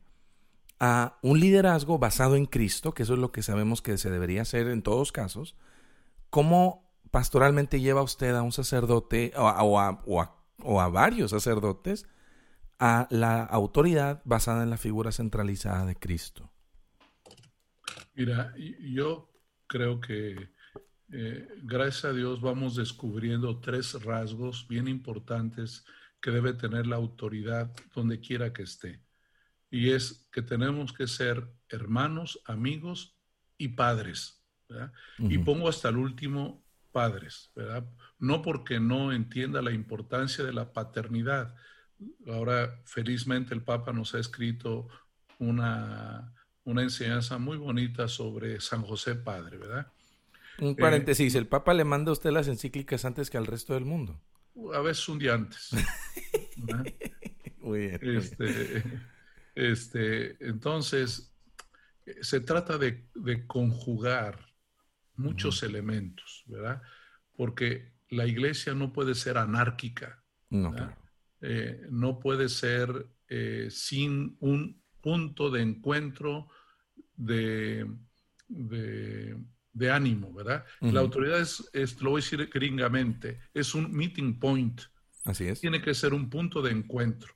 a 0.81 1.19
un 1.23 1.41
liderazgo 1.41 1.99
basado 1.99 2.37
en 2.37 2.47
Cristo, 2.47 2.95
que 2.95 3.03
eso 3.03 3.15
es 3.15 3.19
lo 3.19 3.33
que 3.33 3.43
sabemos 3.43 3.83
que 3.83 3.99
se 3.99 4.11
debería 4.11 4.43
hacer 4.43 4.69
en 4.69 4.83
todos 4.83 5.11
casos? 5.11 5.57
¿Cómo 6.31 6.93
pastoralmente 7.11 7.81
lleva 7.81 8.03
usted 8.03 8.35
a 8.35 8.43
un 8.43 8.53
sacerdote 8.53 9.33
o 9.37 9.49
a, 9.49 10.03
o 10.63 10.81
a 10.81 10.89
varios 10.89 11.31
sacerdotes 11.31 12.07
a 12.79 13.09
la 13.11 13.43
autoridad 13.43 14.23
basada 14.25 14.63
en 14.63 14.71
la 14.71 14.77
figura 14.77 15.11
centralizada 15.11 15.85
de 15.85 15.97
Cristo? 15.97 16.51
Mira, 18.15 18.53
yo 18.81 19.31
creo 19.67 20.01
que 20.01 20.51
eh, 21.11 21.49
gracias 21.63 22.05
a 22.05 22.13
Dios 22.13 22.41
vamos 22.41 22.77
descubriendo 22.77 23.61
tres 23.61 23.95
rasgos 24.03 24.67
bien 24.69 24.89
importantes 24.89 25.85
que 26.21 26.31
debe 26.31 26.53
tener 26.53 26.87
la 26.87 26.97
autoridad 26.97 27.73
donde 27.95 28.21
quiera 28.21 28.53
que 28.53 28.63
esté. 28.63 29.01
Y 29.71 29.91
es 29.91 30.29
que 30.33 30.43
tenemos 30.43 30.93
que 30.93 31.07
ser 31.07 31.47
hermanos, 31.69 32.41
amigos 32.45 33.17
y 33.57 33.69
padres. 33.69 34.45
Y 35.19 35.39
pongo 35.39 35.69
hasta 35.69 35.89
el 35.89 35.97
último 35.97 36.63
padres, 36.93 37.51
¿verdad? 37.55 37.89
No 38.19 38.43
porque 38.43 38.81
no 38.81 39.13
entienda 39.13 39.63
la 39.63 39.73
importancia 39.73 40.45
de 40.45 40.53
la 40.53 40.73
paternidad. 40.73 41.55
Ahora, 42.27 42.83
felizmente, 42.85 43.55
el 43.55 43.63
Papa 43.63 43.93
nos 43.93 44.15
ha 44.15 44.19
escrito 44.19 44.89
una, 45.39 46.35
una 46.65 46.83
enseñanza 46.83 47.39
muy 47.39 47.57
bonita 47.57 48.09
sobre 48.09 48.61
San 48.61 48.83
José 48.83 49.15
Padre, 49.15 49.57
¿verdad? 49.57 49.91
Un 50.61 50.77
paréntesis, 50.77 51.35
¿el 51.35 51.47
Papa 51.47 51.75
le 51.75 51.85
manda 51.85 52.11
a 52.11 52.13
usted 52.13 52.31
las 52.31 52.49
encíclicas 52.49 53.05
antes 53.05 53.31
que 53.31 53.39
al 53.39 53.47
resto 53.47 53.75
del 53.75 53.85
mundo? 53.85 54.21
A 54.75 54.81
veces 54.81 55.09
un 55.09 55.19
día 55.19 55.35
antes. 55.35 55.71
Muy 57.61 57.81
bien. 57.81 58.01
Este, 58.03 58.83
este, 59.55 60.37
entonces, 60.45 61.35
se 62.21 62.41
trata 62.41 62.79
de, 62.79 63.09
conjugar 63.47 64.47
muchos 65.17 65.63
elementos, 65.63 66.45
¿verdad? 66.47 66.83
Porque 67.37 67.93
la 68.09 68.27
iglesia 68.27 68.75
no 68.75 68.93
puede 68.93 69.15
ser 69.15 69.39
anárquica. 69.39 70.23
No, 70.51 70.73
claro. 70.73 70.97
Eh, 71.41 71.87
no 71.91 72.19
puede 72.19 72.49
ser 72.49 73.07
eh, 73.29 73.69
sin 73.71 74.37
un 74.41 74.83
punto 75.01 75.51
de 75.51 75.63
encuentro 75.63 76.49
de, 77.17 77.89
de, 78.49 79.37
ánimo, 79.91 80.33
¿verdad? 80.33 80.65
La 80.81 81.01
autoridad 81.01 81.41
es, 81.41 82.01
lo 82.03 82.11
voy 82.11 82.21
a 82.21 82.25
decir 82.25 82.51
gringamente, 82.53 83.41
es 83.55 83.75
un 83.75 83.93
meeting 83.93 84.39
point. 84.39 84.83
Así 85.25 85.47
es. 85.47 85.61
Tiene 85.61 85.81
que 85.81 85.95
ser 85.95 86.15
un 86.15 86.29
punto 86.29 86.63
de 86.63 86.73
encuentro 86.73 87.35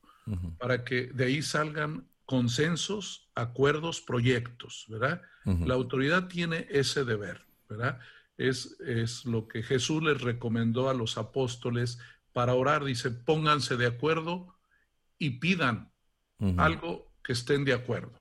para 0.59 0.85
que 0.85 1.09
de 1.09 1.25
ahí 1.25 1.43
salgan 1.43 2.07
consensos, 2.25 3.31
acuerdos, 3.35 4.01
proyectos, 4.01 4.87
¿verdad? 4.89 5.23
La 5.45 5.75
autoridad 5.75 6.29
tiene 6.29 6.67
ese 6.71 7.05
deber, 7.05 7.45
¿verdad? 7.69 7.99
Es, 8.39 8.79
es 8.81 9.25
lo 9.25 9.49
que 9.49 9.63
Jesús 9.63 10.03
les 10.03 10.21
recomendó 10.21 10.89
a 10.89 10.95
los 10.95 11.19
apóstoles 11.19 11.99
para 12.33 12.55
orar. 12.55 12.85
Dice, 12.85 13.11
pónganse 13.11 13.77
de 13.77 13.87
acuerdo 13.87 14.57
y 15.19 15.39
pidan 15.39 15.93
algo 16.57 17.13
que 17.23 17.33
estén 17.33 17.65
de 17.65 17.75
acuerdo. 17.75 18.21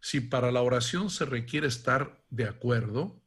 Si 0.00 0.20
para 0.20 0.50
la 0.50 0.62
oración 0.62 1.10
se 1.10 1.24
requiere 1.24 1.66
estar 1.66 2.22
de 2.30 2.44
acuerdo, 2.44 3.20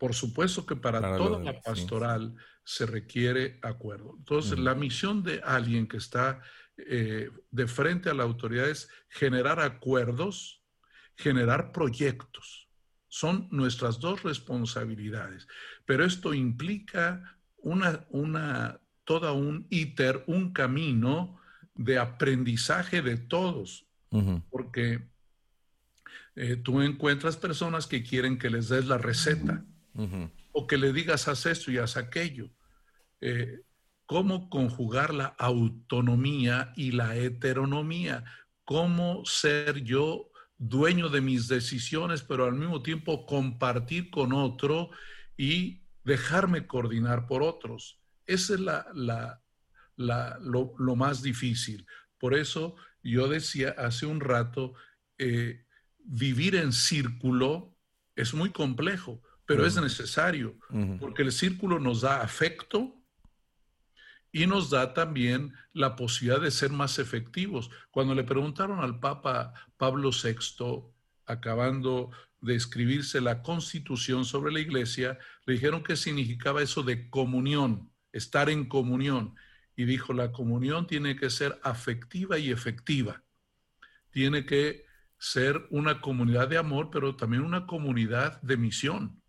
por 0.00 0.14
supuesto 0.14 0.64
que 0.64 0.76
para, 0.76 1.18
toda 1.18 1.38
la 1.40 1.60
pastoral 1.60 2.34
se 2.64 2.86
requiere 2.86 3.58
acuerdo. 3.60 4.14
Entonces, 4.16 4.58
la 4.58 4.74
misión 4.74 5.22
de 5.22 5.42
alguien 5.44 5.86
que 5.86 5.98
está 5.98 6.40
eh, 6.78 7.30
de 7.50 7.66
frente 7.66 8.08
a 8.08 8.14
la 8.14 8.22
autoridad 8.22 8.70
es 8.70 8.88
generar 9.10 9.60
acuerdos, 9.60 10.64
generar 11.16 11.70
proyectos. 11.72 12.70
Son 13.08 13.46
nuestras 13.50 14.00
dos 14.00 14.22
responsabilidades. 14.22 15.46
Pero 15.84 16.06
esto 16.06 16.32
implica 16.32 17.38
una, 17.58 18.06
una, 18.08 18.80
toda 19.04 19.32
un 19.32 19.66
íter, 19.68 20.24
un 20.26 20.54
camino 20.54 21.38
de 21.74 21.98
aprendizaje 21.98 23.02
de 23.02 23.18
todos. 23.18 23.86
Porque 24.48 25.10
eh, 26.36 26.56
tú 26.56 26.80
encuentras 26.80 27.36
personas 27.36 27.86
que 27.86 28.02
quieren 28.02 28.38
que 28.38 28.48
les 28.48 28.70
des 28.70 28.86
la 28.86 28.96
receta 28.96 29.66
o 30.52 30.66
que 30.66 30.76
le 30.76 30.92
digas 30.92 31.28
haz 31.28 31.46
esto 31.46 31.70
y 31.70 31.78
haz 31.78 31.96
aquello. 31.96 32.50
Eh, 33.20 33.60
¿Cómo 34.06 34.50
conjugar 34.50 35.14
la 35.14 35.26
autonomía 35.38 36.72
y 36.74 36.92
la 36.92 37.16
heteronomía? 37.16 38.24
¿Cómo 38.64 39.24
ser 39.24 39.84
yo 39.84 40.30
dueño 40.58 41.08
de 41.08 41.20
mis 41.20 41.46
decisiones, 41.46 42.22
pero 42.22 42.44
al 42.44 42.54
mismo 42.54 42.82
tiempo 42.82 43.24
compartir 43.24 44.10
con 44.10 44.32
otro 44.32 44.90
y 45.36 45.82
dejarme 46.02 46.66
coordinar 46.66 47.26
por 47.26 47.42
otros? 47.42 48.00
Esa 48.26 48.54
es 48.54 48.60
la, 48.60 48.86
la, 49.96 50.38
lo, 50.40 50.96
más 50.96 51.22
difícil. 51.22 51.86
Por 52.18 52.34
eso 52.34 52.74
yo 53.02 53.28
decía 53.28 53.74
hace 53.78 54.06
un 54.06 54.20
rato, 54.20 54.74
eh, 55.18 55.64
vivir 55.98 56.56
en 56.56 56.72
círculo 56.72 57.76
es 58.16 58.34
muy 58.34 58.50
complejo, 58.50 59.22
pero 59.50 59.66
es 59.66 59.74
necesario, 59.74 60.56
porque 61.00 61.22
el 61.22 61.32
círculo 61.32 61.80
nos 61.80 62.02
da 62.02 62.22
afecto 62.22 62.94
y 64.30 64.46
nos 64.46 64.70
da 64.70 64.94
también 64.94 65.52
la 65.72 65.96
posibilidad 65.96 66.40
de 66.40 66.52
ser 66.52 66.70
más 66.70 67.00
efectivos. 67.00 67.68
Cuando 67.90 68.14
le 68.14 68.22
preguntaron 68.22 68.78
al 68.78 69.00
Papa 69.00 69.52
Pablo 69.76 70.10
VI, 70.12 70.84
acabando 71.26 72.12
de 72.40 72.54
escribirse 72.54 73.20
la 73.20 73.42
constitución 73.42 74.24
sobre 74.24 74.52
la 74.52 74.60
iglesia, 74.60 75.18
le 75.46 75.54
dijeron 75.54 75.82
qué 75.82 75.96
significaba 75.96 76.62
eso 76.62 76.84
de 76.84 77.10
comunión, 77.10 77.90
estar 78.12 78.50
en 78.50 78.66
comunión 78.68 79.34
y 79.74 79.84
dijo, 79.84 80.12
la 80.12 80.30
comunión 80.30 80.86
tiene 80.86 81.16
que 81.16 81.28
ser 81.28 81.58
afectiva 81.64 82.38
y 82.38 82.52
efectiva. 82.52 83.24
Tiene 84.10 84.46
que 84.46 84.84
ser 85.18 85.66
una 85.70 86.00
comunidad 86.00 86.46
de 86.46 86.58
amor, 86.58 86.90
pero 86.92 87.16
también 87.16 87.42
una 87.42 87.66
comunidad 87.66 88.40
de 88.42 88.56
misión. 88.56 89.19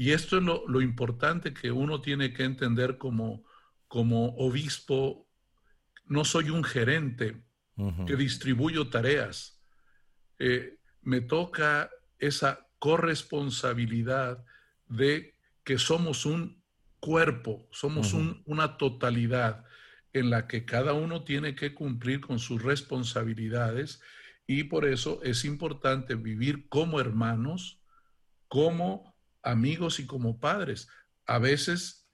Y 0.00 0.12
esto 0.12 0.38
es 0.38 0.42
lo, 0.42 0.80
importante 0.80 1.52
que 1.52 1.70
uno 1.70 2.00
tiene 2.00 2.32
que 2.32 2.44
entender 2.44 2.96
como, 2.96 3.44
como 3.86 4.34
obispo. 4.36 5.28
No 6.06 6.24
soy 6.24 6.48
un 6.48 6.64
gerente 6.64 7.44
que 8.06 8.16
distribuyo 8.16 8.88
tareas. 8.88 9.60
Eh, 10.38 10.78
me 11.02 11.20
toca 11.20 11.90
esa 12.18 12.66
corresponsabilidad 12.78 14.42
de 14.86 15.36
que 15.64 15.76
somos 15.76 16.24
un 16.24 16.64
cuerpo, 16.98 17.68
somos 17.70 18.14
una 18.46 18.78
totalidad 18.78 19.66
en 20.14 20.30
la 20.30 20.48
que 20.48 20.64
cada 20.64 20.94
uno 20.94 21.24
tiene 21.24 21.54
que 21.54 21.74
cumplir 21.74 22.22
con 22.22 22.38
sus 22.38 22.62
responsabilidades 22.62 24.00
y 24.46 24.64
por 24.64 24.86
eso 24.86 25.20
es 25.22 25.44
importante 25.44 26.14
vivir 26.14 26.70
como 26.70 27.00
hermanos, 27.00 27.82
como 28.48 29.09
amigos 29.42 30.00
y 30.00 30.06
como 30.06 30.38
padres. 30.38 30.88
A 31.26 31.38
veces 31.38 32.08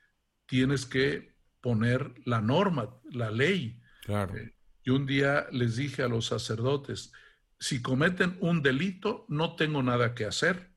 tienes 0.46 0.86
que 0.86 1.36
poner 1.60 2.14
la 2.24 2.40
norma, 2.40 3.00
la 3.10 3.30
ley. 3.30 3.80
Claro. 4.04 4.36
Eh, 4.36 4.54
y 4.82 4.90
un 4.90 5.06
día 5.06 5.46
les 5.50 5.76
dije 5.76 6.02
a 6.02 6.08
los 6.08 6.26
sacerdotes, 6.26 7.12
si 7.58 7.82
cometen 7.82 8.36
un 8.40 8.62
delito, 8.62 9.24
no 9.28 9.56
tengo 9.56 9.82
nada 9.82 10.14
que 10.14 10.26
hacer. 10.26 10.72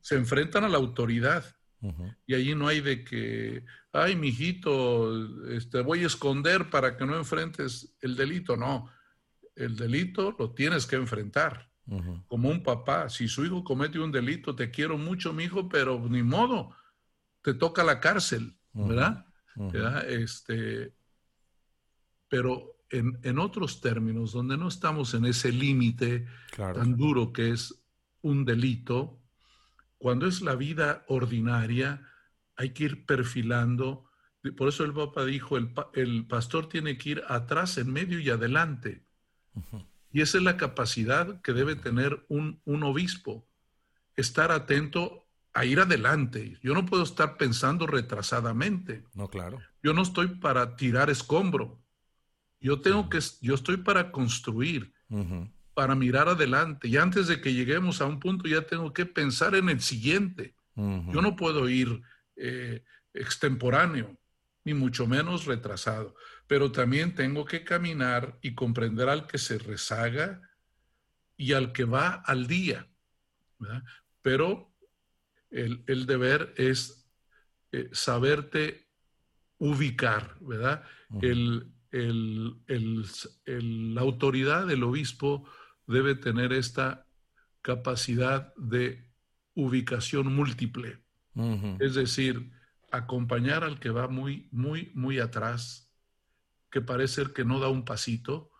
Se 0.00 0.16
enfrentan 0.16 0.64
a 0.64 0.68
la 0.68 0.78
autoridad. 0.78 1.44
Y 2.26 2.34
allí 2.34 2.54
no 2.54 2.68
hay 2.68 2.80
de 2.80 3.04
que, 3.04 3.64
ay, 3.92 4.16
mijito, 4.16 5.48
este, 5.48 5.82
voy 5.82 6.02
a 6.02 6.06
esconder 6.06 6.68
para 6.68 6.96
que 6.96 7.06
no 7.06 7.16
enfrentes 7.16 7.96
el 8.00 8.16
delito. 8.16 8.56
No, 8.56 8.90
el 9.54 9.76
delito 9.76 10.34
lo 10.38 10.52
tienes 10.52 10.86
que 10.86 10.96
enfrentar. 10.96 11.70
Como 12.26 12.48
un 12.48 12.62
papá, 12.62 13.08
si 13.08 13.28
su 13.28 13.44
hijo 13.44 13.62
comete 13.62 14.00
un 14.00 14.10
delito, 14.10 14.56
te 14.56 14.70
quiero 14.70 14.98
mucho, 14.98 15.32
mi 15.32 15.44
hijo, 15.44 15.68
pero 15.68 16.00
ni 16.08 16.22
modo, 16.22 16.74
te 17.42 17.54
toca 17.54 17.84
la 17.84 18.00
cárcel, 18.00 18.56
¿verdad? 18.72 19.24
Este, 20.08 20.92
pero 22.28 22.76
en, 22.90 23.38
otros 23.38 23.80
términos, 23.80 24.32
donde 24.32 24.56
no 24.56 24.68
estamos 24.68 25.14
en 25.14 25.26
ese 25.26 25.52
límite 25.52 26.26
tan 26.56 26.96
duro 26.96 27.32
que 27.32 27.50
es 27.50 27.74
un 28.22 28.44
delito, 28.44 29.20
cuando 29.98 30.26
es 30.26 30.42
la 30.42 30.56
vida 30.56 31.04
ordinaria, 31.08 32.06
hay 32.56 32.70
que 32.70 32.84
ir 32.84 33.06
perfilando. 33.06 34.10
Por 34.56 34.68
eso 34.68 34.84
el 34.84 34.92
Papa 34.92 35.24
dijo, 35.24 35.56
el, 35.56 35.72
el 35.94 36.26
pastor 36.26 36.68
tiene 36.68 36.98
que 36.98 37.10
ir 37.10 37.22
atrás, 37.28 37.78
en 37.78 37.92
medio 37.92 38.18
y 38.18 38.28
adelante. 38.30 39.04
Y 40.12 40.22
esa 40.22 40.38
es 40.38 40.44
la 40.44 40.56
capacidad 40.56 41.40
que 41.42 41.52
debe 41.52 41.76
tener 41.76 42.24
un, 42.28 42.60
un 42.64 42.82
obispo, 42.84 43.46
estar 44.16 44.50
atento 44.52 45.26
a 45.56 45.64
ir 45.64 45.80
adelante. 45.80 46.58
Yo 46.62 46.74
no 46.74 46.84
puedo 46.84 47.02
estar 47.02 47.38
pensando 47.38 47.86
retrasadamente. 47.86 49.04
No, 49.14 49.28
claro. 49.28 49.60
Yo 49.82 49.94
no 49.94 50.02
estoy 50.02 50.28
para 50.28 50.76
tirar 50.76 51.08
escombro. 51.08 51.82
Yo 52.60 52.80
tengo 52.82 53.08
que, 53.08 53.20
yo 53.40 53.54
estoy 53.54 53.78
para 53.78 54.12
construir, 54.12 54.92
para 55.72 55.94
mirar 55.94 56.28
adelante. 56.28 56.88
Y 56.88 56.98
antes 56.98 57.26
de 57.26 57.40
que 57.40 57.54
lleguemos 57.54 58.02
a 58.02 58.06
un 58.06 58.20
punto, 58.20 58.48
ya 58.48 58.62
tengo 58.66 58.92
que 58.92 59.06
pensar 59.06 59.54
en 59.54 59.70
el 59.70 59.80
siguiente. 59.80 60.54
Yo 60.74 61.22
no 61.22 61.36
puedo 61.36 61.70
ir 61.70 62.02
eh, 62.36 62.84
extemporáneo, 63.14 64.14
ni 64.62 64.74
mucho 64.74 65.06
menos 65.06 65.46
retrasado. 65.46 66.14
Pero 66.46 66.70
también 66.70 67.14
tengo 67.14 67.44
que 67.44 67.64
caminar 67.64 68.38
y 68.40 68.54
comprender 68.54 69.08
al 69.08 69.26
que 69.26 69.38
se 69.38 69.58
rezaga 69.58 70.40
y 71.36 71.52
al 71.52 71.72
que 71.72 71.84
va 71.84 72.14
al 72.14 72.46
día. 72.46 72.88
Pero 74.22 74.72
el, 75.50 76.06
deber 76.06 76.54
es 76.56 77.08
eh, 77.72 77.88
saberte 77.92 78.88
ubicar, 79.58 80.36
¿verdad? 80.40 80.84
el, 81.20 81.72
la 83.94 84.00
autoridad 84.00 84.66
del 84.66 84.82
obispo 84.82 85.48
debe 85.86 86.14
tener 86.14 86.52
esta 86.52 87.06
capacidad 87.62 88.54
de 88.56 89.08
ubicación 89.54 90.34
múltiple. 90.34 90.98
Es 91.80 91.94
decir, 91.94 92.50
acompañar 92.90 93.62
al 93.62 93.78
que 93.78 93.90
va 93.90 94.08
muy, 94.08 94.48
muy, 94.52 94.90
muy 94.94 95.18
atrás, 95.18 95.85
que 96.76 96.82
parece 96.82 97.32
que 97.32 97.42
no 97.42 97.58
da 97.58 97.68
un 97.68 97.86
pasito, 97.86 98.50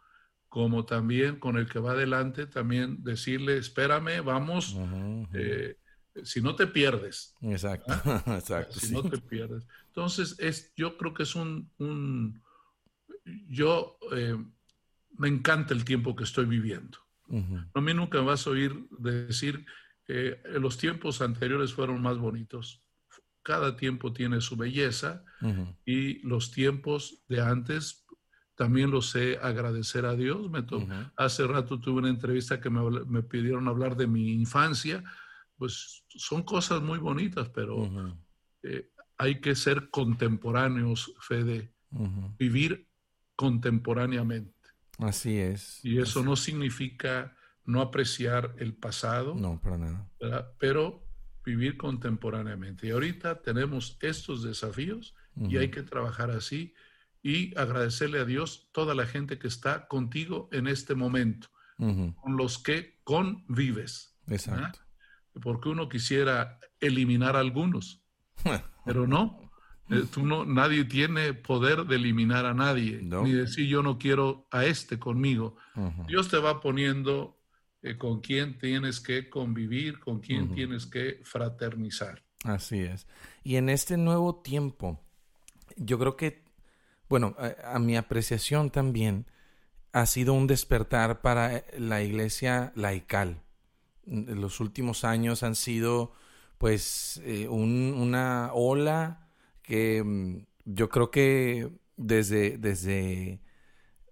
como 0.49 0.87
también 0.87 1.39
con 1.39 1.59
el 1.59 1.69
que 1.69 1.79
va 1.79 1.91
adelante, 1.91 2.47
también 2.47 3.05
decirle, 3.05 3.59
espérame, 3.59 4.25
vamos, 4.25 4.75
si 6.25 6.41
no 6.41 6.57
te 6.57 6.67
pierdes. 6.67 7.35
Exacto, 7.43 7.93
exacto. 8.33 8.81
Si 8.81 8.95
no 8.95 9.03
te 9.03 9.19
pierdes. 9.19 9.67
Entonces, 9.89 10.35
es, 10.39 10.73
yo 10.77 10.97
creo 10.97 11.13
que 11.13 11.25
es 11.25 11.35
un, 11.35 11.71
un 11.77 12.43
yo 13.51 13.99
eh, 14.13 14.43
me 15.19 15.29
encanta 15.29 15.75
el 15.75 15.85
tiempo 15.85 16.17
que 16.17 16.25
estoy 16.25 16.47
viviendo. 16.47 16.97
A 17.75 17.83
mí 17.83 17.93
nunca 17.93 18.21
me 18.21 18.29
vas 18.29 18.47
a 18.47 18.51
oír 18.51 18.89
decir 18.99 19.67
que 20.07 20.41
los 20.59 20.79
tiempos 20.79 21.21
anteriores 21.21 21.75
fueron 21.75 22.01
más 22.01 22.17
bonitos. 22.17 22.83
Cada 23.43 23.77
tiempo 23.77 24.15
tiene 24.15 24.41
su 24.41 24.57
belleza 24.57 25.23
y 25.85 26.27
los 26.27 26.51
tiempos 26.51 27.23
de 27.29 27.43
antes 27.43 28.06
también 28.57 28.91
los 28.91 29.11
sé 29.11 29.39
agradecer 29.41 30.07
a 30.07 30.17
Dios. 30.17 30.51
Me 30.51 30.65
Hace 31.17 31.47
rato 31.47 31.79
tuve 31.79 32.01
una 32.01 32.09
entrevista 32.09 32.61
que 32.61 32.71
me, 32.71 32.81
me 33.07 33.23
pidieron 33.23 33.69
hablar 33.69 33.97
de 33.97 34.07
mi 34.07 34.33
infancia 34.33 35.05
pues 35.59 36.05
son 36.09 36.43
cosas 36.43 36.83
muy 36.83 36.99
bonitas, 36.99 37.49
pero 37.49 37.89
eh, 38.63 38.91
hay 39.19 39.41
que 39.41 39.55
ser 39.55 39.91
contemporáneos, 39.91 41.13
Fede, 41.21 41.73
vivir 42.39 42.89
contemporáneamente. 43.35 44.55
Así 44.99 45.39
es. 45.39 45.85
Y 45.85 45.99
eso 45.99 46.23
no 46.23 46.37
significa 46.37 47.37
no 47.65 47.81
apreciar 47.81 48.55
el 48.59 48.75
pasado. 48.75 49.35
No, 49.35 49.61
para 49.61 49.79
nada. 49.79 50.09
Pero 50.59 51.03
vivir 51.45 51.77
contemporáneamente. 51.77 52.87
Y 52.87 52.91
ahorita 52.91 53.43
tenemos 53.43 53.99
estos 54.01 54.43
desafíos 54.43 55.15
y 55.37 55.57
hay 55.59 55.71
que 55.71 55.83
trabajar 55.83 56.31
así 56.31 56.75
y 57.27 57.57
agradecerle 57.57 58.21
a 58.21 58.25
Dios 58.25 58.69
toda 58.73 58.95
la 58.95 59.07
gente 59.07 59.39
que 59.39 59.49
está 59.49 59.89
contigo 59.89 60.49
en 60.53 60.67
este 60.67 60.95
momento, 60.95 61.49
con 61.77 62.37
los 62.37 62.59
que 62.59 63.01
convives. 63.05 64.17
Exacto 64.29 64.87
porque 65.43 65.69
uno 65.69 65.89
quisiera 65.89 66.59
eliminar 66.81 67.37
a 67.37 67.41
algunos, 67.41 68.03
pero 68.85 69.07
no. 69.07 69.41
Eh, 69.89 70.03
tú 70.13 70.27
no, 70.27 70.45
nadie 70.45 70.85
tiene 70.85 71.33
poder 71.33 71.85
de 71.85 71.95
eliminar 71.95 72.45
a 72.45 72.55
nadie, 72.55 73.01
ni 73.03 73.31
decir 73.31 73.69
yo 73.69 73.85
no 73.85 73.99
quiero 73.99 74.49
a 74.51 74.65
este 74.65 74.99
conmigo. 74.99 75.57
Dios 76.09 76.29
te 76.29 76.39
va 76.39 76.61
poniendo 76.61 77.39
eh, 77.83 77.97
con 77.97 78.21
quién 78.21 78.59
tienes 78.59 78.99
que 78.99 79.31
convivir, 79.31 80.01
con 80.01 80.19
quién 80.19 80.53
tienes 80.55 80.87
que 80.87 81.21
fraternizar. 81.23 82.25
Así 82.43 82.81
es. 82.81 83.07
Y 83.45 83.57
en 83.57 83.69
este 83.69 83.97
nuevo 83.97 84.35
tiempo, 84.35 85.01
yo 85.77 86.01
creo 86.01 86.17
que, 86.17 86.45
bueno, 87.09 87.37
a 87.65 87.79
mi 87.79 87.97
apreciación 87.97 88.71
también, 88.71 89.27
ha 89.93 90.05
sido 90.05 90.35
un 90.35 90.47
despertar 90.47 91.23
para 91.23 91.65
la 91.79 92.03
iglesia 92.03 92.73
laical. 92.75 93.41
Los 94.05 94.61
últimos 94.61 95.05
años 95.05 95.43
han 95.43 95.55
sido 95.55 96.13
pues 96.59 97.21
eh, 97.25 97.49
una 97.49 98.51
ola 98.53 99.29
que 99.63 100.03
mm, 100.03 100.47
yo 100.65 100.89
creo 100.89 101.11
que 101.11 101.71
desde, 101.97 102.59
desde, 102.59 103.41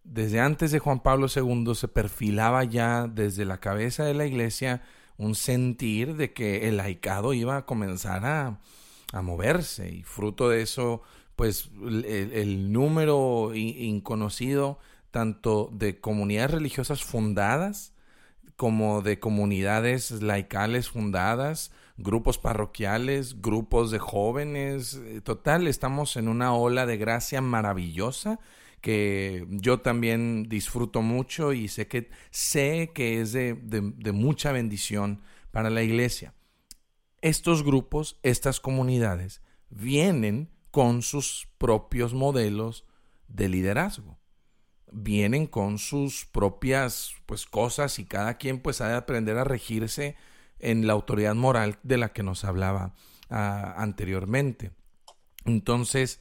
desde 0.05 0.41
antes 0.41 0.73
de 0.73 0.79
Juan 0.79 1.01
Pablo 1.01 1.27
II 1.35 1.75
se 1.75 1.89
perfilaba 1.89 2.65
ya 2.65 3.07
desde 3.07 3.45
la 3.45 3.61
cabeza 3.61 4.05
de 4.05 4.15
la 4.15 4.27
iglesia 4.27 4.83
un 5.17 5.35
sentir 5.35 6.17
de 6.17 6.33
que 6.33 6.69
el 6.69 6.79
laicado 6.79 7.35
iba 7.35 7.57
a 7.59 7.67
comenzar 7.67 8.25
a, 8.25 8.59
a 9.13 9.23
moverse 9.23 9.91
y 9.91 10.03
fruto 10.03 10.49
de 10.49 10.63
eso 10.63 11.03
pues 11.37 11.71
el, 11.83 12.73
número 12.73 13.53
inconocido 13.55 14.79
tanto 15.11 15.71
de 15.73 16.01
comunidades 16.01 16.53
religiosas 16.53 17.05
fundadas 17.05 17.95
como 18.57 19.03
de 19.03 19.19
comunidades 19.19 20.11
laicales 20.23 20.89
fundadas, 20.89 21.73
grupos 21.97 22.39
parroquiales, 22.39 23.41
grupos 23.41 23.91
de 23.91 23.99
jóvenes. 23.99 25.01
Eh, 25.05 25.21
total, 25.21 25.67
estamos 25.67 26.17
en 26.17 26.29
una 26.29 26.55
ola 26.55 26.87
de 26.87 26.97
gracia 26.97 27.41
maravillosa 27.41 28.39
que 28.81 29.47
yo 29.49 29.81
también 29.81 30.49
disfruto 30.49 31.01
mucho 31.01 31.53
y 31.53 31.69
sé 31.69 31.89
que, 31.89 32.11
sé 32.31 32.91
que 32.95 33.21
es 33.21 33.33
de, 33.33 33.55
de 33.55 34.13
mucha 34.13 34.53
bendición 34.53 35.23
para 35.51 35.71
la 35.71 35.83
iglesia. 35.83 36.35
Estos 37.23 37.65
grupos, 37.65 38.19
estas 38.23 38.61
comunidades, 38.61 39.41
vienen 39.71 40.51
con 40.75 41.03
sus 41.03 41.47
propios 41.57 42.15
modelos 42.15 42.85
de 43.29 43.49
liderazgo 43.49 44.19
vienen 44.91 45.47
con 45.47 45.79
sus 45.79 46.27
propias 46.27 47.15
pues 47.27 47.47
cosas 47.47 48.01
y 48.01 48.07
cada 48.07 48.39
quien 48.39 48.59
pues 48.59 48.81
ha 48.81 48.89
de 48.89 48.97
aprender 48.97 49.39
a 49.39 49.45
regirse 49.45 50.17
en 50.59 50.89
la 50.89 50.95
autoridad 50.95 51.37
moral 51.37 51.79
de 51.85 51.97
la 51.97 52.13
que 52.13 52.25
nos 52.25 52.43
hablaba 52.43 52.93
ah, 53.31 53.77
anteriormente. 53.77 54.73
Entonces, 55.45 56.21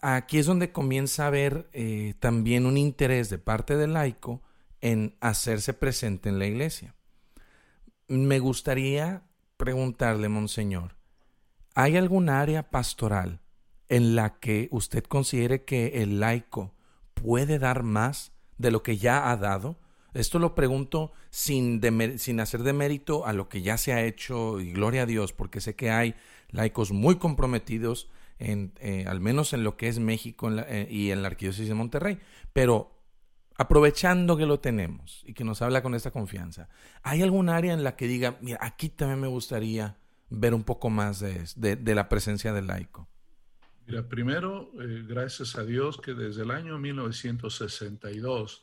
aquí 0.00 0.38
es 0.38 0.46
donde 0.46 0.72
comienza 0.72 1.22
a 1.22 1.28
haber 1.28 1.70
eh, 1.72 2.14
también 2.18 2.66
un 2.66 2.76
interés 2.76 3.30
de 3.30 3.38
parte 3.38 3.76
del 3.76 3.92
laico 3.92 4.42
en 4.80 5.16
hacerse 5.20 5.74
presente 5.74 6.28
en 6.28 6.40
la 6.40 6.46
iglesia. 6.46 6.96
Me 8.08 8.40
gustaría 8.40 9.22
preguntarle, 9.56 10.28
Monseñor, 10.28 10.97
¿hay 11.78 11.96
algún 11.96 12.28
área 12.28 12.70
pastoral 12.70 13.40
en 13.88 14.16
la 14.16 14.40
que 14.40 14.68
usted 14.72 15.04
considere 15.04 15.62
que 15.62 16.02
el 16.02 16.18
laico 16.18 16.74
puede 17.14 17.60
dar 17.60 17.84
más 17.84 18.32
de 18.56 18.72
lo 18.72 18.82
que 18.82 18.96
ya 18.96 19.30
ha 19.30 19.36
dado? 19.36 19.78
Esto 20.12 20.40
lo 20.40 20.56
pregunto 20.56 21.12
sin, 21.30 21.80
sin 22.18 22.40
hacer 22.40 22.64
de 22.64 22.72
mérito 22.72 23.26
a 23.26 23.32
lo 23.32 23.48
que 23.48 23.62
ya 23.62 23.78
se 23.78 23.92
ha 23.92 24.02
hecho 24.02 24.58
y 24.58 24.72
gloria 24.72 25.02
a 25.02 25.06
Dios, 25.06 25.32
porque 25.32 25.60
sé 25.60 25.76
que 25.76 25.92
hay 25.92 26.16
laicos 26.50 26.90
muy 26.90 27.14
comprometidos, 27.18 28.10
eh, 28.40 29.04
al 29.06 29.20
menos 29.20 29.52
en 29.52 29.62
lo 29.62 29.76
que 29.76 29.86
es 29.86 30.00
México 30.00 30.50
eh, 30.50 30.88
y 30.90 31.12
en 31.12 31.22
la 31.22 31.28
Arquidiócesis 31.28 31.68
de 31.68 31.74
Monterrey. 31.74 32.18
Pero 32.52 32.90
aprovechando 33.56 34.36
que 34.36 34.46
lo 34.46 34.58
tenemos 34.58 35.22
y 35.24 35.32
que 35.32 35.44
nos 35.44 35.62
habla 35.62 35.80
con 35.80 35.94
esta 35.94 36.10
confianza, 36.10 36.68
¿hay 37.04 37.22
algún 37.22 37.48
área 37.48 37.72
en 37.72 37.84
la 37.84 37.94
que 37.94 38.08
diga, 38.08 38.36
mira, 38.40 38.58
aquí 38.62 38.88
también 38.88 39.20
me 39.20 39.28
gustaría 39.28 39.96
ver 40.30 40.54
un 40.54 40.64
poco 40.64 40.90
más 40.90 41.20
de, 41.20 41.76
de 41.76 41.94
la 41.94 42.08
presencia 42.08 42.52
del 42.52 42.66
laico? 42.66 43.08
Mira, 43.88 44.06
primero, 44.06 44.70
eh, 44.82 45.02
gracias 45.08 45.56
a 45.56 45.64
Dios 45.64 45.98
que 45.98 46.12
desde 46.12 46.42
el 46.42 46.50
año 46.50 46.78
1962, 46.78 48.62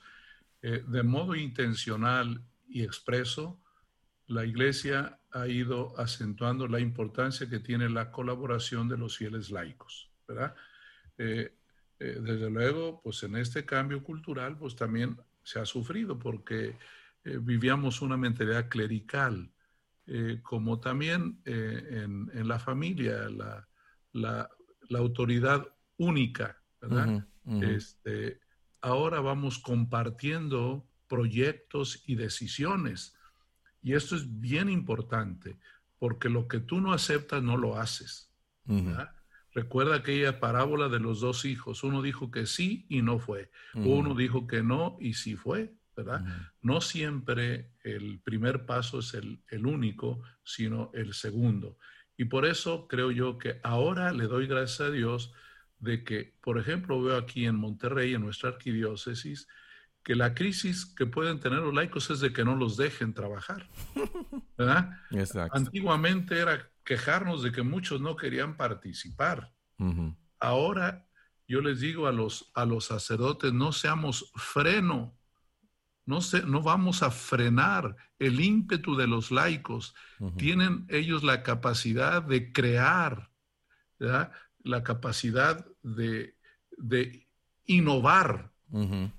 eh, 0.62 0.84
de 0.88 1.02
modo 1.02 1.34
intencional 1.34 2.44
y 2.68 2.84
expreso, 2.84 3.60
la 4.28 4.46
Iglesia 4.46 5.20
ha 5.32 5.48
ido 5.48 6.00
acentuando 6.00 6.68
la 6.68 6.80
importancia 6.80 7.50
que 7.50 7.58
tiene 7.58 7.90
la 7.90 8.12
colaboración 8.12 8.88
de 8.88 9.00
los 9.00 9.18
fieles 9.18 9.50
laicos, 9.50 10.12
¿verdad? 10.28 10.54
Eh, 11.18 11.52
desde 11.98 12.52
luego, 12.52 13.02
pues 13.02 13.24
en 13.24 13.36
este 13.36 13.66
cambio 13.66 14.04
cultural, 14.04 14.60
pues 14.60 14.76
también 14.76 15.18
se 15.42 15.60
ha 15.60 15.66
sufrido 15.66 16.20
porque 16.20 16.78
vivíamos 17.24 18.04
una 18.04 18.18
mentalidad 18.18 18.70
clerical, 18.70 19.50
como 20.44 20.80
también 20.80 21.42
en, 21.46 22.30
en, 22.34 22.48
la 22.48 22.60
familia, 22.60 23.28
la, 23.30 23.68
la, 24.14 24.50
la 24.90 25.00
autoridad 25.00 25.68
única, 25.98 26.62
¿verdad? 26.82 27.26
Este, 27.62 28.40
ahora 28.82 29.20
vamos 29.20 29.60
compartiendo 29.60 30.88
proyectos 31.08 32.04
y 32.06 32.16
decisiones. 32.16 33.16
Y 33.82 33.94
esto 33.94 34.16
es 34.16 34.40
bien 34.40 34.70
importante, 34.70 35.58
porque 36.00 36.30
lo 36.30 36.48
que 36.48 36.60
tú 36.60 36.82
no 36.82 36.94
aceptas 36.94 37.44
no 37.44 37.58
lo 37.58 37.80
haces. 37.80 38.32
Recuerda 39.54 39.96
aquella 39.96 40.40
parábola 40.40 40.90
de 40.90 41.00
los 41.00 41.22
dos 41.22 41.46
hijos. 41.46 41.84
Uno 41.84 42.02
dijo 42.02 42.30
que 42.30 42.46
sí 42.46 42.86
y 42.90 43.02
no 43.02 43.20
fue. 43.20 43.52
Uno 43.74 44.16
dijo 44.16 44.48
que 44.48 44.64
no 44.64 44.98
y 45.00 45.14
sí 45.14 45.36
fue, 45.36 45.74
¿verdad? 45.96 46.24
No 46.62 46.82
siempre 46.82 47.72
el 47.84 48.20
primer 48.20 48.66
paso 48.66 49.00
es 49.00 49.14
el, 49.14 49.42
el, 49.50 49.66
único, 49.66 50.22
sino 50.44 50.92
el 50.94 51.14
segundo. 51.14 51.78
Y 52.18 52.26
por 52.26 52.46
eso 52.46 52.88
creo 52.88 53.12
yo 53.12 53.38
que 53.38 53.60
ahora 53.64 54.12
le 54.12 54.28
doy 54.28 54.48
gracias 54.48 54.82
a 54.82 54.92
Dios 54.92 55.34
de 55.80 56.04
que, 56.04 56.36
por 56.42 56.58
ejemplo, 56.58 57.02
veo 57.02 57.18
aquí 57.18 57.46
en 57.46 57.56
Monterrey, 57.56 58.14
en 58.14 58.22
nuestra 58.22 58.50
arquidiócesis, 58.50 59.48
que 60.04 60.16
la 60.16 60.36
crisis 60.36 60.86
que 60.86 61.08
pueden 61.08 61.40
tener 61.40 61.60
los 61.60 61.74
laicos 61.74 62.10
es 62.12 62.20
de 62.20 62.32
que 62.32 62.46
no 62.46 62.56
los 62.56 62.78
dejen 62.78 63.14
trabajar. 63.14 63.68
¿verdad? 64.58 64.92
Antiguamente 65.52 66.40
era 66.40 66.70
quejarnos 66.84 67.42
de 67.42 67.52
que 67.52 67.64
muchos 67.64 68.00
no 68.00 68.16
querían 68.16 68.56
participar. 68.56 69.52
Ahora 70.40 71.08
yo 71.48 71.62
les 71.62 71.80
digo 71.80 72.08
a 72.08 72.12
los, 72.12 72.52
a 72.54 72.66
los 72.66 72.86
sacerdotes, 72.86 73.52
no 73.52 73.72
seamos 73.72 74.32
freno, 74.36 75.18
no, 76.06 76.22
se, 76.22 76.44
no 76.44 76.62
vamos 76.62 77.04
a 77.04 77.12
frenar 77.12 77.96
el 78.20 78.40
ímpetu 78.40 78.96
de 78.96 79.08
los 79.08 79.32
laicos. 79.32 79.96
Tienen 80.38 80.86
ellos 80.90 81.24
la 81.24 81.44
capacidad 81.44 82.22
de 82.22 82.52
crear, 82.52 83.32
la 83.98 84.84
capacidad 84.84 85.66
de, 85.82 86.36
de 86.78 87.28
innovar, 87.66 88.52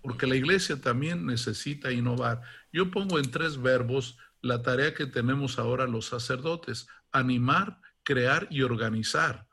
porque 0.03 0.27
la 0.27 0.37
iglesia 0.37 0.81
también 0.81 1.27
necesita 1.27 1.93
innovar. 1.93 2.43
Yo 2.73 2.91
pongo 2.91 3.19
en 3.19 3.31
tres 3.31 3.61
verbos 3.61 4.19
la 4.41 4.63
tarea 4.63 4.95
que 4.95 5.07
tenemos 5.07 5.59
ahora 5.59 5.87
los 5.87 6.07
sacerdotes, 6.07 6.87
animar, 7.11 7.81
crear 8.03 8.47
y 8.51 8.63
organizar. 8.63 9.47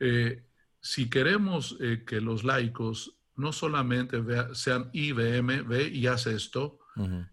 Eh, 0.00 0.44
si 0.80 1.10
queremos 1.10 1.76
eh, 1.80 2.04
que 2.06 2.20
los 2.20 2.44
laicos 2.44 3.17
no 3.38 3.52
solamente 3.52 4.20
sean 4.52 4.90
IBM, 4.92 5.62
ve 5.62 5.88
y 5.88 6.08
hace 6.08 6.34
esto, 6.34 6.80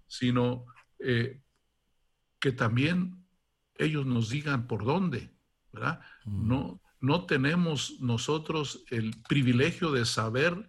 sino 0.05 0.67
eh, 0.99 1.41
que 2.39 2.51
también 2.51 3.25
ellos 3.73 4.05
nos 4.05 4.29
digan 4.29 4.67
por 4.67 4.85
dónde, 4.85 5.33
¿verdad? 5.73 5.99
No, 6.25 6.79
no 7.01 7.25
tenemos 7.25 7.99
nosotros 8.01 8.85
el 8.91 9.19
privilegio 9.27 9.91
de 9.91 10.05
saber, 10.05 10.67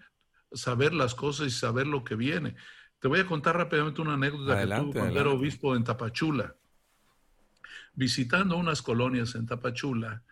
saber 0.52 0.94
las 0.94 1.14
cosas 1.14 1.48
y 1.48 1.50
saber 1.50 1.86
lo 1.86 2.02
que 2.02 2.16
viene. 2.16 2.56
Te 2.98 3.08
voy 3.08 3.20
a 3.20 3.26
contar 3.26 3.58
rápidamente 3.58 4.00
una 4.00 4.14
anécdota 4.14 4.58
que 4.58 4.74
tuve 4.74 4.98
cuando 4.98 5.20
era 5.20 5.30
obispo 5.30 5.76
en 5.76 5.84
Tapachula. 5.84 6.56
Visitando 7.92 8.56
unas 8.56 8.80
colonias 8.80 9.34
en 9.34 9.44
Tapachula, 9.44 10.24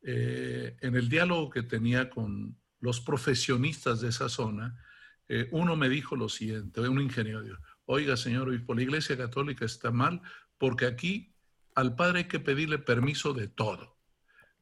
eh, 0.00 0.78
en 0.80 0.96
el 0.96 1.10
diálogo 1.10 1.50
que 1.50 1.62
tenía 1.62 2.08
con 2.08 2.56
los 2.80 3.00
profesionistas 3.00 4.00
de 4.00 4.08
esa 4.08 4.28
zona, 4.28 4.82
eh, 5.28 5.48
uno 5.50 5.76
me 5.76 5.88
dijo 5.88 6.16
lo 6.16 6.28
siguiente, 6.28 6.80
un 6.80 7.00
ingeniero, 7.00 7.42
oiga 7.84 8.16
señor 8.16 8.48
obispo, 8.48 8.74
la 8.74 8.82
iglesia 8.82 9.16
católica 9.16 9.64
está 9.64 9.90
mal 9.90 10.20
porque 10.58 10.86
aquí 10.86 11.34
al 11.74 11.96
padre 11.96 12.20
hay 12.20 12.28
que 12.28 12.40
pedirle 12.40 12.78
permiso 12.78 13.32
de 13.32 13.48
todo, 13.48 13.98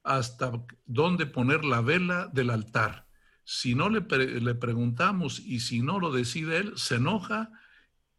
hasta 0.02 0.52
dónde 0.86 1.26
poner 1.26 1.64
la 1.64 1.80
vela 1.80 2.30
del 2.32 2.50
altar 2.50 3.04
si 3.44 3.74
no 3.74 3.90
le, 3.90 4.00
le 4.40 4.54
preguntamos 4.54 5.38
y 5.38 5.60
si 5.60 5.82
no 5.82 6.00
lo 6.00 6.10
decide 6.10 6.58
él, 6.58 6.72
se 6.76 6.96
enoja 6.96 7.52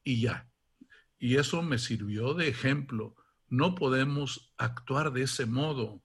y 0.04 0.22
ya. 0.22 0.48
Y 1.18 1.38
eso 1.38 1.64
me 1.64 1.80
sirvió 1.80 2.36
de 2.36 2.48
ejemplo. 2.48 3.16
No 3.50 3.74
podemos 3.74 4.54
actuar 4.58 5.12
de 5.12 5.24
ese 5.24 5.48
modo. 5.48 6.04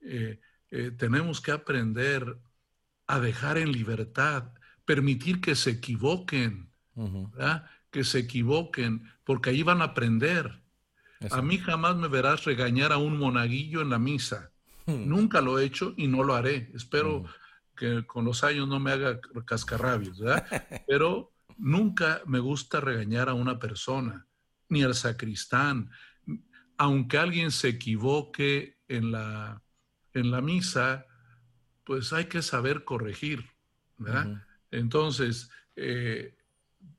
Eh, 0.00 0.40
eh, 0.70 0.90
tenemos 0.90 1.40
que 1.40 1.52
aprender 1.52 2.38
a 3.06 3.20
dejar 3.20 3.58
en 3.58 3.72
libertad, 3.72 4.52
permitir 4.84 5.40
que 5.40 5.54
se 5.54 5.70
equivoquen, 5.70 6.70
que 7.90 8.04
se 8.04 8.20
equivoquen, 8.20 9.10
porque 9.24 9.50
ahí 9.50 9.62
van 9.62 9.82
a 9.82 9.86
aprender. 9.86 10.62
A 11.30 11.42
mí 11.42 11.58
jamás 11.58 11.96
me 11.96 12.08
verás 12.08 12.44
regañar 12.44 12.92
a 12.92 12.98
un 12.98 13.18
monaguillo 13.18 13.80
en 13.80 13.90
la 13.90 13.98
misa. 13.98 14.50
Hmm. 14.86 15.08
Nunca 15.08 15.40
lo 15.40 15.58
he 15.58 15.64
hecho 15.64 15.94
y 15.96 16.06
no 16.08 16.22
lo 16.22 16.34
haré. 16.34 16.70
Espero 16.74 17.24
que 17.76 18.06
con 18.06 18.24
los 18.24 18.44
años 18.44 18.68
no 18.68 18.80
me 18.80 18.92
haga 18.92 19.20
cascarrabios, 19.44 20.18
¿verdad? 20.18 20.46
Pero 20.88 21.32
nunca 21.58 22.22
me 22.26 22.38
gusta 22.38 22.80
regañar 22.80 23.28
a 23.28 23.34
una 23.34 23.58
persona, 23.58 24.26
ni 24.68 24.82
al 24.82 24.94
sacristán. 24.94 25.90
Aunque 26.78 27.18
alguien 27.18 27.50
se 27.50 27.68
equivoque 27.68 28.78
en 28.88 29.12
la, 29.12 29.62
en 30.12 30.30
la 30.30 30.40
misa, 30.40 31.06
pues 31.86 32.12
hay 32.12 32.26
que 32.26 32.42
saber 32.42 32.84
corregir, 32.84 33.46
¿verdad? 33.96 34.44
Entonces, 34.70 35.50
eh, 35.76 36.36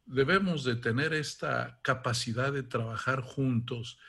debemos 0.05 0.63
de 0.63 0.77
tener 0.77 1.13
esta 1.13 1.79
capacidad 1.83 2.51
de 2.51 2.63
trabajar 2.63 3.21
juntos 3.21 3.99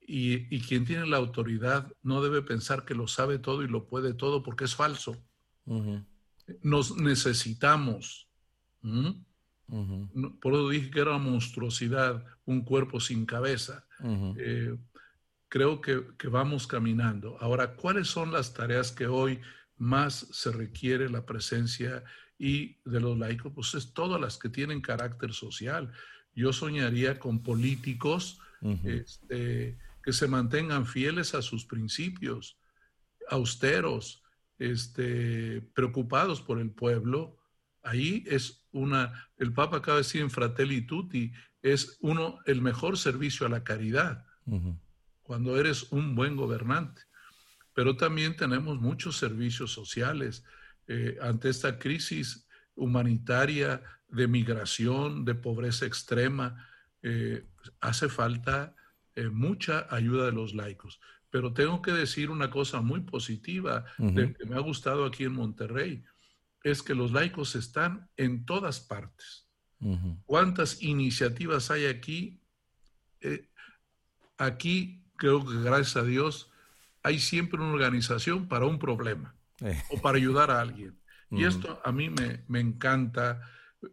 y, 0.00 0.54
y, 0.54 0.60
quien 0.60 0.84
tiene 0.84 1.06
la 1.06 1.16
autoridad 1.16 1.92
no 2.02 2.22
debe 2.22 2.42
pensar 2.42 2.84
que 2.84 2.94
lo 2.94 3.08
sabe 3.08 3.40
todo 3.40 3.64
y 3.64 3.68
lo 3.68 3.88
puede 3.88 4.14
todo 4.14 4.44
porque 4.44 4.64
es 4.64 4.76
falso 4.76 5.20
nos 6.62 6.96
necesitamos. 6.96 8.28
Por 8.80 10.52
eso 10.52 10.68
dije 10.68 10.90
que 10.90 11.00
era 11.00 11.16
una 11.16 11.30
monstruosidad, 11.30 12.24
un 12.44 12.62
cuerpo 12.62 13.00
sin 13.00 13.26
cabeza. 13.26 13.84
Eh, 14.38 14.76
creo 15.48 15.80
que, 15.80 16.04
que, 16.18 16.28
vamos 16.28 16.66
caminando. 16.66 17.36
Ahora, 17.40 17.74
¿cuáles 17.74 18.08
son 18.08 18.32
las 18.32 18.54
tareas 18.54 18.92
que 18.92 19.06
hoy 19.06 19.40
más 19.76 20.26
se 20.30 20.52
requiere 20.52 21.08
la 21.08 21.24
presencia 21.24 22.04
y 22.38 22.78
de 22.84 23.00
los 23.00 23.18
laicos? 23.18 23.52
Pues 23.54 23.74
es 23.74 23.92
todas 23.92 24.20
las 24.20 24.38
que 24.38 24.48
tienen 24.48 24.80
carácter 24.80 25.32
social. 25.32 25.92
Yo 26.34 26.52
soñaría 26.52 27.18
con 27.18 27.42
políticos 27.42 28.40
este, 28.84 29.78
que 30.02 30.12
se 30.12 30.28
mantengan 30.28 30.86
fieles 30.86 31.34
a 31.34 31.42
sus 31.42 31.64
principios, 31.66 32.58
austeros, 33.28 34.22
este, 34.58 35.60
preocupados 35.74 36.40
por 36.40 36.58
el 36.60 36.70
pueblo, 36.70 37.36
ahí 37.82 38.24
es 38.26 38.66
una, 38.72 39.28
el 39.38 39.52
Papa 39.52 39.78
acaba 39.78 39.98
de 39.98 40.02
decir 40.02 40.20
en 40.20 40.30
Fratelli 40.30 40.82
Tutti, 40.82 41.32
es 41.62 41.96
uno, 42.00 42.38
el 42.46 42.60
mejor 42.62 42.98
servicio 42.98 43.46
a 43.46 43.48
la 43.48 43.64
caridad, 43.64 44.24
cuando 45.22 45.58
eres 45.58 45.90
un 45.92 46.14
buen 46.14 46.36
gobernante. 46.36 47.02
Pero 47.76 47.94
también 47.94 48.34
tenemos 48.34 48.80
muchos 48.80 49.18
servicios 49.18 49.70
sociales 49.70 50.42
eh, 50.86 51.18
ante 51.20 51.50
esta 51.50 51.78
crisis 51.78 52.48
humanitaria 52.74 53.82
de 54.08 54.26
migración, 54.26 55.26
de 55.26 55.34
pobreza 55.34 55.84
extrema. 55.84 56.66
Eh, 57.02 57.44
hace 57.80 58.08
falta 58.08 58.74
eh, 59.14 59.28
mucha 59.28 59.86
ayuda 59.94 60.24
de 60.24 60.32
los 60.32 60.54
laicos. 60.54 61.00
Pero 61.28 61.52
tengo 61.52 61.82
que 61.82 61.92
decir 61.92 62.30
una 62.30 62.50
cosa 62.50 62.80
muy 62.80 63.00
positiva 63.00 63.84
que 63.98 64.46
me 64.48 64.56
ha 64.56 64.60
gustado 64.60 65.04
aquí 65.04 65.24
en 65.24 65.34
Monterrey, 65.34 66.02
es 66.64 66.82
que 66.82 66.94
los 66.94 67.12
laicos 67.12 67.56
están 67.56 68.08
en 68.16 68.46
todas 68.46 68.80
partes. 68.80 69.48
¿Cuántas 70.24 70.82
iniciativas 70.82 71.70
hay 71.70 71.84
aquí? 71.86 72.40
Aquí 74.38 75.04
creo 75.16 75.44
que 75.44 75.60
gracias 75.60 75.96
a 75.96 76.04
Dios 76.04 76.50
hay 77.06 77.20
siempre 77.20 77.60
una 77.60 77.72
organización 77.72 78.48
para 78.48 78.66
un 78.66 78.80
problema 78.80 79.36
eh. 79.60 79.80
o 79.90 80.02
para 80.02 80.18
ayudar 80.18 80.50
a 80.50 80.60
alguien. 80.60 80.98
Y 81.30 81.44
esto 81.44 81.80
a 81.84 81.92
mí 81.92 82.10
me, 82.10 82.42
me, 82.48 82.58
encanta. 82.58 83.40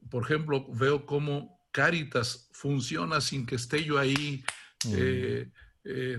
Por 0.09 0.23
ejemplo, 0.23 0.65
veo 0.73 1.05
cómo 1.05 1.67
Caritas 1.71 2.49
funciona 2.53 3.21
sin 3.21 3.45
que 3.45 3.55
esté 3.55 3.83
yo 3.83 3.99
ahí. 3.99 4.43
Eh, 4.91 5.47
eh, 5.83 6.17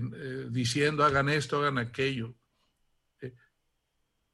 diciendo 0.49 1.03
hagan 1.03 1.27
esto, 1.27 1.57
hagan 1.57 1.79
aquello. 1.79 2.33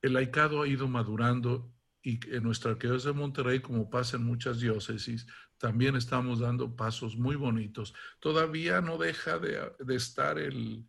El 0.04 0.14
laicado 0.14 0.62
ha 0.62 0.68
ido 0.68 0.88
madurando 0.88 1.74
y 2.04 2.20
en 2.32 2.44
nuestra 2.44 2.72
arquidiócesis 2.72 3.06
de 3.06 3.20
Monterrey, 3.20 3.60
como 3.60 3.90
pasa 3.90 4.18
en 4.18 4.24
muchas 4.24 4.60
diócesis, 4.60 5.26
también 5.58 5.96
estamos 5.96 6.40
dando 6.40 6.76
pasos 6.76 7.16
muy 7.16 7.36
bonitos. 7.36 7.96
Todavía 8.20 8.82
no 8.82 9.00
deja 9.00 9.40
de, 9.40 9.96
estar 9.96 10.38
el, 10.38 10.86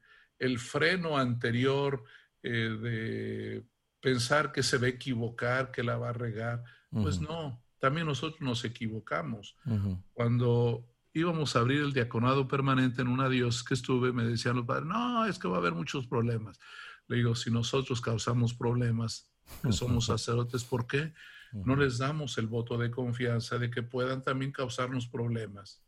freno 0.59 1.17
anterior 1.17 2.05
de 2.43 3.65
pensar 4.01 4.53
que 4.53 4.63
se 4.63 4.79
va 4.79 4.87
a 4.87 4.91
equivocar, 4.91 5.71
que 5.71 5.83
la 5.83 5.97
va 5.97 6.11
a 6.11 6.13
regar. 6.13 6.65
Pues 6.91 7.21
no, 7.21 7.63
también 7.79 8.07
nosotros 8.07 8.41
nos 8.41 8.65
equivocamos. 8.65 9.57
Cuando 10.13 10.87
íbamos 11.15 11.57
a 11.57 11.61
abrir 11.61 11.81
el 11.81 11.93
diaconado 11.93 12.49
permanente 12.49 13.03
en 13.03 13.09
una 13.09 13.29
dios 13.29 13.63
que 13.63 13.75
estuve, 13.75 14.13
me 14.13 14.25
decían 14.25 14.57
los 14.57 14.67
padres, 14.67 14.87
no, 14.87 15.25
es 15.27 15.39
que 15.39 15.49
va 15.49 15.57
a 15.57 15.61
haber 15.61 15.75
muchos 15.75 16.07
problemas. 16.07 16.59
Le 17.09 17.17
digo, 17.17 17.35
si 17.35 17.51
nosotros 17.51 18.01
causamos 18.01 18.55
problemas, 18.55 19.31
que 19.63 19.73
somos 19.73 20.07
sacerdotes, 20.07 20.65
¿por 20.65 20.87
qué? 20.87 21.13
no 21.53 21.77
les 21.77 21.99
damos 21.99 22.39
el 22.39 22.47
voto 22.47 22.79
de 22.79 22.91
confianza 22.91 23.59
de 23.59 23.71
que 23.71 23.83
puedan 23.83 24.23
también 24.23 24.53
causarnos 24.53 25.07
problemas, 25.07 25.83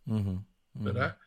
¿verdad? 0.75 1.19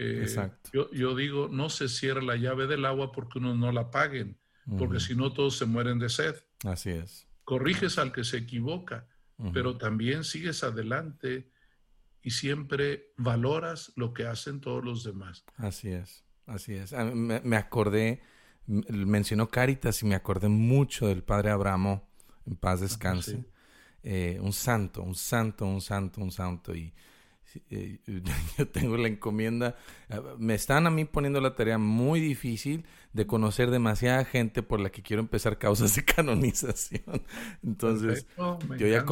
Eh, 0.00 0.22
Exacto. 0.22 0.70
Yo, 0.72 0.90
yo, 0.92 1.14
digo, 1.14 1.48
no 1.52 1.68
se 1.68 1.86
cierra 1.86 2.22
la 2.22 2.36
llave 2.36 2.66
del 2.66 2.86
agua 2.86 3.12
porque 3.12 3.38
uno 3.38 3.54
no 3.54 3.70
la 3.70 3.90
paguen, 3.90 4.38
porque 4.78 4.98
si 4.98 5.14
no 5.14 5.34
todos 5.34 5.58
se 5.58 5.66
mueren 5.66 5.98
de 5.98 6.08
sed. 6.08 6.36
Así 6.64 6.88
es. 6.88 7.26
Corriges 7.44 7.98
al 7.98 8.10
que 8.10 8.24
se 8.24 8.38
equivoca, 8.38 9.06
pero 9.52 9.76
también 9.76 10.24
sigues 10.24 10.64
adelante 10.64 11.50
y 12.22 12.30
siempre 12.30 13.12
valoras 13.18 13.92
lo 13.96 14.14
que 14.14 14.26
hacen 14.26 14.62
todos 14.62 14.82
los 14.82 15.04
demás. 15.04 15.44
Así 15.58 15.90
es, 15.90 16.24
así 16.46 16.74
es. 16.74 16.94
Ah, 16.94 17.04
me, 17.04 17.56
acordé, 17.56 18.22
mencionó 18.66 19.50
Caritas 19.50 20.02
y 20.02 20.06
me 20.06 20.14
acordé 20.14 20.48
mucho 20.48 21.08
del 21.08 21.22
padre 21.22 21.50
Abramo, 21.50 22.08
en 22.46 22.56
paz 22.56 22.80
descanse. 22.80 23.44
Eh, 24.02 24.38
un 24.40 24.54
santo, 24.54 25.02
un 25.02 25.14
santo, 25.14 25.66
un 25.66 25.82
santo, 25.82 26.22
un 26.22 26.32
santo. 26.32 26.74
Y 26.74 26.94
eh, 27.70 27.98
yo 28.58 28.68
tengo 28.68 28.96
la 28.96 29.08
encomienda, 29.08 29.76
ah, 30.08 30.20
me 30.38 30.54
están 30.54 30.86
a 30.86 30.90
mí 30.90 31.04
poniendo 31.04 31.40
la 31.40 31.54
tarea 31.54 31.78
muy 31.78 32.20
difícil 32.20 32.84
de 33.12 33.26
conocer 33.26 33.70
demasiada 33.70 34.24
gente 34.24 34.62
por 34.62 34.80
la 34.80 34.90
que 34.90 35.02
quiero 35.02 35.20
empezar 35.20 35.58
causas 35.58 35.94
de 35.96 36.04
canonización. 36.16 37.22
Entonces, 37.62 38.26
yo 38.78 38.86
ya 38.86 39.04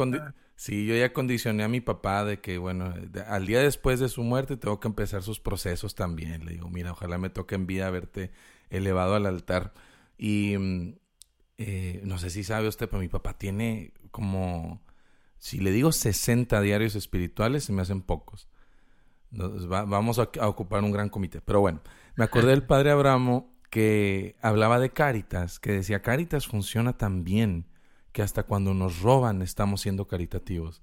sí, 0.55 0.85
yo 0.85 0.95
ya 0.95 1.13
condicioné 1.13 1.63
a 1.63 1.67
mi 1.67 1.81
papá 1.81 2.23
de 2.23 2.39
que, 2.39 2.57
bueno, 2.57 2.93
al 3.27 3.45
día 3.45 3.61
después 3.61 3.99
de 3.99 4.09
su 4.09 4.23
muerte 4.23 4.57
tengo 4.57 4.79
que 4.79 4.87
empezar 4.87 5.23
sus 5.23 5.39
procesos 5.39 5.95
también. 5.95 6.45
Le 6.45 6.53
digo, 6.53 6.69
mira, 6.69 6.91
ojalá 6.91 7.17
me 7.17 7.29
toque 7.29 7.55
en 7.55 7.67
vida 7.67 7.89
verte 7.89 8.31
elevado 8.69 9.15
al 9.15 9.25
altar. 9.25 9.73
Y 10.17 10.57
mm, 10.57 10.93
eh, 11.57 12.01
no 12.05 12.17
sé 12.17 12.29
si 12.29 12.43
sabe 12.43 12.67
usted, 12.67 12.87
pero 12.87 13.01
mi 13.01 13.09
papá 13.09 13.37
tiene 13.37 13.93
como 14.11 14.81
si 15.39 15.59
le 15.59 15.71
digo 15.71 15.91
60 15.91 16.61
diarios 16.61 16.95
espirituales, 16.95 17.63
se 17.63 17.73
me 17.73 17.81
hacen 17.81 18.01
pocos. 18.01 18.47
vamos 19.31 20.19
a, 20.19 20.29
ocupar 20.47 20.83
un 20.83 20.91
gran 20.91 21.09
comité. 21.09 21.41
Pero 21.41 21.61
bueno, 21.61 21.81
me 22.15 22.25
acordé 22.25 22.49
del 22.49 22.63
padre 22.63 22.91
Abramo 22.91 23.55
que 23.69 24.35
hablaba 24.41 24.79
de 24.79 24.91
Caritas, 24.91 25.59
que 25.59 25.71
decía, 25.71 26.01
Caritas 26.01 26.47
funciona 26.47 26.97
tan 26.97 27.23
bien 27.23 27.67
que 28.11 28.21
hasta 28.21 28.43
cuando 28.43 28.73
nos 28.73 29.01
roban 29.01 29.41
estamos 29.41 29.81
siendo 29.81 30.07
caritativos. 30.07 30.81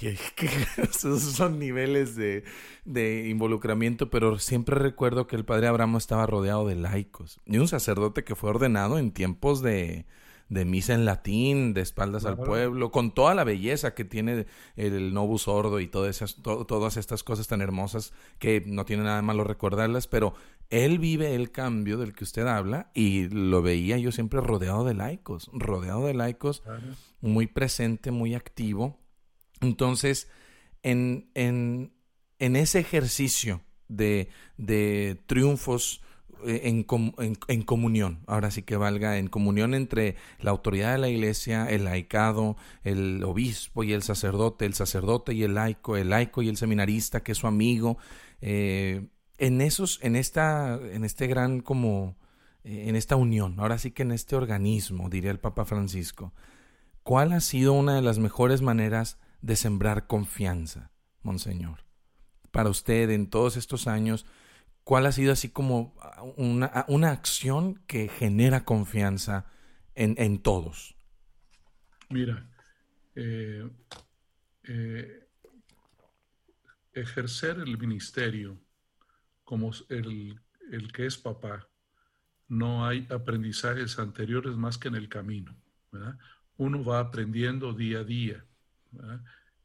Y 0.00 0.08
esos 0.76 1.22
son 1.22 1.58
niveles 1.58 2.16
de, 2.16 2.44
de, 2.84 3.28
involucramiento, 3.28 4.10
pero 4.10 4.38
siempre 4.38 4.76
recuerdo 4.76 5.26
que 5.26 5.36
el 5.36 5.44
padre 5.44 5.68
Abramo 5.68 5.98
estaba 5.98 6.26
rodeado 6.26 6.66
de 6.66 6.76
laicos 6.76 7.40
y 7.46 7.58
un 7.58 7.68
sacerdote 7.68 8.24
que 8.24 8.36
fue 8.36 8.50
ordenado 8.50 8.98
en 8.98 9.10
tiempos 9.12 9.60
de, 9.60 10.06
de 10.48 10.64
misa 10.64 10.94
en 10.94 11.04
latín, 11.04 11.74
de 11.74 11.82
espaldas 11.82 12.24
al 12.24 12.38
pueblo, 12.38 12.90
con 12.90 13.12
toda 13.12 13.34
la 13.34 13.44
belleza 13.44 13.94
que 13.94 14.04
tiene 14.04 14.46
el 14.76 15.12
Novus 15.12 15.46
Ordo 15.46 15.80
y 15.80 15.88
todas, 15.88 16.16
esas, 16.16 16.36
todas 16.42 16.96
estas 16.96 17.22
cosas 17.22 17.48
tan 17.48 17.60
hermosas 17.60 18.12
que 18.38 18.62
no 18.66 18.84
tiene 18.84 19.02
nada 19.02 19.16
de 19.16 19.22
malo 19.22 19.44
recordarlas, 19.44 20.06
pero 20.06 20.34
él 20.70 20.98
vive 20.98 21.34
el 21.34 21.50
cambio 21.50 21.98
del 21.98 22.14
que 22.14 22.24
usted 22.24 22.46
habla 22.46 22.90
y 22.94 23.28
lo 23.28 23.62
veía 23.62 23.98
yo 23.98 24.10
siempre 24.12 24.40
rodeado 24.40 24.84
de 24.84 24.94
laicos, 24.94 25.50
rodeado 25.52 26.06
de 26.06 26.14
laicos, 26.14 26.62
muy 27.20 27.46
presente, 27.46 28.10
muy 28.10 28.34
activo. 28.34 28.98
Entonces, 29.60 30.30
en, 30.82 31.30
en, 31.34 31.92
en 32.38 32.56
ese 32.56 32.78
ejercicio 32.78 33.60
de, 33.88 34.28
de 34.56 35.20
triunfos, 35.26 36.02
en, 36.44 36.86
en, 37.48 37.62
comunión, 37.62 38.20
ahora 38.26 38.50
sí 38.50 38.62
que 38.62 38.76
valga, 38.76 39.18
en 39.18 39.28
comunión 39.28 39.74
entre 39.74 40.16
la 40.40 40.50
autoridad 40.50 40.92
de 40.92 40.98
la 40.98 41.08
iglesia, 41.08 41.68
el 41.68 41.84
laicado, 41.84 42.56
el 42.82 43.22
obispo 43.24 43.84
y 43.84 43.92
el 43.92 44.02
sacerdote, 44.02 44.66
el 44.66 44.74
sacerdote 44.74 45.34
y 45.34 45.42
el 45.42 45.54
laico, 45.54 45.96
el 45.96 46.10
laico 46.10 46.42
y 46.42 46.48
el 46.48 46.56
seminarista 46.56 47.22
que 47.22 47.32
es 47.32 47.38
su 47.38 47.46
amigo, 47.46 47.98
eh, 48.40 49.08
en 49.38 49.60
esos, 49.60 50.00
en 50.02 50.16
esta, 50.16 50.74
en 50.74 51.04
este 51.04 51.26
gran 51.26 51.60
como, 51.60 52.16
eh, 52.64 52.84
en 52.88 52.96
esta 52.96 53.16
unión, 53.16 53.58
ahora 53.58 53.78
sí 53.78 53.90
que 53.90 54.02
en 54.02 54.12
este 54.12 54.36
organismo, 54.36 55.08
diría 55.08 55.30
el 55.30 55.40
Papa 55.40 55.64
Francisco, 55.64 56.32
¿cuál 57.02 57.32
ha 57.32 57.40
sido 57.40 57.72
una 57.72 57.94
de 57.94 58.02
las 58.02 58.18
mejores 58.18 58.62
maneras 58.62 59.18
de 59.40 59.56
sembrar 59.56 60.06
confianza, 60.06 60.90
Monseñor? 61.22 61.84
Para 62.50 62.70
usted 62.70 63.10
en 63.10 63.28
todos 63.28 63.56
estos 63.56 63.86
años, 63.86 64.26
¿Cuál 64.88 65.04
ha 65.04 65.12
sido 65.12 65.34
así 65.34 65.50
como 65.50 65.94
una, 66.38 66.86
una 66.88 67.10
acción 67.10 67.74
que 67.86 68.08
genera 68.08 68.64
confianza 68.64 69.44
en, 69.94 70.14
en 70.16 70.40
todos? 70.40 70.96
Mira, 72.08 72.48
eh, 73.14 73.68
eh, 74.62 75.28
ejercer 76.94 77.58
el 77.58 77.76
ministerio 77.76 78.58
como 79.44 79.72
el, 79.90 80.40
el, 80.72 80.90
que 80.90 81.04
es 81.04 81.18
papá, 81.18 81.68
no 82.48 82.86
hay 82.86 83.06
aprendizajes 83.10 83.98
anteriores 83.98 84.56
más 84.56 84.78
que 84.78 84.88
en 84.88 84.94
el 84.94 85.10
camino. 85.10 85.54
Uno 86.56 86.82
va 86.82 87.00
aprendiendo 87.00 87.74
día 87.74 87.98
a 87.98 88.04
día. 88.04 88.42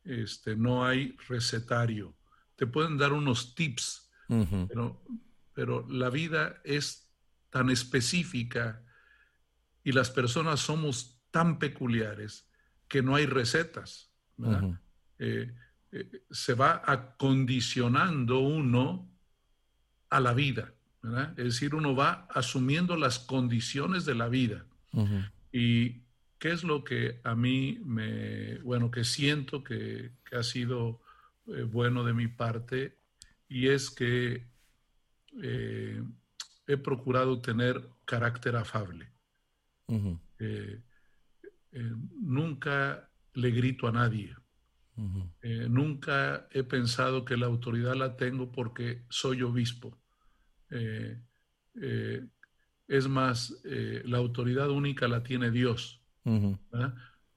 Este, 0.03 0.57
no 0.57 0.86
hay 0.86 1.15
recetario. 1.30 2.13
Te 2.57 2.67
pueden 2.67 2.97
dar 2.97 3.13
unos 3.13 3.55
tips 3.55 4.03
pero, 4.28 5.03
pero 5.53 5.86
la 5.89 6.09
vida 6.09 6.61
es 6.63 7.11
tan 7.49 7.69
específica 7.69 8.82
y 9.84 9.91
las 9.91 10.09
personas 10.09 10.59
somos 10.59 11.21
tan 11.32 11.59
peculiares 11.59 12.47
que 12.88 13.01
no 13.01 13.15
hay 13.15 13.26
recetas. 13.26 14.11
Eh, 15.19 15.53
eh, 15.91 16.24
se 16.32 16.53
va 16.53 16.82
acondicionando 16.86 18.39
uno 18.39 19.09
a 20.09 20.19
la 20.19 20.34
vida. 20.34 20.74
Es 21.38 21.43
decir, 21.43 21.76
uno 21.76 21.95
va 21.95 22.28
asumiendo 22.30 22.95
las 22.95 23.19
condiciones 23.19 24.05
de 24.05 24.15
la 24.15 24.30
vida. 24.30 24.65
Y 25.51 26.03
qué 26.39 26.51
es 26.51 26.63
lo 26.63 26.84
que 26.84 27.19
a 27.24 27.36
mí 27.36 27.80
me, 27.84 28.57
bueno, 28.59 28.89
que 28.89 29.03
siento 29.03 29.63
que, 29.63 30.11
ha 30.32 30.43
sido 30.43 30.99
eh, 31.47 31.61
bueno 31.61 32.03
de 32.03 32.13
mi 32.13 32.28
parte 32.28 32.97
y 33.48 33.68
es 33.68 33.89
que 33.89 34.48
eh, 35.41 36.04
he 36.68 36.78
procurado 36.78 37.41
tener 37.41 37.89
carácter 38.06 38.56
afable. 38.56 39.12
Eh, 40.39 40.82
eh, 41.72 41.91
nunca 42.22 43.10
le 43.34 43.52
grito 43.52 43.88
a 43.88 43.91
nadie. 43.91 44.36
nunca 45.70 46.48
he 46.52 46.64
pensado 46.64 47.26
que 47.26 47.36
la 47.38 47.48
autoridad 47.48 47.96
la 47.96 48.16
tengo 48.16 48.52
porque 48.52 49.06
soy 49.10 49.41
obispo. 49.41 49.98
es 52.88 53.08
más, 53.08 53.62
la 53.64 54.18
autoridad 54.18 54.70
única 54.70 55.08
la 55.08 55.24
tiene 55.24 55.52
Dios. 55.52 56.02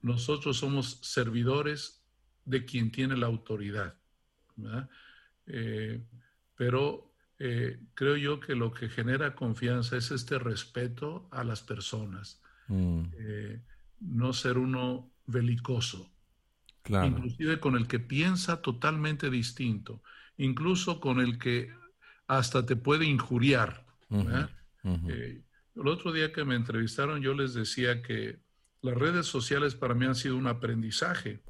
Nosotros 0.01 0.57
somos 0.57 0.99
servidores 1.01 2.03
de 2.45 2.63
quien 2.65 2.91
tiene 2.91 3.17
la 3.17 3.25
autoridad. 3.25 3.97
¿verdad? 4.55 4.89
Eh, 5.47 6.03
pero 6.55 7.13
eh, 7.39 7.79
creo 7.93 8.17
yo 8.17 8.39
que 8.39 8.55
lo 8.55 8.71
que 8.71 8.89
genera 8.89 9.35
confianza 9.35 9.97
es 9.97 10.11
este 10.11 10.39
respeto 10.39 11.27
a 11.31 11.43
las 11.43 11.61
personas, 11.61 12.41
mm. 12.67 13.03
eh, 13.17 13.61
no 13.99 14.33
ser 14.33 14.57
uno 14.57 15.11
belicoso, 15.25 16.11
inclusive 16.87 17.59
con 17.59 17.75
el 17.75 17.87
que 17.87 17.99
piensa 17.99 18.61
totalmente 18.61 19.29
distinto, 19.29 20.01
incluso 20.37 20.99
con 20.99 21.19
el 21.19 21.37
que 21.37 21.71
hasta 22.27 22.65
te 22.65 22.75
puede 22.75 23.05
injuriar. 23.05 23.85
el 24.83 25.87
otro 25.87 26.11
día 26.11 26.31
que 26.31 26.43
me 26.43 26.55
entrevistaron 26.55 27.21
yo 27.21 27.33
les 27.33 27.53
decía 27.53 28.01
que 28.01 28.39
las 28.81 28.95
redes 28.95 29.25
sociales 29.25 29.75
para 29.75 29.93
mí 29.93 30.05
han 30.05 30.15
sido 30.15 30.37
un 30.37 30.47
aprendizaje. 30.47 31.41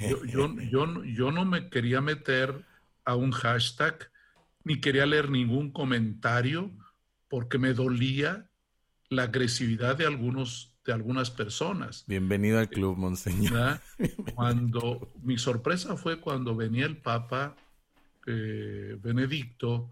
Yo, 0.00 0.24
yo, 0.24 1.04
yo, 1.04 1.32
no 1.32 1.44
me 1.44 1.68
quería 1.68 2.00
meter 2.00 2.64
a 3.08 3.16
un 3.16 3.32
hashtag, 3.32 4.10
ni 4.64 4.82
quería 4.82 5.06
leer 5.06 5.30
ningún 5.30 5.72
comentario 5.72 6.70
porque 7.28 7.56
me 7.56 7.72
dolía 7.72 8.50
la 9.08 9.22
agresividad 9.22 9.96
de 9.96 10.04
algunos 10.04 10.74
de 10.84 10.92
algunas 10.92 11.30
personas. 11.30 12.04
Bienvenido 12.06 12.58
al 12.58 12.68
club, 12.68 12.98
monseñor. 12.98 13.80
Cuando 14.34 15.10
mi 15.22 15.38
sorpresa 15.38 15.96
fue 15.96 16.18
cuando 16.18 16.56
venía 16.56 16.86
el 16.86 16.96
Papa 16.98 17.56
eh, 18.26 18.96
Benedicto, 19.00 19.90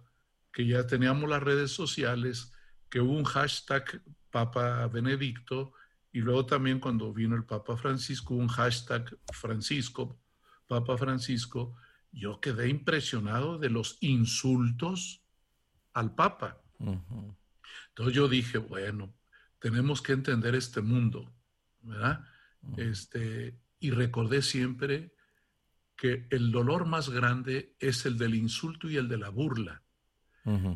que 0.52 0.66
ya 0.66 0.86
teníamos 0.86 1.28
las 1.28 1.42
redes 1.42 1.70
sociales, 1.70 2.52
que 2.88 3.00
hubo 3.00 3.12
un 3.12 3.24
hashtag 3.24 4.02
Papa 4.30 4.86
Benedicto, 4.88 5.72
y 6.12 6.20
luego 6.20 6.44
también 6.44 6.80
cuando 6.80 7.12
vino 7.12 7.34
el 7.36 7.44
Papa 7.44 7.76
Francisco, 7.76 8.34
un 8.34 8.48
hashtag 8.48 9.18
Francisco, 9.32 10.18
Papa 10.66 10.96
Francisco, 10.96 11.76
yo 12.16 12.40
quedé 12.40 12.68
impresionado 12.68 13.58
de 13.58 13.68
los 13.68 13.98
insultos 14.00 15.22
al 15.92 16.14
Papa. 16.14 16.62
Entonces 17.88 18.14
yo 18.14 18.28
dije, 18.28 18.58
bueno, 18.58 19.14
tenemos 19.58 20.00
que 20.00 20.12
entender 20.12 20.54
este 20.54 20.80
mundo, 20.80 21.30
¿verdad? 21.82 22.24
este, 22.76 23.58
y 23.78 23.90
recordé 23.90 24.42
siempre 24.42 25.12
que 25.94 26.26
el 26.30 26.50
dolor 26.52 26.86
más 26.86 27.10
grande 27.10 27.74
es 27.78 28.06
el 28.06 28.18
del 28.18 28.34
insulto 28.34 28.88
y 28.88 28.96
el 28.96 29.08
de 29.08 29.18
la 29.18 29.28
burla. 29.28 29.82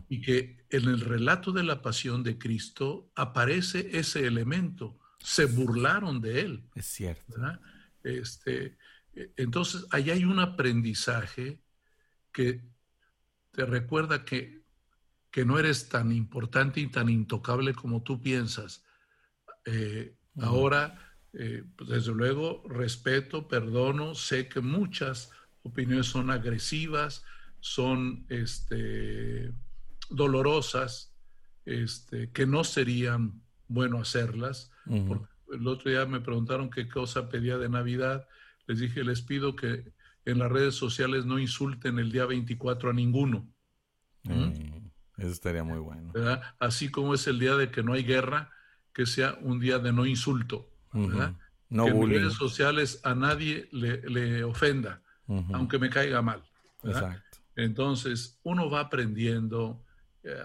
Y 0.09 0.21
que 0.21 0.67
en 0.69 0.89
el 0.89 1.01
relato 1.01 1.53
de 1.53 1.63
la 1.63 1.81
pasión 1.81 2.25
de 2.25 2.39
Cristo 2.39 3.13
aparece 3.15 3.97
ese 3.99 4.27
elemento. 4.27 4.99
Se 5.21 5.45
burlaron 5.45 6.21
de 6.21 6.41
él. 6.41 6.65
Es 6.75 6.87
cierto. 6.87 7.37
Este, 8.03 8.77
entonces, 9.37 9.87
ahí 9.91 10.11
hay 10.11 10.25
un 10.25 10.39
aprendizaje 10.39 11.61
que 12.33 12.63
te 13.51 13.67
recuerda 13.67 14.25
que, 14.25 14.63
que 15.31 15.45
no 15.45 15.59
eres 15.59 15.89
tan 15.89 16.13
importante 16.13 16.81
y 16.81 16.87
tan 16.87 17.09
intocable 17.09 17.75
como 17.75 18.03
tú 18.03 18.21
piensas. 18.21 18.85
Eh, 19.67 20.17
ahora 20.41 21.11
eh, 21.33 21.63
pues 21.77 21.89
desde 21.89 22.13
luego 22.13 22.63
respeto, 22.69 23.47
perdono, 23.47 24.15
sé 24.15 24.49
que 24.49 24.61
muchas 24.61 25.31
opiniones 25.63 26.07
son 26.07 26.31
agresivas, 26.31 27.25
son 27.61 28.27
este, 28.29 29.53
dolorosas, 30.09 31.15
este, 31.65 32.31
que 32.33 32.47
no 32.47 32.65
serían 32.65 33.43
bueno 33.69 34.01
hacerlas. 34.01 34.73
el 34.87 35.67
otro 35.69 35.91
día 35.91 36.05
me 36.07 36.21
preguntaron 36.21 36.69
qué 36.69 36.89
cosa 36.89 37.29
pedía 37.29 37.59
de 37.59 37.69
Navidad. 37.69 38.27
Les 38.71 38.79
dije, 38.79 39.03
les 39.03 39.21
pido 39.21 39.57
que 39.57 39.93
en 40.25 40.39
las 40.39 40.49
redes 40.49 40.77
sociales 40.77 41.27
no 41.27 41.41
insulten 41.41 41.99
el 41.99 42.13
día 42.13 42.25
24 42.25 42.91
a 42.91 42.93
ninguno. 42.93 43.49
Mm, 44.23 44.53
eso 45.17 45.29
estaría 45.29 45.65
muy 45.65 45.81
bueno. 45.81 46.13
Así 46.61 46.89
como 46.89 47.15
es 47.15 47.27
el 47.27 47.41
día 47.41 47.57
de 47.57 47.73
que 47.73 47.83
no 47.83 47.95
hay 47.95 48.05
guerra, 48.05 48.53
que 48.93 49.07
sea 49.07 49.37
un 49.41 49.59
día 49.59 49.81
de 49.81 49.93
no 49.93 50.07
insulto. 50.07 50.71
No 50.93 51.85
que 51.85 51.91
en 51.91 52.11
redes 52.11 52.35
sociales 52.35 53.01
a 53.03 53.17
nadie 53.17 53.69
le, 53.73 54.45
ofenda, 54.45 55.03
aunque 55.53 55.81
me 55.81 55.91
caiga 55.91 56.23
mal. 56.23 56.45
Entonces, 57.57 58.39
uno 58.45 58.71
va 58.71 58.83
aprendiendo 58.83 59.85
eh, 60.23 60.41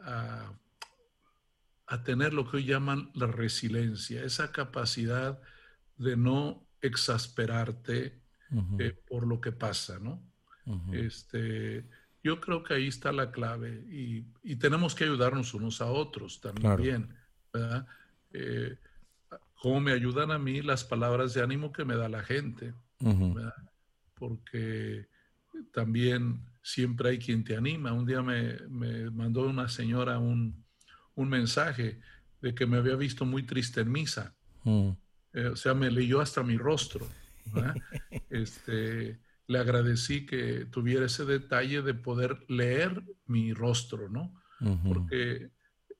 a, 0.00 0.48
tener 2.04 2.34
lo 2.34 2.50
que 2.50 2.56
hoy 2.56 2.64
llaman 2.64 3.12
la 3.14 3.28
resiliencia, 3.28 4.24
esa 4.24 4.50
capacidad 4.50 5.40
de 5.98 6.16
no 6.16 6.66
exasperarte 6.82 8.20
eh, 8.78 8.94
por 9.08 9.26
lo 9.26 9.40
que 9.40 9.52
pasa, 9.52 9.98
¿no? 9.98 10.22
este, 10.92 11.84
yo 12.22 12.40
creo 12.40 12.62
que 12.62 12.74
ahí 12.74 12.86
está 12.86 13.10
la 13.10 13.32
clave 13.32 13.84
y, 13.90 14.24
tenemos 14.56 14.94
que 14.94 15.04
ayudarnos 15.04 15.54
unos 15.54 15.80
a 15.80 15.86
otros 15.86 16.40
también, 16.40 17.08
¿verdad? 17.52 17.86
Eh, 18.32 18.76
cómo 19.60 19.80
me 19.80 19.92
ayudan 19.92 20.30
a 20.30 20.38
mí 20.38 20.62
las 20.62 20.84
palabras 20.84 21.34
de 21.34 21.42
ánimo 21.42 21.72
que 21.72 21.84
me 21.84 21.96
da 21.96 22.08
la 22.08 22.22
gente, 22.22 22.74
porque 24.14 25.08
también 25.72 26.44
siempre 26.62 27.10
hay 27.10 27.18
quien 27.18 27.44
te 27.44 27.56
anima. 27.56 27.92
Un 27.92 28.06
día 28.06 28.22
me, 28.22 29.10
mandó 29.10 29.48
una 29.48 29.68
señora 29.68 30.18
un, 30.18 30.64
mensaje 31.16 32.00
de 32.40 32.54
que 32.54 32.66
me 32.66 32.76
había 32.76 32.96
visto 32.96 33.24
muy 33.24 33.44
triste 33.44 33.80
en 33.80 33.92
misa. 33.92 34.34
Eh, 35.34 35.46
o 35.46 35.56
sea, 35.56 35.74
me 35.74 35.90
leyó 35.90 36.20
hasta 36.20 36.42
mi 36.42 36.56
rostro. 36.56 37.06
este, 38.30 39.20
le 39.46 39.58
agradecí 39.58 40.26
que 40.26 40.66
tuviera 40.66 41.06
ese 41.06 41.24
detalle 41.24 41.82
de 41.82 41.94
poder 41.94 42.44
leer 42.48 43.02
mi 43.26 43.52
rostro, 43.52 44.08
¿no? 44.08 44.40
Porque 44.84 45.50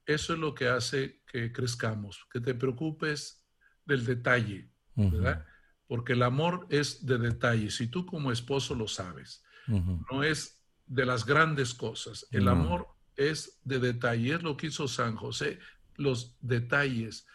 eso 0.07 0.35
es 0.35 0.39
lo 0.39 0.55
que 0.55 0.68
hace 0.68 1.20
que 1.26 1.51
crezcamos, 1.51 2.26
que 2.30 2.41
te 2.41 2.55
preocupes 2.55 3.45
del 3.85 4.05
detalle, 4.05 4.70
¿verdad? 4.95 5.45
Porque 5.89 6.12
el 6.12 6.22
amor 6.22 6.66
es 6.70 7.05
de 7.05 7.18
detalle, 7.18 7.70
si 7.70 7.89
tú 7.89 8.07
como 8.07 8.30
esposo 8.30 8.76
lo 8.76 8.87
sabes, 8.87 9.43
no 9.66 10.22
es 10.22 10.64
de 10.87 11.05
las 11.07 11.26
grandes 11.26 11.74
cosas, 11.74 12.26
el 12.30 12.47
amor 12.47 12.87
es 13.16 13.61
de 13.64 13.80
detalle, 13.80 14.35
es 14.35 14.43
lo 14.43 14.57
que 14.57 14.68
hizo 14.68 14.87
San 14.87 15.16
José, 15.16 15.59
los 15.97 16.37
detalles, 16.41 17.26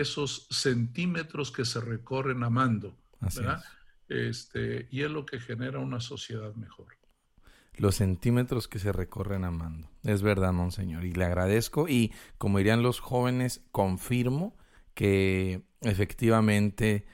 esos 0.00 0.46
centímetros 0.50 1.52
que 1.52 1.64
se 1.64 1.80
recorren 1.80 2.42
amando, 2.42 2.96
¿verdad? 3.20 3.62
Este, 4.08 4.88
y 4.90 5.02
es 5.02 5.10
lo 5.10 5.26
que 5.26 5.38
genera 5.38 5.78
una 5.78 6.00
sociedad 6.00 6.54
mejor. 6.54 6.96
Los 7.74 7.96
centímetros 7.96 8.68
que 8.68 8.78
se 8.78 8.92
recorren 8.92 9.44
amando. 9.44 9.90
Es 10.02 10.22
verdad, 10.22 10.52
monseñor. 10.52 11.04
Y 11.04 11.12
le 11.12 11.24
agradezco. 11.24 11.88
Y 11.88 12.12
como 12.36 12.58
dirían 12.58 12.82
los 12.82 13.00
jóvenes, 13.00 13.62
confirmo 13.70 14.56
que 14.94 15.62
efectivamente 15.80 17.06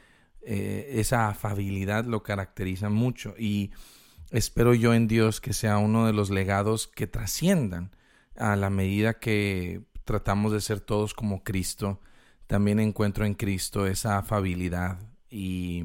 eh, 0.43 0.95
esa 1.01 1.29
afabilidad 1.29 2.05
lo 2.05 2.23
caracteriza 2.23 2.89
mucho 2.89 3.35
y 3.39 3.71
espero 4.31 4.75
yo 4.75 4.95
en 4.95 5.07
Dios 5.07 5.41
que 5.41 5.53
sea 5.53 5.79
uno 5.79 6.07
de 6.07 6.13
los 6.13 6.31
legados 6.31 6.87
que 6.89 7.07
trasciendan 7.07 7.93
a 8.37 8.57
la 8.57 8.71
medida 8.71 9.19
que 9.19 9.83
tratamos 10.05 10.53
de 10.53 10.61
ser 10.61 10.81
todos 10.81 11.13
como 11.15 11.45
Cristo, 11.45 12.01
también 12.49 12.81
encuentro 12.81 13.25
en 13.25 13.35
Cristo 13.35 13.87
esa 13.87 14.19
afabilidad 14.19 14.99
y, 15.31 15.85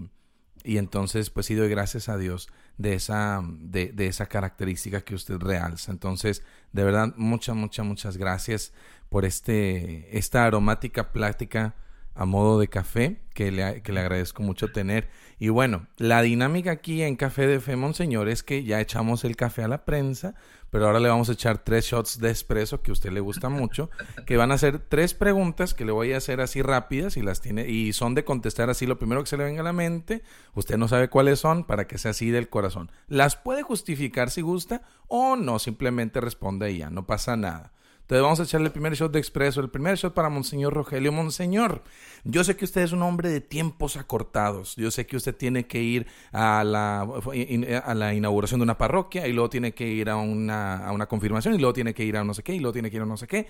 y 0.64 0.78
entonces 0.78 1.30
pues 1.30 1.45
sí 1.45 1.53
doy 1.53 1.70
gracias 1.70 2.09
a 2.09 2.18
Dios 2.18 2.47
de 2.78 2.95
esa, 2.95 3.41
de, 3.43 3.91
de, 3.91 4.07
esa 4.07 4.26
característica 4.26 5.01
que 5.01 5.14
usted 5.14 5.38
realza. 5.38 5.91
Entonces, 5.91 6.41
de 6.72 6.84
verdad, 6.84 7.14
muchas, 7.18 7.55
muchas, 7.55 7.86
muchas 7.86 8.18
gracias 8.18 8.74
por 9.09 9.26
este, 9.26 10.18
esta 10.18 10.45
aromática 10.45 11.11
plática 11.11 11.76
a 12.16 12.26
modo 12.26 12.59
de 12.59 12.68
café 12.68 13.18
que 13.34 13.51
le, 13.51 13.82
que 13.82 13.91
le 13.91 13.99
agradezco 13.99 14.43
mucho 14.43 14.72
tener. 14.72 15.09
Y 15.39 15.49
bueno, 15.49 15.88
la 15.97 16.22
dinámica 16.22 16.72
aquí 16.72 17.01
en 17.01 17.16
Café 17.16 17.47
de 17.47 17.59
Fe, 17.59 17.76
Monseñor, 17.76 18.30
es 18.30 18.43
que 18.43 18.64
ya 18.64 18.80
echamos 18.80 19.24
el 19.24 19.36
café 19.36 19.64
a 19.64 19.68
la 19.68 19.84
prensa, 19.84 20.36
pero 20.70 20.86
ahora 20.86 20.99
le 20.99 21.09
vamos 21.09 21.30
a 21.30 21.34
echar 21.34 21.57
tres 21.59 21.86
shots 21.86 22.20
de 22.20 22.32
espresso 22.32 22.82
que 22.82 22.91
a 22.91 22.93
usted 22.93 23.11
le 23.11 23.20
gusta 23.20 23.49
mucho, 23.49 23.89
que 24.26 24.38
van 24.38 24.51
a 24.51 24.57
ser 24.57 24.80
tres 24.80 25.14
preguntas 25.14 25.74
que 25.74 25.86
le 25.86 25.91
voy 25.91 26.14
a 26.14 26.18
hacer 26.18 26.39
así 26.41 26.61
rápidas 26.61 27.18
y 27.18 27.22
las 27.22 27.41
tiene, 27.41 27.68
y 27.68 27.93
son 27.93 28.16
de 28.16 28.24
contestar 28.24 28.70
así 28.70 28.86
lo 28.86 28.97
primero 28.97 29.22
que 29.22 29.30
se 29.30 29.38
le 29.38 29.43
venga 29.43 29.61
a 29.61 29.66
la 29.66 29.74
mente, 29.74 30.24
usted 30.55 30.78
no 30.78 30.88
sabe 30.88 31.09
cuáles 31.09 31.39
son 31.39 31.64
para 31.66 31.88
que 31.88 31.97
sea 31.97 32.11
así 32.11 32.32
del 32.32 32.49
corazón. 32.49 32.91
Las 33.07 33.36
puede 33.36 33.64
justificar 33.64 34.30
si 34.30 34.41
gusta 34.41 34.82
o 35.07 35.36
no, 35.36 35.59
simplemente 35.59 36.22
responde 36.22 36.72
y 36.72 36.80
ya, 36.80 36.89
no 36.89 37.05
pasa 37.05 37.36
nada. 37.36 37.72
Entonces 38.04 38.22
vamos 38.22 38.39
a 38.41 38.43
echarle 38.43 38.68
el 38.68 38.74
primer 38.74 38.95
shot 38.95 39.14
de 39.14 39.20
expreso. 39.20 39.62
El 39.62 39.70
primer 39.70 39.95
shot 39.95 40.14
para 40.14 40.28
Monseñor 40.28 40.74
Rogelio. 40.74 41.14
Monseñor, 41.14 41.84
yo 42.26 42.43
sé 42.43 42.58
que 42.58 42.66
usted 42.66 42.82
es 42.82 42.91
un 42.91 43.01
hombre 43.01 43.30
de 43.30 43.39
tiempos 43.39 43.95
acortados. 43.95 44.76
Yo 44.76 44.91
sé 44.91 45.06
que 45.06 45.16
usted 45.16 45.34
tiene 45.34 45.68
que 45.68 45.82
ir 45.82 46.06
a 46.34 46.66
la, 46.66 47.01
a 47.01 47.93
la 47.95 48.14
inauguración 48.14 48.60
de 48.60 48.64
una 48.64 48.78
parroquia 48.78 49.26
y 49.26 49.32
luego 49.32 49.49
tiene 49.49 49.74
que 49.74 49.88
ir 49.88 50.10
a 50.10 50.18
una, 50.18 50.86
a 50.86 50.91
una 50.91 51.06
confirmación 51.08 51.56
y 51.56 51.60
luego 51.60 51.72
tiene 51.72 51.93
que 51.93 52.04
ir 52.04 52.18
a 52.18 52.26
no 52.26 52.34
sé 52.34 52.43
qué 52.43 52.54
y 52.54 52.60
luego 52.60 52.74
tiene 52.74 52.91
que 52.91 52.97
ir 52.97 53.04
a 53.04 53.06
no 53.06 53.16
sé 53.16 53.26
qué. 53.26 53.47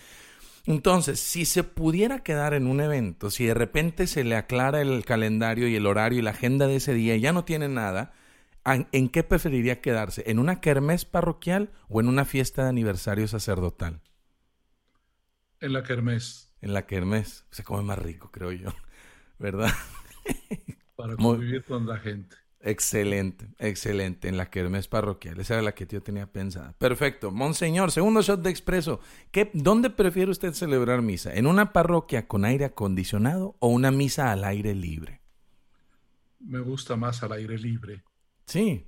Entonces, 0.65 1.19
si 1.19 1.45
se 1.45 1.63
pudiera 1.63 2.19
quedar 2.19 2.53
en 2.53 2.67
un 2.67 2.79
evento, 2.79 3.31
si 3.31 3.45
de 3.45 3.55
repente 3.55 4.05
se 4.05 4.23
le 4.23 4.35
aclara 4.35 4.81
el 4.81 5.03
calendario 5.03 5.67
y 5.67 5.75
el 5.75 5.87
horario 5.87 6.19
y 6.19 6.21
la 6.21 6.29
agenda 6.29 6.67
de 6.67 6.75
ese 6.75 6.93
día 6.93 7.15
y 7.15 7.21
ya 7.21 7.33
no 7.33 7.43
tiene 7.43 7.67
nada, 7.69 8.13
¿en 8.65 9.09
qué 9.09 9.23
preferiría 9.23 9.81
quedarse? 9.81 10.23
¿En 10.27 10.37
una 10.37 10.61
kermés 10.61 11.05
parroquial 11.05 11.71
o 11.89 11.99
en 11.99 12.07
una 12.07 12.23
fiesta 12.23 12.63
de 12.63 12.69
aniversario 12.69 13.27
sacerdotal? 13.27 13.99
En 15.63 15.71
la 15.71 15.81
kermés. 15.81 16.51
En 16.59 16.73
la 16.73 16.85
kermés. 16.85 17.45
Se 17.49 17.63
come 17.63 17.83
más 17.83 17.97
rico, 17.97 18.29
creo 18.31 18.51
yo. 18.51 18.67
¿Verdad? 19.39 19.71
Para 20.97 21.15
convivir 21.15 21.63
con 21.63 21.87
la 21.87 21.97
gente. 21.99 22.35
Excelente, 22.59 23.47
excelente. 23.59 24.27
En 24.27 24.35
la 24.35 24.49
kermés 24.49 24.89
parroquial. 24.89 25.39
Esa 25.39 25.53
era 25.53 25.63
la 25.63 25.73
que 25.73 25.87
yo 25.87 26.03
tenía 26.03 26.29
pensada. 26.29 26.73
Perfecto. 26.79 27.31
Monseñor, 27.31 27.91
segundo 27.91 28.21
shot 28.21 28.41
de 28.41 28.49
expreso. 28.49 28.99
¿Qué, 29.31 29.51
¿Dónde 29.53 29.89
prefiere 29.89 30.31
usted 30.31 30.51
celebrar 30.51 31.01
misa? 31.01 31.33
¿En 31.33 31.47
una 31.47 31.71
parroquia 31.71 32.27
con 32.27 32.43
aire 32.43 32.65
acondicionado 32.65 33.55
o 33.59 33.69
una 33.69 33.89
misa 33.89 34.33
al 34.33 34.43
aire 34.43 34.75
libre? 34.75 35.21
Me 36.41 36.59
gusta 36.59 36.97
más 36.97 37.23
al 37.23 37.31
aire 37.31 37.57
libre. 37.57 38.03
Sí. 38.47 38.85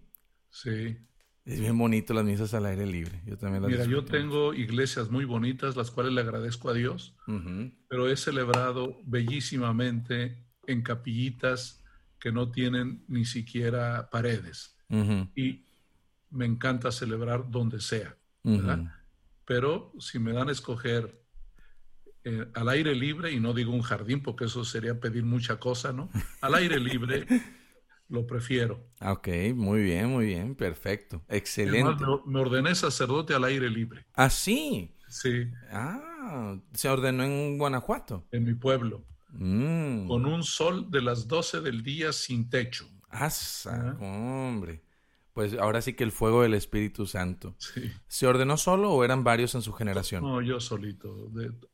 Sí. 0.50 0.98
Es 1.46 1.60
bien 1.60 1.78
bonito 1.78 2.14
las 2.16 2.26
misas 2.26 2.56
al 2.56 2.66
aire 2.66 2.88
libre. 2.88 3.22
Yo 3.26 3.38
también 3.38 3.62
las 3.62 3.72
Mira, 3.72 3.86
yo 3.86 4.04
tengo 4.04 4.56
iglesias 4.56 5.12
muy 5.12 5.26
bonitas, 5.26 5.76
las 5.76 5.92
cuales 5.92 6.12
le 6.14 6.22
agradezco 6.22 6.70
a 6.70 6.74
Dios, 6.74 7.16
pero 7.88 8.10
he 8.10 8.18
celebrado 8.18 9.00
bellísimamente 9.06 10.44
en 10.66 10.82
capillitas 10.82 11.84
que 12.20 12.32
no 12.32 12.52
tienen 12.52 13.04
ni 13.08 13.26
siquiera 13.26 14.10
paredes. 14.10 14.76
Y 15.36 15.66
me 16.32 16.46
encanta 16.46 16.92
celebrar 16.92 17.50
donde 17.52 17.80
sea, 17.80 18.18
Pero 19.46 19.94
si 20.00 20.18
me 20.18 20.34
dan 20.34 20.50
a 20.50 20.52
escoger 20.52 21.22
eh, 22.24 22.48
al 22.56 22.70
aire 22.70 22.96
libre, 22.96 23.32
y 23.32 23.40
no 23.40 23.54
digo 23.54 23.72
un 23.72 23.84
jardín 23.84 24.24
porque 24.24 24.46
eso 24.46 24.66
sería 24.66 25.00
pedir 25.00 25.24
mucha 25.24 25.60
cosa, 25.60 25.94
¿no? 25.94 26.10
Al 26.42 26.56
aire 26.56 26.80
libre. 26.80 27.28
lo 28.10 28.26
prefiero. 28.28 28.86
Ok, 29.02 29.28
muy 29.56 29.82
bien, 29.84 30.08
muy 30.10 30.26
bien, 30.26 30.56
perfecto, 30.56 31.24
excelente. 31.28 32.04
me 32.26 32.40
ordené 32.40 32.76
sacerdote 32.76 33.34
al 33.34 33.44
aire 33.44 33.70
libre. 33.70 34.06
¿Ah, 34.14 34.30
sí? 34.30 34.96
Sí. 35.08 35.48
Ah, 35.72 36.58
se 36.74 36.90
ordenó 36.90 37.24
en 37.24 37.58
Guanajuato. 37.58 38.28
En 38.32 38.44
mi 38.44 38.54
pueblo. 38.54 39.06
mm. 39.32 40.08
con 40.08 40.26
un 40.26 40.44
sol 40.44 40.90
de 40.90 41.02
las 41.02 41.28
12 41.28 41.62
del 41.62 41.84
día 41.84 42.12
sin 42.14 42.50
techo. 42.50 42.88
¡Asa! 43.10 43.98
Hombre. 44.00 44.84
Pues 45.34 45.54
ahora 45.54 45.82
sí 45.82 45.94
que 45.94 46.06
el 46.06 46.14
fuego 46.14 46.44
del 46.44 46.54
Espíritu 46.54 47.06
Santo. 47.06 47.56
¿Se 48.08 48.26
ordenó 48.26 48.56
solo 48.56 48.92
o 48.92 49.04
eran 49.04 49.26
varios 49.26 49.54
en 49.56 49.62
su 49.62 49.74
generación? 49.74 50.24
No, 50.24 50.42
yo 50.42 50.62
solito. 50.62 51.30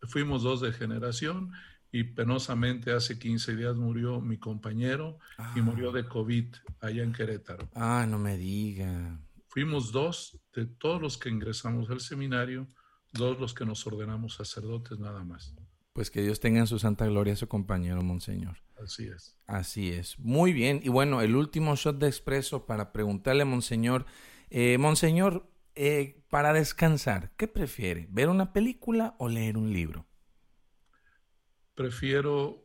fuimos 0.08 0.42
dos 0.42 0.62
de 0.62 0.72
generación 0.74 1.52
y 1.92 2.04
penosamente 2.04 2.92
hace 2.92 3.20
15 3.20 3.56
días 3.56 3.76
murió 3.76 4.22
mi 4.22 4.38
compañero 4.38 5.20
y 5.56 5.60
ah. 5.60 5.64
murió 5.64 5.92
de 5.92 6.06
COVID 6.06 6.46
allá 6.80 7.04
en 7.04 7.12
Querétaro. 7.12 7.70
Ah, 7.76 8.06
no 8.08 8.18
me 8.18 8.38
diga. 8.38 9.20
Fuimos 9.48 9.92
dos 9.92 10.40
de 10.56 10.66
todos 10.66 11.02
los 11.02 11.18
que 11.18 11.30
ingresamos 11.30 11.90
al 11.90 12.00
seminario, 12.00 12.68
dos 13.12 13.40
los 13.40 13.54
que 13.54 13.66
nos 13.66 13.86
ordenamos 13.86 14.36
sacerdotes 14.36 15.00
nada 15.00 15.24
más. 15.24 15.54
Pues 15.94 16.10
que 16.10 16.22
Dios 16.22 16.40
tenga 16.40 16.60
en 16.60 16.68
su 16.68 16.80
santa 16.80 17.06
gloria 17.06 17.34
a 17.34 17.36
su 17.36 17.50
compañero, 17.50 18.02
Monseñor. 18.02 18.60
Así 18.82 19.08
es. 19.08 19.38
Así 19.46 19.90
es. 19.90 20.18
Muy 20.20 20.54
bien. 20.54 20.80
Y 20.84 20.88
bueno, 20.88 21.22
el 21.22 21.36
último 21.36 21.76
shot 21.76 21.98
de 21.98 22.08
expreso 22.08 22.66
para 22.66 22.94
preguntarle 22.94 23.44
Monseñor. 23.44 24.06
Eh, 24.50 24.78
Monseñor, 24.78 25.50
eh, 25.76 26.24
para 26.30 26.54
descansar, 26.54 27.34
¿qué 27.36 27.50
prefiere? 27.50 28.08
¿Ver 28.10 28.30
una 28.30 28.54
película 28.54 29.16
o 29.20 29.28
leer 29.28 29.58
un 29.58 29.74
libro? 29.74 30.08
Prefiero 31.82 32.64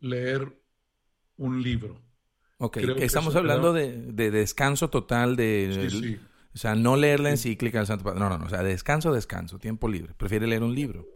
leer 0.00 0.60
un 1.36 1.62
libro. 1.62 2.02
Ok, 2.58 2.78
estamos 2.98 3.36
hablando 3.36 3.72
de, 3.72 4.10
descanso 4.32 4.90
total, 4.90 5.36
de, 5.36 5.88
sí, 5.88 6.00
sí. 6.00 6.20
o 6.52 6.58
sea, 6.58 6.74
no 6.74 6.96
leer 6.96 7.20
la 7.20 7.30
encíclica 7.30 7.78
del 7.78 7.86
Santo 7.86 8.02
Padre. 8.02 8.18
No, 8.18 8.28
no, 8.28 8.38
no, 8.38 8.46
o 8.46 8.48
sea, 8.48 8.64
descanso, 8.64 9.12
descanso, 9.12 9.60
tiempo 9.60 9.88
libre. 9.88 10.14
Prefiere 10.14 10.48
leer 10.48 10.64
un 10.64 10.74
libro. 10.74 11.06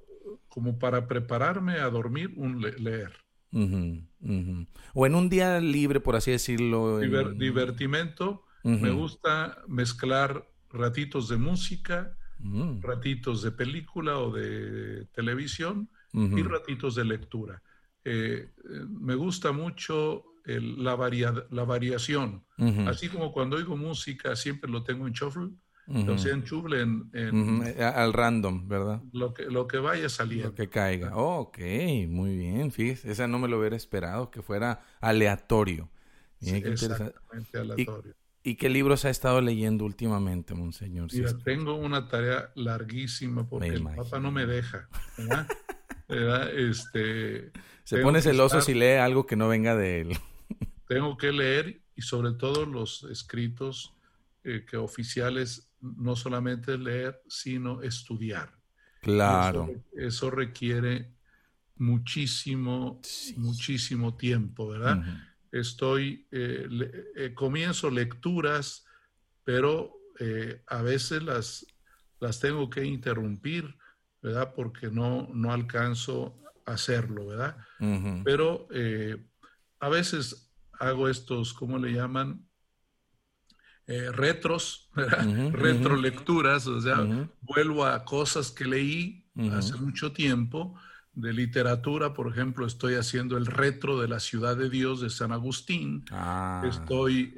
Como 0.49 0.79
para 0.79 1.09
prepararme 1.09 1.81
a 1.81 1.91
dormir, 1.91 2.33
un 2.37 2.61
leer. 2.61 3.15
O 4.95 5.07
en 5.07 5.15
un 5.17 5.29
día 5.29 5.59
libre, 5.59 5.99
por 5.99 6.15
así 6.15 6.31
decirlo. 6.31 7.01
Divertimento. 7.01 8.45
Me 8.63 8.93
gusta 8.93 9.59
mezclar 9.67 10.49
ratitos 10.71 11.29
de 11.29 11.37
música, 11.37 12.17
mm. 12.39 12.81
ratitos 12.81 13.43
de 13.43 13.51
película 13.51 14.19
o 14.19 14.31
de 14.31 15.07
televisión 15.07 15.91
y 16.13 16.43
ratitos 16.43 16.95
de 16.95 17.05
lectura. 17.05 17.63
Eh, 18.05 18.53
eh, 18.57 18.85
me 18.89 19.15
gusta 19.15 19.53
mucho 19.53 20.25
la, 20.45 20.97
la 21.51 21.65
variación. 21.65 22.45
Así 22.87 23.09
como 23.09 23.33
cuando 23.33 23.57
oigo 23.57 23.77
música 23.77 24.35
siempre 24.37 24.71
lo 24.71 24.83
tengo 24.83 25.07
en 25.07 25.13
shuffle, 25.13 25.51
o 25.87 26.19
sea, 26.19 26.33
en 26.33 26.45
shuffle, 26.45 26.81
en, 26.81 27.11
eh, 27.13 27.83
al 27.83 28.13
random, 28.13 28.69
¿verdad? 28.69 29.03
Lo 29.13 29.35
que, 29.35 29.45
lo 29.45 29.67
que 29.67 29.79
vaya 29.79 30.09
saliendo. 30.09 30.49
Lo 30.49 30.55
que 30.55 30.69
caiga. 30.69 31.17
ok, 31.17 31.59
muy 32.09 32.37
bien. 32.37 32.71
Fíjese, 32.71 33.11
esa 33.11 33.27
no 33.27 33.39
me 33.39 33.49
lo 33.49 33.59
hubiera 33.59 33.77
esperado, 33.77 34.31
que 34.31 34.43
fuera 34.43 34.83
aleatorio. 35.01 35.91
exactamente 36.41 37.59
aleatorio. 37.59 38.15
¿Y, 38.43 38.55
qué 38.55 38.71
libros 38.71 39.05
ha 39.05 39.11
estado 39.11 39.43
leyendo 39.43 39.85
últimamente, 39.85 40.55
Monseñor? 40.55 41.13
Mira, 41.13 41.37
tengo 41.45 41.75
una 41.75 42.09
tarea 42.09 42.51
larguísima 42.55 43.47
porque 43.47 43.69
el 43.69 43.85
papá 43.85 44.19
no 44.19 44.33
me 44.33 44.47
deja. 44.47 44.89
¿verdad? 45.19 45.47
Este, 46.11 47.53
Se 47.85 47.99
pone 47.99 48.21
celoso 48.21 48.61
si 48.61 48.75
lee 48.75 48.99
algo 48.99 49.27
que 49.27 49.37
no 49.37 49.49
venga 49.49 49.77
de 49.77 50.01
él 50.01 50.19
tengo 50.91 51.17
que 51.17 51.31
leer 51.31 51.81
y 51.95 52.03
sobre 52.03 52.33
todo 52.33 52.67
los 52.67 53.05
escritos 53.05 53.95
eh, 54.43 54.67
que 54.69 54.77
oficiales 54.77 55.71
no 55.81 56.17
solamente 56.17 56.77
leer, 56.77 57.23
sino 57.29 57.81
estudiar. 57.83 58.53
Claro. 59.01 59.71
Eso, 59.97 60.33
requiere 60.33 61.13
muchísimo, 61.77 63.01
muchísimo 63.37 64.17
tiempo, 64.17 64.69
¿verdad? 64.69 65.01
Estoy, 65.53 66.27
eh, 66.33 66.67
eh, 67.15 67.35
comienzo 67.35 67.89
lecturas, 67.89 68.85
pero 69.45 69.97
a 70.67 70.83
veces 70.83 71.23
las, 71.23 71.67
las 72.19 72.41
tengo 72.41 72.69
que 72.69 72.85
interrumpir, 72.85 73.75
¿verdad? 74.23 74.53
Porque 74.55 74.91
no, 74.91 75.29
no 75.33 75.53
alcanzo 75.53 76.37
a 76.67 76.73
hacerlo, 76.73 77.27
¿verdad? 77.27 77.57
Pero 78.25 78.69
a 79.81 79.89
veces 79.89 80.51
hago 80.79 81.09
estos, 81.09 81.53
¿cómo 81.55 81.79
le 81.79 81.93
llaman? 81.93 82.47
Eh, 83.87 84.13
retros, 84.13 84.89
retrolecturas, 85.53 86.67
o 86.69 86.81
sea, 86.81 86.99
vuelvo 87.41 87.85
a 87.85 88.05
cosas 88.05 88.51
que 88.51 88.65
leí 88.65 89.27
hace 89.53 89.75
mucho 89.77 90.13
tiempo. 90.13 90.75
De 91.13 91.33
literatura, 91.33 92.15
por 92.15 92.29
ejemplo, 92.29 92.65
estoy 92.65 92.95
haciendo 92.95 93.37
el 93.37 93.47
retro 93.47 94.01
de 94.01 94.07
la 94.07 94.21
ciudad 94.21 94.57
de 94.57 94.71
Dios 94.71 95.01
de 95.01 95.11
San 95.11 95.33
Agustín. 95.33 96.05
Ah. 96.13 96.63
Estoy 96.65 97.35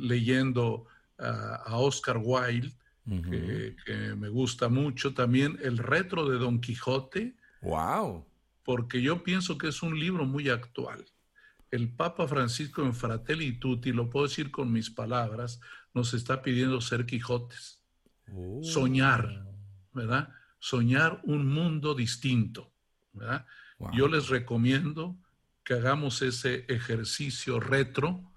leyendo 0.00 0.86
a 1.16 1.76
Oscar 1.76 2.20
Wilde, 2.20 2.72
que, 3.04 3.76
que, 3.84 3.94
me 4.16 4.28
gusta 4.28 4.68
mucho. 4.68 5.14
También 5.14 5.58
el 5.62 5.78
retro 5.78 6.28
de 6.28 6.38
Don 6.38 6.60
Quijote. 6.60 7.34
¡Wow! 7.62 8.26
Porque 8.64 9.02
yo 9.02 9.22
pienso 9.22 9.58
que 9.58 9.68
es 9.68 9.82
un 9.82 9.98
libro 9.98 10.24
muy 10.24 10.48
actual 10.48 11.04
el 11.74 11.88
Papa 11.88 12.28
Francisco 12.28 12.82
en 12.82 12.94
Fratelli 12.94 13.58
Tutti, 13.58 13.90
lo 13.90 14.08
puedo 14.08 14.26
decir 14.26 14.52
con 14.52 14.70
mis 14.70 14.90
palabras, 14.90 15.60
nos 15.92 16.14
está 16.14 16.40
pidiendo 16.40 16.80
ser 16.80 17.04
Quijotes. 17.04 17.82
Oh. 18.32 18.60
Soñar, 18.62 19.44
¿verdad? 19.92 20.28
Soñar 20.60 21.20
un 21.24 21.48
mundo 21.48 21.96
distinto, 21.96 22.72
¿verdad? 23.12 23.44
Yo 23.92 24.06
les 24.06 24.28
recomiendo 24.28 25.16
que 25.64 25.74
hagamos 25.74 26.22
ese 26.22 26.64
ejercicio 26.68 27.58
retro 27.58 28.32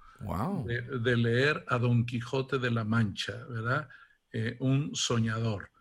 de, 0.66 1.16
leer 1.16 1.64
a 1.68 1.78
Don 1.78 2.08
Quijote 2.08 2.58
de 2.58 2.72
la 2.72 2.86
Mancha, 2.86 3.46
¿verdad? 3.48 3.88
Eh, 4.40 4.56
un 4.60 4.94
soñador. 4.94 5.72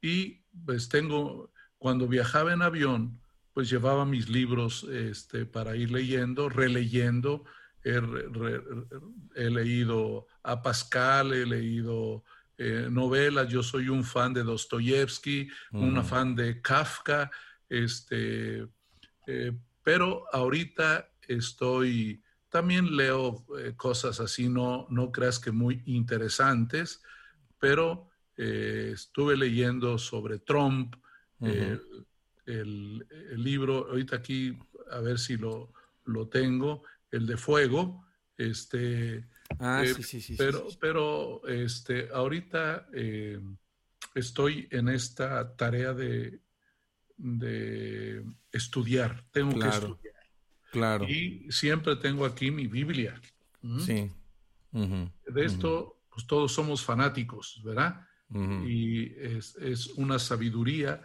Y 0.00 0.42
pues 0.66 0.88
tengo, 0.88 1.52
cuando 1.78 2.08
viajaba 2.08 2.52
en 2.52 2.62
avión, 2.62 3.20
pues 3.52 3.70
llevaba 3.70 4.04
mis 4.04 4.28
libros 4.28 4.82
este, 4.90 5.46
para 5.46 5.76
ir 5.76 5.92
leyendo, 5.92 6.48
releyendo. 6.48 7.44
He, 7.84 9.50
leído 9.50 10.26
a 10.42 10.62
Pascal, 10.62 11.32
he 11.32 11.46
leído 11.46 12.24
eh, 12.58 12.88
novelas. 12.90 13.48
Yo 13.48 13.62
soy 13.62 13.88
un 13.88 14.02
fan 14.02 14.34
de 14.34 14.42
Dostoyevsky, 14.42 15.48
un 15.70 16.04
fan 16.04 16.34
de 16.34 16.60
Kafka. 16.60 17.30
Este, 17.68 18.66
eh, 19.28 19.52
pero 19.84 20.24
ahorita 20.32 21.08
estoy, 21.28 22.20
también 22.48 22.96
leo 22.96 23.46
eh, 23.60 23.74
cosas 23.76 24.18
así, 24.18 24.48
no, 24.48 24.88
no 24.90 25.12
creas 25.12 25.38
que 25.38 25.52
muy 25.52 25.82
interesantes, 25.86 27.00
pero 27.62 28.08
estuve 28.36 29.36
leyendo 29.36 29.96
sobre 29.98 30.40
Trump, 30.40 30.96
el, 32.44 33.06
libro, 33.36 33.86
ahorita 33.88 34.16
aquí, 34.16 34.58
a 34.90 34.98
ver 34.98 35.20
si 35.20 35.36
lo, 35.36 35.72
lo 36.06 36.26
tengo, 36.26 36.82
el 37.12 37.24
de 37.24 37.36
Fuego, 37.36 38.04
este... 38.36 39.28
Ah, 39.60 39.82
eh, 39.84 39.94
sí, 39.94 40.02
sí, 40.02 40.20
sí. 40.20 40.34
Pero, 40.36 40.66
pero 40.80 41.46
este, 41.46 42.08
ahorita 42.12 42.88
eh, 42.92 43.38
estoy 44.16 44.66
en 44.72 44.88
esta 44.88 45.54
tarea 45.54 45.92
de, 45.92 46.40
de 47.16 48.24
estudiar, 48.50 49.24
tengo 49.30 49.56
que 49.56 49.68
estudiar. 49.68 50.14
Claro. 50.72 51.06
Y 51.06 51.46
siempre 51.52 51.94
tengo 51.94 52.24
aquí 52.24 52.50
mi 52.50 52.66
Biblia. 52.66 53.20
Sí. 53.78 54.10
De 54.72 55.44
esto, 55.44 56.01
pues 56.12 56.26
todos 56.26 56.52
somos 56.52 56.84
fanáticos, 56.84 57.60
¿verdad? 57.64 58.06
Y 58.64 59.12
es, 59.18 59.56
es, 59.56 59.88
una 59.88 60.18
sabiduría 60.18 61.02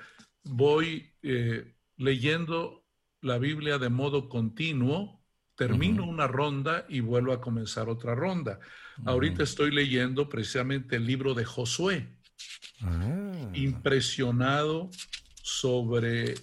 voy 0.50 1.14
eh, 1.22 1.76
leyendo 1.98 2.86
la 3.22 3.38
Biblia 3.38 3.78
de 3.78 3.90
modo 3.90 4.30
continuo, 4.30 5.24
termino 5.56 6.06
una 6.06 6.28
ronda 6.28 6.86
y 6.88 7.00
vuelvo 7.00 7.34
a 7.34 7.42
comenzar 7.42 7.90
otra 7.90 8.16
ronda. 8.16 8.60
Ahorita 9.06 9.44
estoy 9.44 9.72
leyendo 9.72 10.30
precisamente 10.30 10.96
el 10.96 11.06
libro 11.06 11.34
de 11.34 11.46
Josué, 11.46 12.08
ah. 12.82 13.52
impresionado 13.54 14.90
sobre 15.42 16.36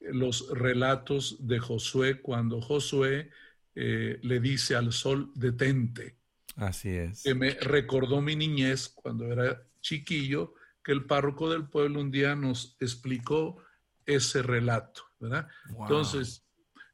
los 0.00 0.48
relatos 0.50 1.46
de 1.46 1.58
Josué 1.58 2.20
cuando 2.20 2.60
Josué 2.60 3.30
eh, 3.74 4.18
le 4.22 4.40
dice 4.40 4.76
al 4.76 4.92
sol, 4.92 5.30
detente. 5.34 6.18
Así 6.56 6.90
es. 6.90 7.22
Que 7.22 7.34
me 7.34 7.50
recordó 7.52 8.20
mi 8.20 8.36
niñez 8.36 8.88
cuando 8.88 9.26
era 9.26 9.62
chiquillo 9.80 10.54
que 10.82 10.92
el 10.92 11.06
párroco 11.06 11.50
del 11.50 11.68
pueblo 11.68 12.00
un 12.00 12.10
día 12.10 12.36
nos 12.36 12.76
explicó 12.78 13.62
ese 14.06 14.42
relato, 14.42 15.02
¿verdad? 15.18 15.48
Entonces, 15.78 16.46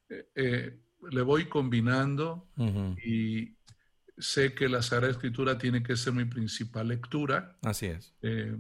eh, 0.09 0.29
eh, 0.35 0.81
le 1.11 1.23
voy 1.23 1.47
combinando 1.47 2.49
y 3.05 3.57
sé 4.17 4.55
que 4.55 4.69
la 4.69 4.83
Sagrada 4.83 5.13
Escritura 5.13 5.59
tiene 5.59 5.83
que 5.83 5.97
ser 5.97 6.13
mi 6.13 6.25
principal 6.25 6.89
lectura. 6.89 7.57
Así 7.63 7.87
es. 7.87 8.15
Eh, 8.23 8.57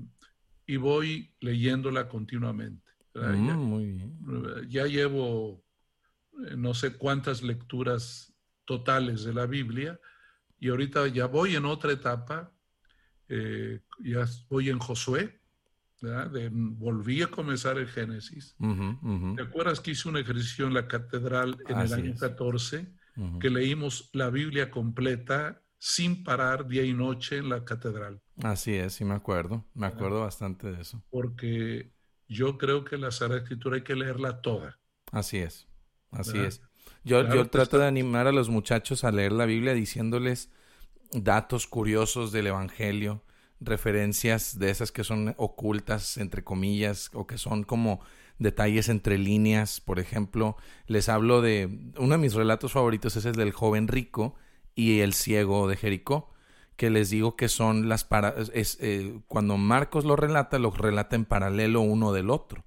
y 0.67 0.77
voy 0.77 1.35
leyéndola 1.41 2.09
continuamente. 2.09 2.91
Mm, 3.15 3.47
ya, 3.47 3.55
muy 3.55 3.87
bien. 3.87 4.19
Ya 4.69 4.87
llevo 4.87 5.63
no 6.57 6.75
sé 6.75 6.97
cuántas 6.97 7.43
lecturas 7.43 8.33
totales 8.65 9.25
de 9.25 9.35
la 9.35 9.47
Biblia 9.47 10.01
y 10.61 10.69
ahorita 10.69 11.09
ya 11.09 11.27
voy 11.27 11.57
en 11.57 11.65
otra 11.65 11.91
etapa, 11.91 12.53
eh, 13.29 13.81
ya 13.99 14.27
voy 14.49 14.69
en 14.69 14.79
Josué, 14.79 15.41
volví 16.43 17.23
a 17.23 17.31
comenzar 17.31 17.79
el 17.79 17.89
Génesis. 17.89 18.55
¿Te 19.37 19.43
acuerdas 19.43 19.81
que 19.81 19.93
hice 19.93 20.09
un 20.09 20.19
ejercicio 20.19 20.67
en 20.67 20.75
la 20.75 20.87
catedral 20.87 21.59
en 21.67 21.79
el 21.79 21.93
año 21.93 22.15
14? 22.15 22.95
Que 23.41 23.51
leímos 23.51 24.11
la 24.13 24.31
Biblia 24.31 24.71
completa 24.71 25.63
sin 25.79 26.23
parar 26.25 26.67
día 26.69 26.85
y 26.85 26.93
noche 26.93 27.39
en 27.39 27.49
la 27.49 27.65
catedral. 27.65 28.21
Así 28.43 28.75
es, 28.75 28.95
sí 28.95 29.05
me 29.05 29.15
acuerdo, 29.15 29.67
me 29.75 29.87
acuerdo 29.87 30.21
bastante 30.21 30.71
de 30.71 30.83
eso. 30.83 31.03
Porque 31.11 31.93
yo 32.29 32.59
creo 32.59 32.85
que 32.85 32.99
la 32.99 33.11
Sagrada 33.11 33.43
Escritura 33.43 33.77
hay 33.77 33.83
que 33.83 33.97
leerla 33.97 34.43
toda. 34.43 34.79
Así 35.11 35.39
es, 35.39 35.69
así 36.11 36.39
es. 36.39 36.63
Yo, 37.05 37.27
yo 37.33 37.49
trato 37.49 37.79
de 37.79 37.87
animar 37.87 38.27
a 38.27 38.33
los 38.33 38.51
muchachos 38.51 39.05
a 39.05 39.13
leer 39.13 39.33
la 39.33 39.47
Biblia 39.47 39.73
diciéndoles 39.75 40.51
datos 41.13 41.67
curiosos 41.67 42.33
del 42.33 42.49
Evangelio, 42.49 43.23
referencias 43.61 44.59
de 44.59 44.71
esas 44.71 44.93
que 44.93 45.05
son 45.05 45.35
ocultas, 45.37 46.17
entre 46.17 46.45
comillas, 46.45 47.11
o 47.13 47.27
que 47.27 47.39
son 47.39 47.65
como 47.65 48.01
detalles 48.39 48.89
entre 48.89 49.19
líneas. 49.19 49.81
Por 49.81 49.99
ejemplo, 49.99 50.57
les 50.87 51.09
hablo 51.09 51.43
de 51.43 51.93
uno 51.99 52.13
de 52.13 52.19
mis 52.19 52.35
relatos 52.35 52.73
favoritos 52.73 53.17
es 53.17 53.25
el 53.25 53.35
del 53.35 53.53
joven 53.53 53.89
rico 53.89 54.35
y 54.75 55.01
el 55.01 55.15
ciego 55.15 55.69
de 55.69 55.77
Jericó, 55.77 56.33
que 56.77 56.91
les 56.91 57.11
digo 57.11 57.37
que 57.37 57.49
son 57.49 57.89
las 57.89 58.05
para 58.05 58.35
es, 58.55 58.79
eh, 58.81 59.21
cuando 59.29 59.57
Marcos 59.59 60.05
lo 60.05 60.17
relata, 60.17 60.59
lo 60.59 60.71
relata 60.71 61.17
en 61.17 61.27
paralelo 61.27 61.81
uno 61.83 62.13
del 62.13 62.31
otro. 62.31 62.65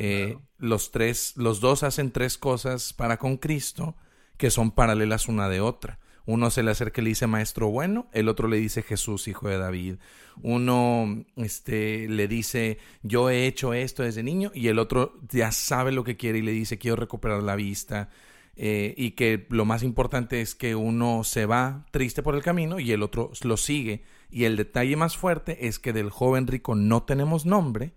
Eh, 0.00 0.38
los 0.58 0.92
tres, 0.92 1.32
los 1.36 1.60
dos 1.60 1.82
hacen 1.82 2.12
tres 2.12 2.38
cosas 2.38 2.92
para 2.92 3.18
con 3.18 3.36
Cristo 3.36 3.96
que 4.36 4.52
son 4.52 4.70
paralelas 4.70 5.26
una 5.26 5.48
de 5.48 5.60
otra. 5.60 5.98
Uno 6.24 6.50
se 6.50 6.62
le 6.62 6.70
acerca 6.70 7.00
y 7.00 7.04
le 7.04 7.08
dice 7.08 7.26
maestro 7.26 7.68
bueno, 7.68 8.08
el 8.12 8.28
otro 8.28 8.46
le 8.46 8.58
dice 8.58 8.82
Jesús, 8.82 9.26
hijo 9.26 9.48
de 9.48 9.58
David. 9.58 9.96
Uno 10.40 11.24
este, 11.34 12.08
le 12.08 12.28
dice 12.28 12.78
yo 13.02 13.28
he 13.28 13.48
hecho 13.48 13.74
esto 13.74 14.04
desde 14.04 14.22
niño 14.22 14.52
y 14.54 14.68
el 14.68 14.78
otro 14.78 15.18
ya 15.30 15.50
sabe 15.50 15.90
lo 15.90 16.04
que 16.04 16.16
quiere 16.16 16.38
y 16.38 16.42
le 16.42 16.52
dice 16.52 16.78
quiero 16.78 16.94
recuperar 16.94 17.42
la 17.42 17.56
vista. 17.56 18.08
Eh, 18.54 18.94
y 18.96 19.12
que 19.12 19.46
lo 19.50 19.64
más 19.64 19.82
importante 19.82 20.40
es 20.40 20.54
que 20.54 20.76
uno 20.76 21.24
se 21.24 21.46
va 21.46 21.86
triste 21.90 22.22
por 22.22 22.36
el 22.36 22.42
camino 22.42 22.78
y 22.78 22.92
el 22.92 23.02
otro 23.02 23.32
lo 23.42 23.56
sigue. 23.56 24.04
Y 24.30 24.44
el 24.44 24.56
detalle 24.56 24.94
más 24.94 25.16
fuerte 25.16 25.66
es 25.66 25.80
que 25.80 25.92
del 25.92 26.10
joven 26.10 26.46
rico 26.46 26.76
no 26.76 27.02
tenemos 27.02 27.46
nombre 27.46 27.94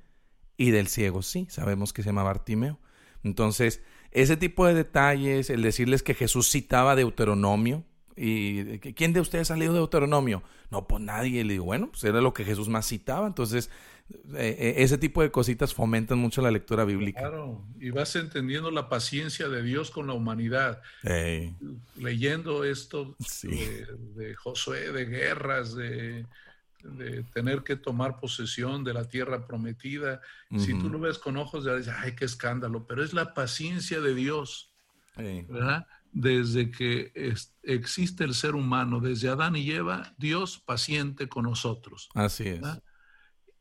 y 0.61 0.69
del 0.69 0.87
ciego 0.87 1.23
sí, 1.23 1.47
sabemos 1.49 1.91
que 1.91 2.03
se 2.03 2.09
llama 2.09 2.21
Bartimeo. 2.21 2.79
Entonces, 3.23 3.81
ese 4.11 4.37
tipo 4.37 4.67
de 4.67 4.75
detalles, 4.75 5.49
el 5.49 5.63
decirles 5.63 6.03
que 6.03 6.13
Jesús 6.13 6.51
citaba 6.51 6.95
Deuteronomio, 6.95 7.83
¿Y 8.15 8.77
quién 8.79 9.13
de 9.13 9.21
ustedes 9.21 9.49
ha 9.49 9.55
leído 9.55 9.73
Deuteronomio? 9.73 10.43
No, 10.69 10.85
pues 10.87 11.01
nadie. 11.01 11.43
Le 11.43 11.53
digo, 11.53 11.65
bueno, 11.65 11.89
pues 11.89 12.03
era 12.03 12.21
lo 12.21 12.33
que 12.33 12.43
Jesús 12.43 12.69
más 12.69 12.85
citaba. 12.85 13.25
Entonces, 13.25 13.71
eh, 14.35 14.55
eh, 14.59 14.73
ese 14.77 14.97
tipo 14.97 15.23
de 15.23 15.31
cositas 15.31 15.73
fomentan 15.73 16.19
mucho 16.19 16.41
la 16.41 16.51
lectura 16.51 16.83
bíblica. 16.83 17.21
Claro, 17.21 17.65
y 17.79 17.89
vas 17.89 18.15
entendiendo 18.15 18.69
la 18.69 18.89
paciencia 18.89 19.47
de 19.47 19.63
Dios 19.63 19.89
con 19.89 20.05
la 20.07 20.13
humanidad. 20.13 20.81
Leyendo 21.95 22.63
esto 22.63 23.15
de, 23.41 24.35
Josué, 24.35 24.91
de 24.91 25.05
guerras, 25.05 25.73
de, 25.73 26.27
tener 27.33 27.63
que 27.63 27.75
tomar 27.75 28.19
posesión 28.19 28.83
de 28.83 28.93
la 28.93 29.07
tierra 29.07 29.45
prometida. 29.47 30.21
Si 30.57 30.77
tú 30.79 30.89
lo 30.89 30.99
ves 30.99 31.17
con 31.17 31.37
ojos 31.37 31.63
de, 31.63 31.91
ay, 31.91 32.15
qué 32.15 32.25
escándalo, 32.25 32.85
pero 32.87 33.03
es 33.03 33.13
la 33.13 33.33
paciencia 33.33 34.01
de 34.01 34.15
Dios. 34.15 34.71
¿verdad? 35.15 35.85
desde 36.11 36.71
que 36.71 37.11
existe 37.63 38.23
el 38.23 38.33
ser 38.33 38.55
humano, 38.55 38.99
desde 38.99 39.29
Adán 39.29 39.55
y 39.55 39.69
Eva, 39.71 40.13
Dios 40.17 40.59
paciente 40.59 41.27
con 41.27 41.45
nosotros. 41.45 42.09
Así 42.13 42.49
es. 42.49 42.61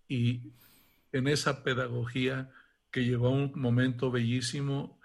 Y 0.09 0.53
en 1.13 1.29
esa 1.29 1.63
pedagogía 1.63 2.51
que 2.91 3.05
llegó 3.05 3.29
a 3.29 3.31
un 3.31 3.53
momento 3.55 4.11
bellísimo, 4.11 4.99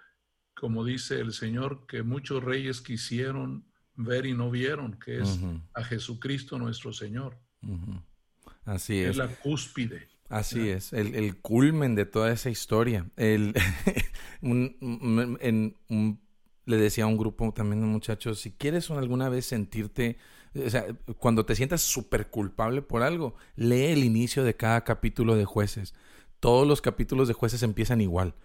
como 0.56 0.84
dice 0.84 1.20
el 1.20 1.34
Señor, 1.34 1.86
que 1.88 2.02
muchos 2.02 2.44
reyes 2.44 2.82
quisieron 2.82 3.66
ver 3.96 4.26
y 4.26 4.34
no 4.34 4.50
vieron, 4.50 5.00
que 5.00 5.22
es 5.22 5.40
a 5.74 5.84
Jesucristo 5.84 6.58
nuestro 6.58 6.94
Señor. 6.94 7.38
Así 8.66 9.00
es. 9.00 9.12
Es 9.12 9.18
la 9.18 9.28
cúspide. 9.28 10.08
Así 10.28 10.70
es, 10.70 10.92
el, 10.92 11.14
el, 11.14 11.38
culmen 11.38 11.94
de 11.94 12.06
toda 12.06 12.32
esa 12.32 12.50
historia. 12.50 13.08
El, 13.16 13.54
en 14.42 15.76
un 15.88 16.20
le 16.66 16.78
decía 16.78 17.04
a 17.04 17.08
un 17.08 17.18
grupo 17.18 17.52
también 17.54 17.82
de 17.82 17.88
muchachos, 17.88 18.40
si 18.40 18.52
quieres 18.52 18.90
alguna 18.92 19.30
vez 19.30 19.46
sentirte, 19.46 20.18
o 20.56 20.70
sea, 20.70 20.86
cuando 21.20 21.46
te 21.46 21.56
sientas 21.56 21.82
súper 21.82 22.30
culpable 22.30 22.82
por 22.82 23.04
algo, 23.04 23.36
lee 23.56 23.86
el 23.86 24.04
inicio 24.04 24.44
de 24.44 24.56
cada 24.56 24.84
capítulo 24.84 25.36
de 25.36 25.46
jueces. 25.46 25.94
Todos 26.40 26.68
los 26.68 26.82
capítulos 26.82 27.28
de 27.28 27.34
jueces 27.34 27.64
empiezan 27.64 28.02
igual. 28.02 28.36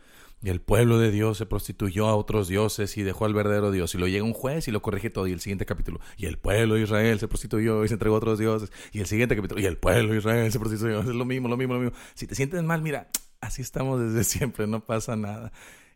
Y 0.43 0.49
el 0.49 0.61
pueblo 0.63 0.99
de 0.99 1.11
Dios 1.11 1.37
se 1.37 1.45
prostituyó 1.45 2.07
a 2.07 2.17
otros 2.17 2.49
dioses 2.49 2.97
y 2.97 3.03
dejó 3.03 3.27
al 3.27 3.35
verdadero 3.35 3.71
Dios. 3.71 3.95
Y 3.95 3.99
lo 3.99 4.09
llega 4.09 4.25
un 4.25 4.33
juez 4.33 4.69
y 4.69 4.71
lo 4.71 4.81
corrige 4.81 5.11
todo. 5.11 5.27
Y 5.27 5.33
el 5.33 5.41
siguiente 5.41 5.67
capítulo. 5.67 6.01
Y 6.17 6.27
el 6.27 6.39
pueblo 6.39 6.77
de 6.77 6.83
Israel 6.83 7.19
se 7.19 7.29
prostituyó 7.29 7.85
y 7.85 7.89
se 7.89 7.95
entregó 7.95 8.15
a 8.15 8.19
otros 8.19 8.39
dioses. 8.39 8.73
Y 8.93 9.01
el 9.01 9.07
siguiente 9.07 9.37
capítulo. 9.37 9.61
Y 9.61 9.67
el 9.67 9.77
pueblo 9.77 10.13
de 10.13 10.19
Israel 10.19 10.51
se 10.51 10.59
prostituyó. 10.59 11.01
Es 11.01 11.07
lo 11.07 11.27
mismo, 11.27 11.49
lo 11.49 11.59
mismo, 11.59 11.75
lo 11.75 11.81
mismo. 11.81 11.97
Si 12.15 12.27
te 12.27 12.35
sientes 12.35 12.63
mal, 12.63 12.81
mira, 12.81 13.09
así 13.43 13.61
estamos 13.61 14.01
desde 14.01 14.25
siempre. 14.39 14.67
No 14.67 14.85
pasa 14.85 15.15
nada. 15.15 15.53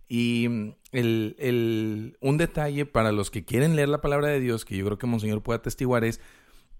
Y 0.09 0.47
mm, 0.49 0.75
el, 0.93 1.37
el, 1.39 2.19
un 2.21 2.37
detalle 2.37 2.85
para 2.85 3.13
los 3.13 3.31
que 3.31 3.47
quieren 3.47 3.77
leer 3.77 3.89
la 3.89 4.03
palabra 4.03 4.29
de 4.29 4.41
Dios, 4.41 4.67
que 4.67 4.77
yo 4.77 4.85
creo 4.85 4.99
que 4.99 5.07
Monseñor 5.07 5.43
puede 5.43 5.59
atestiguar, 5.59 6.05
es 6.05 6.21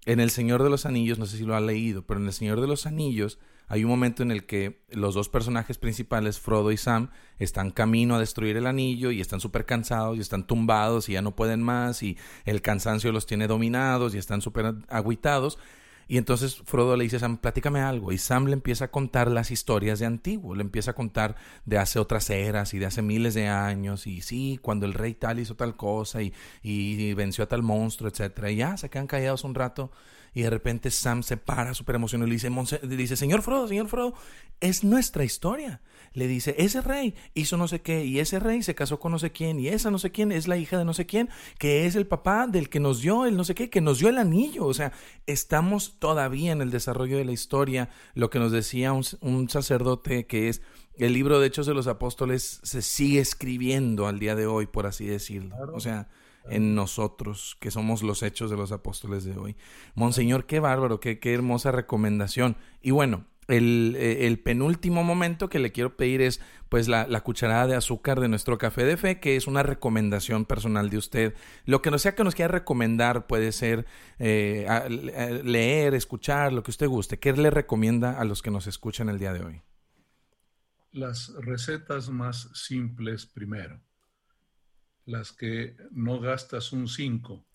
en 0.05 0.19
El 0.19 0.29
Señor 0.29 0.61
de 0.61 0.69
los 0.69 0.85
Anillos, 0.85 1.17
no 1.17 1.25
sé 1.25 1.37
si 1.37 1.45
lo 1.45 1.55
ha 1.55 1.61
leído, 1.61 2.05
pero 2.05 2.19
en 2.19 2.27
El 2.27 2.33
Señor 2.33 2.61
de 2.61 2.67
los 2.67 2.85
Anillos 2.85 3.39
hay 3.67 3.83
un 3.83 3.89
momento 3.89 4.23
en 4.23 4.31
el 4.31 4.45
que 4.45 4.83
los 4.89 5.15
dos 5.15 5.29
personajes 5.29 5.77
principales, 5.77 6.39
Frodo 6.39 6.71
y 6.71 6.77
Sam, 6.77 7.09
están 7.39 7.71
camino 7.71 8.15
a 8.15 8.19
destruir 8.19 8.57
el 8.57 8.67
anillo 8.67 9.11
y 9.11 9.21
están 9.21 9.39
súper 9.39 9.65
cansados 9.65 10.17
y 10.17 10.21
están 10.21 10.45
tumbados 10.45 11.09
y 11.09 11.13
ya 11.13 11.21
no 11.21 11.35
pueden 11.35 11.61
más 11.63 12.03
y 12.03 12.17
el 12.45 12.61
cansancio 12.61 13.11
los 13.11 13.25
tiene 13.25 13.47
dominados 13.47 14.15
y 14.15 14.17
están 14.17 14.41
súper 14.41 14.75
aguitados. 14.89 15.57
Y 16.07 16.17
entonces 16.17 16.57
Frodo 16.65 16.95
le 16.95 17.03
dice 17.03 17.15
a 17.15 17.19
Sam, 17.19 17.37
platícame 17.37 17.79
algo. 17.81 18.11
Y 18.11 18.17
Sam 18.17 18.45
le 18.45 18.53
empieza 18.53 18.85
a 18.85 18.91
contar 18.91 19.31
las 19.31 19.51
historias 19.51 19.99
de 19.99 20.05
antiguo, 20.05 20.55
le 20.55 20.61
empieza 20.61 20.91
a 20.91 20.95
contar 20.95 21.35
de 21.65 21.77
hace 21.77 21.99
otras 21.99 22.29
eras 22.29 22.73
y 22.73 22.79
de 22.79 22.85
hace 22.85 23.01
miles 23.01 23.33
de 23.33 23.47
años. 23.47 24.05
Y 24.05 24.21
sí, 24.21 24.59
cuando 24.61 24.85
el 24.85 24.93
rey 24.93 25.15
tal 25.15 25.39
hizo 25.39 25.55
tal 25.55 25.75
cosa 25.75 26.21
y, 26.21 26.33
y, 26.61 27.13
venció 27.15 27.43
a 27.43 27.47
tal 27.47 27.63
monstruo, 27.63 28.09
etcétera. 28.09 28.51
Y 28.51 28.57
ya 28.57 28.77
se 28.77 28.89
quedan 28.89 29.07
callados 29.07 29.43
un 29.43 29.55
rato. 29.55 29.91
Y 30.35 30.43
de 30.43 30.51
repente 30.51 30.91
Sam 30.91 31.23
se 31.23 31.37
para 31.37 31.73
súper 31.73 31.95
emocionado 31.95 32.27
y 32.27 32.29
le 32.29 32.35
dice, 32.35 32.79
le 32.83 32.95
dice, 32.95 33.17
señor 33.17 33.41
Frodo, 33.41 33.67
señor 33.67 33.87
Frodo, 33.87 34.13
es 34.59 34.83
nuestra 34.83 35.23
historia 35.23 35.81
le 36.15 36.27
dice, 36.27 36.55
ese 36.57 36.81
rey 36.81 37.13
hizo 37.33 37.57
no 37.57 37.67
sé 37.67 37.81
qué, 37.81 38.05
y 38.05 38.19
ese 38.19 38.39
rey 38.39 38.63
se 38.63 38.73
casó 38.73 38.99
con 38.99 39.11
no 39.11 39.19
sé 39.19 39.31
quién, 39.31 39.59
y 39.59 39.67
esa 39.67 39.91
no 39.91 39.99
sé 39.99 40.11
quién 40.11 40.31
es 40.31 40.47
la 40.47 40.57
hija 40.57 40.77
de 40.77 40.85
no 40.85 40.93
sé 40.93 41.05
quién, 41.05 41.29
que 41.59 41.85
es 41.85 41.95
el 41.95 42.07
papá 42.07 42.47
del 42.47 42.69
que 42.69 42.79
nos 42.79 43.01
dio 43.01 43.25
el 43.25 43.35
no 43.35 43.43
sé 43.43 43.53
qué, 43.53 43.69
que 43.69 43.81
nos 43.81 43.99
dio 43.99 44.09
el 44.09 44.17
anillo. 44.17 44.65
O 44.65 44.73
sea, 44.73 44.93
estamos 45.27 45.99
todavía 45.99 46.53
en 46.53 46.61
el 46.61 46.71
desarrollo 46.71 47.17
de 47.17 47.25
la 47.25 47.33
historia, 47.33 47.89
lo 48.13 48.29
que 48.29 48.39
nos 48.39 48.51
decía 48.53 48.93
un, 48.93 49.49
sacerdote 49.49 50.25
que 50.25 50.49
es 50.49 50.61
el 50.97 51.13
libro 51.13 51.39
de 51.39 51.47
Hechos 51.47 51.67
de 51.67 51.73
los 51.73 51.87
Apóstoles 51.87 52.61
se 52.63 52.81
sigue 52.81 53.19
escribiendo 53.19 54.07
al 54.07 54.17
día 54.17 54.35
de 54.35 54.47
hoy, 54.47 54.65
por 54.65 54.87
así 54.87 55.05
decirlo. 55.05 55.55
O 55.73 55.81
sea, 55.81 56.07
en 56.49 56.75
nosotros, 56.75 57.57
que 57.59 57.71
somos 57.71 58.03
los 58.03 58.23
hechos 58.23 58.49
de 58.49 58.57
los 58.57 58.71
apóstoles 58.71 59.23
de 59.23 59.37
hoy. 59.37 59.55
Monseñor, 59.95 60.45
qué 60.45 60.59
bárbaro, 60.59 60.99
qué, 60.99 61.19
qué 61.19 61.33
hermosa 61.33 61.71
recomendación. 61.71 62.57
Y 62.81 62.91
bueno, 62.91 63.25
eh, 63.47 64.25
el, 64.25 64.39
penúltimo 64.39 65.03
momento 65.03 65.49
que 65.49 65.59
le 65.59 65.71
quiero 65.71 65.95
pedir 65.95 66.21
es 66.21 66.41
pues 66.67 66.87
la, 66.87 67.05
cucharada 67.21 67.67
de 67.67 67.75
azúcar 67.75 68.19
de 68.19 68.27
nuestro 68.27 68.57
café 68.57 68.83
de 68.85 68.97
fe, 68.97 69.19
que 69.19 69.35
es 69.35 69.45
una 69.45 69.61
recomendación 69.61 70.45
personal 70.45 70.89
de 70.89 70.97
usted. 70.97 71.35
Lo 71.65 71.81
que 71.81 71.91
no 71.91 71.99
sea 71.99 72.15
que 72.15 72.23
nos 72.23 72.33
quiera 72.33 72.51
recomendar 72.51 73.27
puede 73.27 73.51
ser 73.51 73.85
eh, 74.17 74.65
leer, 75.43 75.93
escuchar, 75.93 76.53
lo 76.53 76.63
que 76.63 76.71
usted 76.71 76.87
guste. 76.87 77.19
¿Qué 77.19 77.33
le 77.33 77.51
recomienda 77.51 78.19
a 78.19 78.25
los 78.25 78.41
que 78.41 78.49
nos 78.49 78.65
escuchan 78.65 79.09
el 79.09 79.19
día 79.19 79.33
de 79.33 79.45
hoy? 79.45 79.61
Las 80.91 81.31
recetas 81.39 82.09
más 82.09 82.49
simples 82.53 83.27
primero. 83.27 83.79
Las 85.05 85.31
que 85.31 85.77
no 85.91 86.19
gastas 86.19 86.71
un 86.71 86.87
5, 86.87 87.45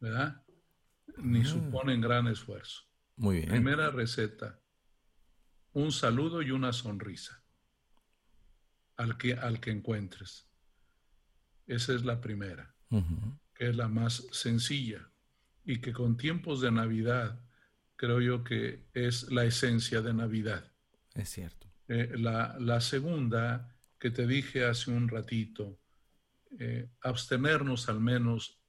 ¿verdad? 0.00 0.42
Ni 1.18 1.40
ah. 1.40 1.44
suponen 1.44 2.00
gran 2.00 2.28
esfuerzo. 2.28 2.82
Muy 3.16 3.36
bien. 3.36 3.48
Primera 3.48 3.90
receta 3.90 4.60
un 5.76 5.92
saludo 5.92 6.40
y 6.40 6.52
una 6.52 6.72
sonrisa 6.72 7.42
al 8.96 9.18
que, 9.18 9.34
al 9.34 9.60
que 9.60 9.70
encuentres. 9.70 10.48
Esa 11.66 11.92
es 11.92 12.02
la 12.02 12.18
primera, 12.22 12.74
que 13.52 13.68
es 13.68 13.76
la 13.76 13.86
más 13.86 14.26
sencilla 14.32 15.10
y 15.64 15.82
que 15.82 15.92
con 15.92 16.16
tiempos 16.16 16.62
de 16.62 16.72
Navidad 16.72 17.38
creo 17.96 18.22
yo 18.22 18.42
que 18.42 18.86
es 18.94 19.30
la 19.30 19.44
esencia 19.44 20.00
de 20.00 20.14
Navidad. 20.14 20.72
Es 21.12 21.28
cierto. 21.28 21.66
Eh, 21.88 22.14
la, 22.16 22.56
la, 22.58 22.80
segunda 22.80 23.76
que 23.98 24.10
te 24.10 24.26
dije 24.26 24.64
hace 24.64 24.90
un 24.90 25.08
ratito, 25.08 25.78
eh, 26.58 26.88
abstenernos 27.02 27.88
al 27.88 28.00
menos 28.00 28.60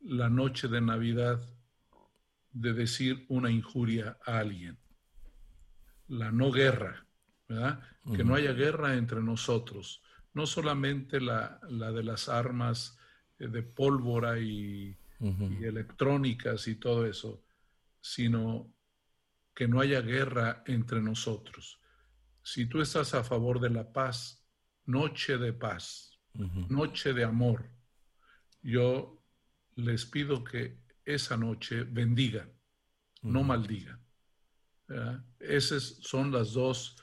la 0.00 0.28
noche 0.28 0.68
de 0.68 0.80
Navidad 0.80 1.40
de 2.52 2.72
decir 2.72 3.26
una 3.28 3.50
injuria 3.50 4.18
a 4.24 4.38
alguien. 4.38 4.78
La 6.08 6.32
no 6.32 6.50
guerra, 6.50 7.06
¿verdad? 7.48 7.80
Que 8.16 8.24
no 8.24 8.34
haya 8.34 8.52
guerra 8.52 8.96
entre 8.96 9.22
nosotros. 9.22 10.02
No 10.34 10.46
solamente 10.46 11.20
la, 11.20 11.60
de 11.68 12.02
las 12.02 12.28
armas 12.28 12.98
eh, 13.38 13.46
de 13.46 13.62
pólvora 13.62 14.38
y, 14.38 14.96
y 15.20 15.64
electrónicas 15.64 16.66
y 16.66 16.76
todo 16.76 17.06
eso, 17.06 17.44
sino 18.00 18.72
que 19.54 19.68
no 19.68 19.80
haya 19.80 20.00
guerra 20.00 20.62
entre 20.66 21.02
nosotros. 21.02 21.80
Si 22.42 22.66
tú 22.66 22.80
estás 22.80 23.14
a 23.14 23.22
favor 23.22 23.60
de 23.60 23.70
la 23.70 23.92
paz, 23.92 24.44
noche 24.86 25.36
de 25.36 25.52
paz, 25.52 26.09
noche 26.34 27.12
de 27.12 27.24
amor, 27.24 27.70
yo 28.62 29.22
les 29.76 30.06
pido 30.06 30.44
que 30.44 30.78
esa 31.04 31.36
noche 31.36 31.84
bendigan, 31.84 32.52
no 33.22 33.42
maldigan. 33.42 34.00
Esas 35.38 35.98
son 36.02 36.32
las 36.32 36.52
dos 36.52 36.96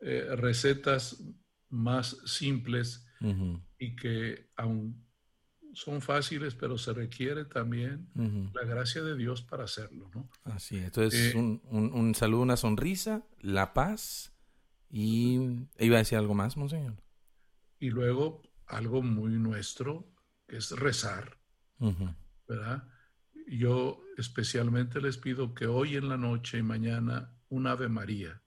eh, 0.00 0.26
recetas 0.36 1.22
más 1.68 2.16
simples 2.24 3.06
y 3.78 3.96
que 3.96 4.50
aún 4.56 5.06
son 5.74 6.02
fáciles, 6.02 6.54
pero 6.54 6.76
se 6.76 6.92
requiere 6.92 7.44
también 7.44 8.08
la 8.52 8.64
gracia 8.64 9.02
de 9.02 9.16
Dios 9.16 9.42
para 9.42 9.64
hacerlo, 9.64 10.10
¿no? 10.14 10.28
Así, 10.44 10.76
entonces 10.76 11.34
eh, 11.34 11.38
un, 11.38 11.60
un, 11.70 12.14
saludo, 12.14 12.42
una 12.42 12.56
sonrisa, 12.56 13.24
la 13.40 13.72
paz 13.72 14.32
y 14.90 15.38
iba 15.78 15.96
a 15.96 15.98
decir 16.00 16.18
algo 16.18 16.34
más, 16.34 16.56
monseñor. 16.56 16.96
Y 17.78 17.90
luego 17.90 18.42
algo 18.72 19.02
muy 19.02 19.32
nuestro, 19.32 20.12
que 20.46 20.56
es 20.56 20.70
rezar, 20.72 21.38
¿verdad? 22.48 22.88
Yo 23.48 24.02
especialmente 24.16 25.00
les 25.00 25.16
pido 25.18 25.54
que 25.54 25.66
hoy 25.66 25.96
en 25.96 26.08
la 26.08 26.16
noche 26.16 26.58
y 26.58 26.62
mañana 26.62 27.34
un 27.48 27.66
Ave 27.66 27.88
María 27.88 28.42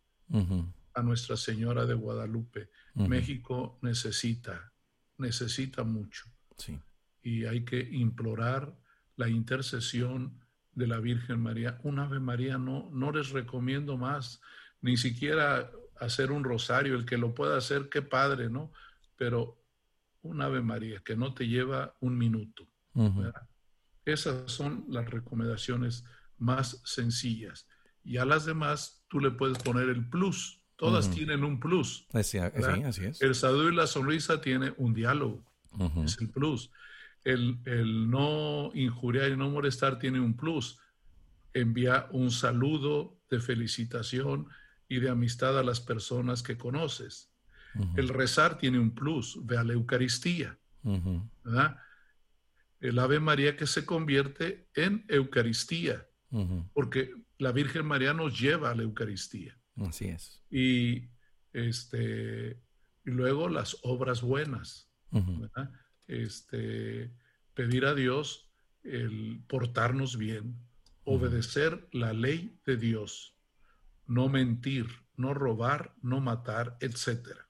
a 0.94 1.02
Nuestra 1.02 1.38
Señora 1.38 1.86
de 1.86 1.94
Guadalupe. 1.94 2.70
México 2.96 3.80
necesita, 3.82 4.72
necesita 5.18 5.84
mucho. 5.84 6.26
Sí 6.58 6.80
y 7.26 7.46
hay 7.46 7.66
que 7.66 7.80
implorar 7.80 8.78
la 9.18 9.28
intercesión 9.28 10.40
de 10.74 10.86
la 10.86 11.00
Virgen 11.00 11.42
María. 11.42 11.80
Un 11.82 11.98
Ave 11.98 12.20
María 12.20 12.60
no, 12.60 12.88
no 12.94 13.12
les 13.12 13.32
recomiendo 13.32 13.98
más, 13.98 14.42
ni 14.80 14.96
siquiera 14.96 15.72
hacer 16.00 16.32
un 16.32 16.44
rosario, 16.44 16.96
el 16.96 17.06
que 17.06 17.18
lo 17.18 17.34
pueda 17.34 17.58
hacer, 17.58 17.90
qué 17.90 18.04
padre, 18.04 18.50
¿no? 18.50 18.72
Pero 19.18 19.65
un 20.26 20.42
Ave 20.42 20.62
María 20.62 21.02
que 21.04 21.16
no 21.16 21.34
te 21.34 21.48
lleva 21.48 21.96
un 22.00 22.18
minuto. 22.18 22.68
Esas 24.06 24.52
son 24.52 24.86
las 24.90 25.10
recomendaciones 25.10 26.06
más 26.38 26.82
sencillas. 26.86 27.68
Y 28.04 28.18
a 28.18 28.26
las 28.26 28.46
demás 28.46 29.04
tú 29.08 29.20
le 29.20 29.32
puedes 29.32 29.58
poner 29.58 29.90
el 29.90 30.08
plus. 30.08 30.62
Todas 30.76 31.10
tienen 31.10 31.44
un 31.44 31.60
plus. 31.60 32.06
Sí, 32.22 32.38
así 32.38 33.06
es. 33.06 33.22
El 33.22 33.34
saludo 33.34 33.70
y 33.70 33.76
la 33.76 33.88
sonrisa 33.88 34.42
tiene 34.42 34.74
un 34.78 34.94
diálogo. 34.94 35.44
Es 36.04 36.18
el 36.20 36.30
plus 36.30 36.70
el, 37.26 38.10
no 38.10 38.72
injuriar 38.74 39.32
y 39.32 39.38
no 39.38 39.50
molestar 39.50 40.00
tiene 40.00 40.20
un 40.20 40.38
plus. 40.38 40.80
Envía 41.54 42.08
un 42.12 42.32
saludo 42.32 43.18
de 43.30 43.40
felicitación 43.40 44.48
y 44.88 45.00
de 45.00 45.10
amistad 45.10 45.58
a 45.58 45.64
las 45.64 45.82
personas 45.82 46.44
que 46.44 46.58
conoces. 46.58 47.32
El 47.96 48.10
rezar 48.10 48.58
tiene 48.58 48.80
un 48.80 48.94
plus. 48.94 49.40
Ve 49.46 49.58
a 49.58 49.64
la 49.64 49.74
Eucaristía. 49.74 50.58
El 52.80 53.00
Ave 53.00 53.20
María 53.20 53.58
que 53.58 53.68
se 53.68 53.86
convierte 53.86 54.68
en 54.76 55.06
Eucaristía. 55.08 56.08
Porque 56.74 57.14
la 57.38 57.52
Virgen 57.52 57.86
María 57.86 58.14
nos 58.14 58.40
lleva 58.40 58.72
a 58.72 58.76
la 58.76 58.84
Eucaristía. 58.84 59.58
Así 59.78 60.08
es. 60.08 60.42
Y, 60.50 61.10
este, 61.54 62.62
y 63.06 63.12
luego 63.12 63.50
las 63.50 63.78
obras 63.84 64.22
buenas 64.22 64.90
este, 66.08 67.12
pedir 67.54 67.86
a 67.86 67.96
Dios 67.96 68.50
el 68.84 69.42
portarnos 69.48 70.18
bien, 70.18 70.60
obedecer 71.04 71.88
la 71.92 72.14
ley 72.14 72.60
de 72.66 72.78
Dios, 72.78 73.36
no 74.06 74.30
mentir, 74.30 74.88
no 75.16 75.34
robar, 75.34 75.96
no 76.02 76.20
matar, 76.20 76.78
etcétera. 76.80 77.45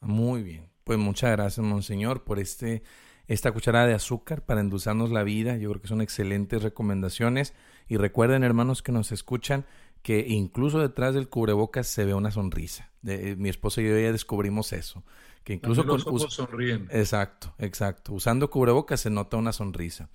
Muy 0.00 0.42
bien. 0.42 0.70
Pues 0.84 0.98
muchas 0.98 1.32
gracias, 1.32 1.66
Monseñor, 1.66 2.24
por 2.24 2.38
este, 2.38 2.82
esta 3.26 3.50
cucharada 3.52 3.86
de 3.86 3.94
azúcar 3.94 4.44
para 4.44 4.60
endulzarnos 4.60 5.10
la 5.10 5.24
vida. 5.24 5.56
Yo 5.56 5.70
creo 5.70 5.82
que 5.82 5.88
son 5.88 6.00
excelentes 6.00 6.62
recomendaciones. 6.62 7.54
Y 7.88 7.96
recuerden, 7.96 8.44
hermanos 8.44 8.82
que 8.82 8.92
nos 8.92 9.12
escuchan, 9.12 9.66
que 10.02 10.24
incluso 10.28 10.78
detrás 10.78 11.14
del 11.14 11.28
cubrebocas 11.28 11.88
se 11.88 12.04
ve 12.04 12.14
una 12.14 12.30
sonrisa. 12.30 12.92
De, 13.02 13.34
mi 13.36 13.48
esposa 13.48 13.80
y 13.80 13.88
yo 13.88 13.98
ya 13.98 14.12
descubrimos 14.12 14.72
eso. 14.72 15.02
Que 15.42 15.54
incluso 15.54 15.82
los 15.82 16.06
ojos 16.06 16.32
sonríen. 16.32 16.88
Exacto, 16.90 17.54
exacto. 17.58 18.12
Usando 18.12 18.50
cubrebocas 18.50 19.00
se 19.00 19.10
nota 19.10 19.36
una 19.36 19.52
sonrisa. 19.52 20.08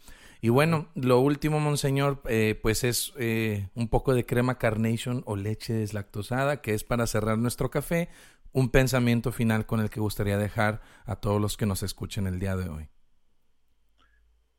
Y 0.44 0.50
bueno, 0.50 0.88
lo 0.96 1.20
último, 1.20 1.60
monseñor, 1.60 2.22
eh, 2.28 2.60
pues 2.60 2.84
es 2.84 3.14
eh, 3.18 3.68
un 3.76 3.90
poco 3.90 4.16
de 4.16 4.26
crema 4.26 4.58
carnation 4.58 5.22
o 5.26 5.36
leche 5.36 5.74
deslactosada, 5.74 6.62
que 6.62 6.74
es 6.74 6.84
para 6.84 7.06
cerrar 7.06 7.38
nuestro 7.38 7.70
café. 7.70 8.10
Un 8.54 8.70
pensamiento 8.70 9.32
final 9.32 9.66
con 9.66 9.80
el 9.80 9.90
que 9.90 10.00
gustaría 10.00 10.38
dejar 10.38 10.82
a 11.06 11.16
todos 11.16 11.40
los 11.40 11.56
que 11.56 11.66
nos 11.66 11.84
escuchen 11.84 12.28
el 12.28 12.40
día 12.40 12.56
de 12.56 12.70
hoy. 12.70 12.90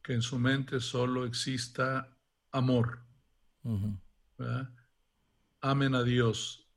Que 0.02 0.14
en 0.14 0.22
su 0.22 0.38
mente 0.38 0.80
solo 0.80 1.26
exista 1.26 2.16
amor. 2.50 3.04
amen 5.60 5.94
a 5.94 6.02
Dios, 6.02 6.68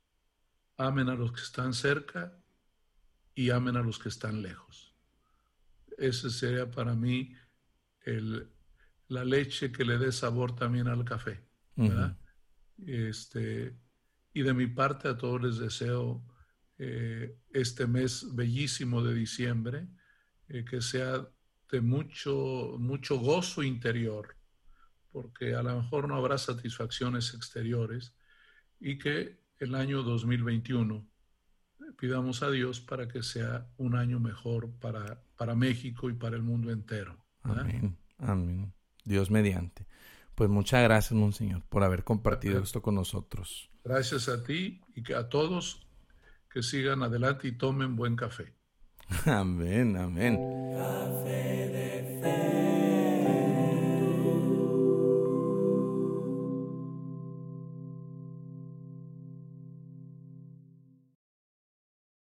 amen 0.76 1.08
a 1.08 1.14
los 1.14 1.32
que 1.32 1.40
están 1.40 1.72
cerca 1.72 2.38
y 3.34 3.50
amen 3.50 3.76
a 3.76 3.82
los 3.82 3.98
que 3.98 4.08
están 4.08 4.42
lejos. 4.42 4.94
Ese 5.98 6.30
sería 6.30 6.70
para 6.70 6.94
mí 6.94 7.34
el, 8.04 8.52
la 9.08 9.24
leche 9.24 9.72
que 9.72 9.84
le 9.84 9.98
dé 9.98 10.12
sabor 10.12 10.54
también 10.54 10.88
al 10.88 11.04
café. 11.04 11.44
este, 12.86 13.74
y 14.32 14.42
de 14.42 14.54
mi 14.54 14.66
parte 14.66 15.08
a 15.08 15.16
todos 15.16 15.42
les 15.42 15.58
deseo 15.58 16.22
eh, 16.78 17.36
este 17.52 17.86
mes 17.86 18.34
bellísimo 18.34 19.02
de 19.02 19.14
diciembre, 19.14 19.88
eh, 20.48 20.64
que 20.64 20.80
sea 20.80 21.26
de 21.70 21.80
mucho, 21.80 22.76
mucho 22.78 23.18
gozo 23.18 23.62
interior, 23.62 24.36
porque 25.10 25.54
a 25.54 25.62
lo 25.62 25.80
mejor 25.80 26.08
no 26.08 26.16
habrá 26.16 26.38
satisfacciones 26.38 27.34
exteriores, 27.34 28.14
y 28.78 28.98
que 28.98 29.40
el 29.58 29.74
año 29.74 30.02
2021 30.02 31.08
pidamos 31.98 32.42
a 32.42 32.50
Dios 32.50 32.80
para 32.80 33.08
que 33.08 33.22
sea 33.22 33.66
un 33.78 33.96
año 33.96 34.20
mejor 34.20 34.70
para, 34.78 35.22
para 35.36 35.54
México 35.54 36.10
y 36.10 36.14
para 36.14 36.36
el 36.36 36.42
mundo 36.42 36.70
entero. 36.70 37.16
Amén, 37.42 37.96
amén. 38.18 38.72
Dios 39.04 39.30
mediante. 39.30 39.86
Pues 40.34 40.50
muchas 40.50 40.82
gracias, 40.82 41.12
Monseñor, 41.12 41.62
por 41.70 41.82
haber 41.82 42.04
compartido 42.04 42.62
esto 42.62 42.82
con 42.82 42.94
nosotros. 42.94 43.70
Gracias 43.84 44.28
a 44.28 44.42
ti 44.42 44.82
y 44.94 45.02
que 45.02 45.14
a 45.14 45.30
todos 45.30 45.85
que 46.56 46.62
sigan 46.62 47.02
adelante 47.02 47.48
y 47.48 47.52
tomen 47.52 47.96
buen 47.96 48.16
café. 48.16 48.54
Amén, 49.26 49.94
amén. 49.98 50.38
Café. 50.74 51.65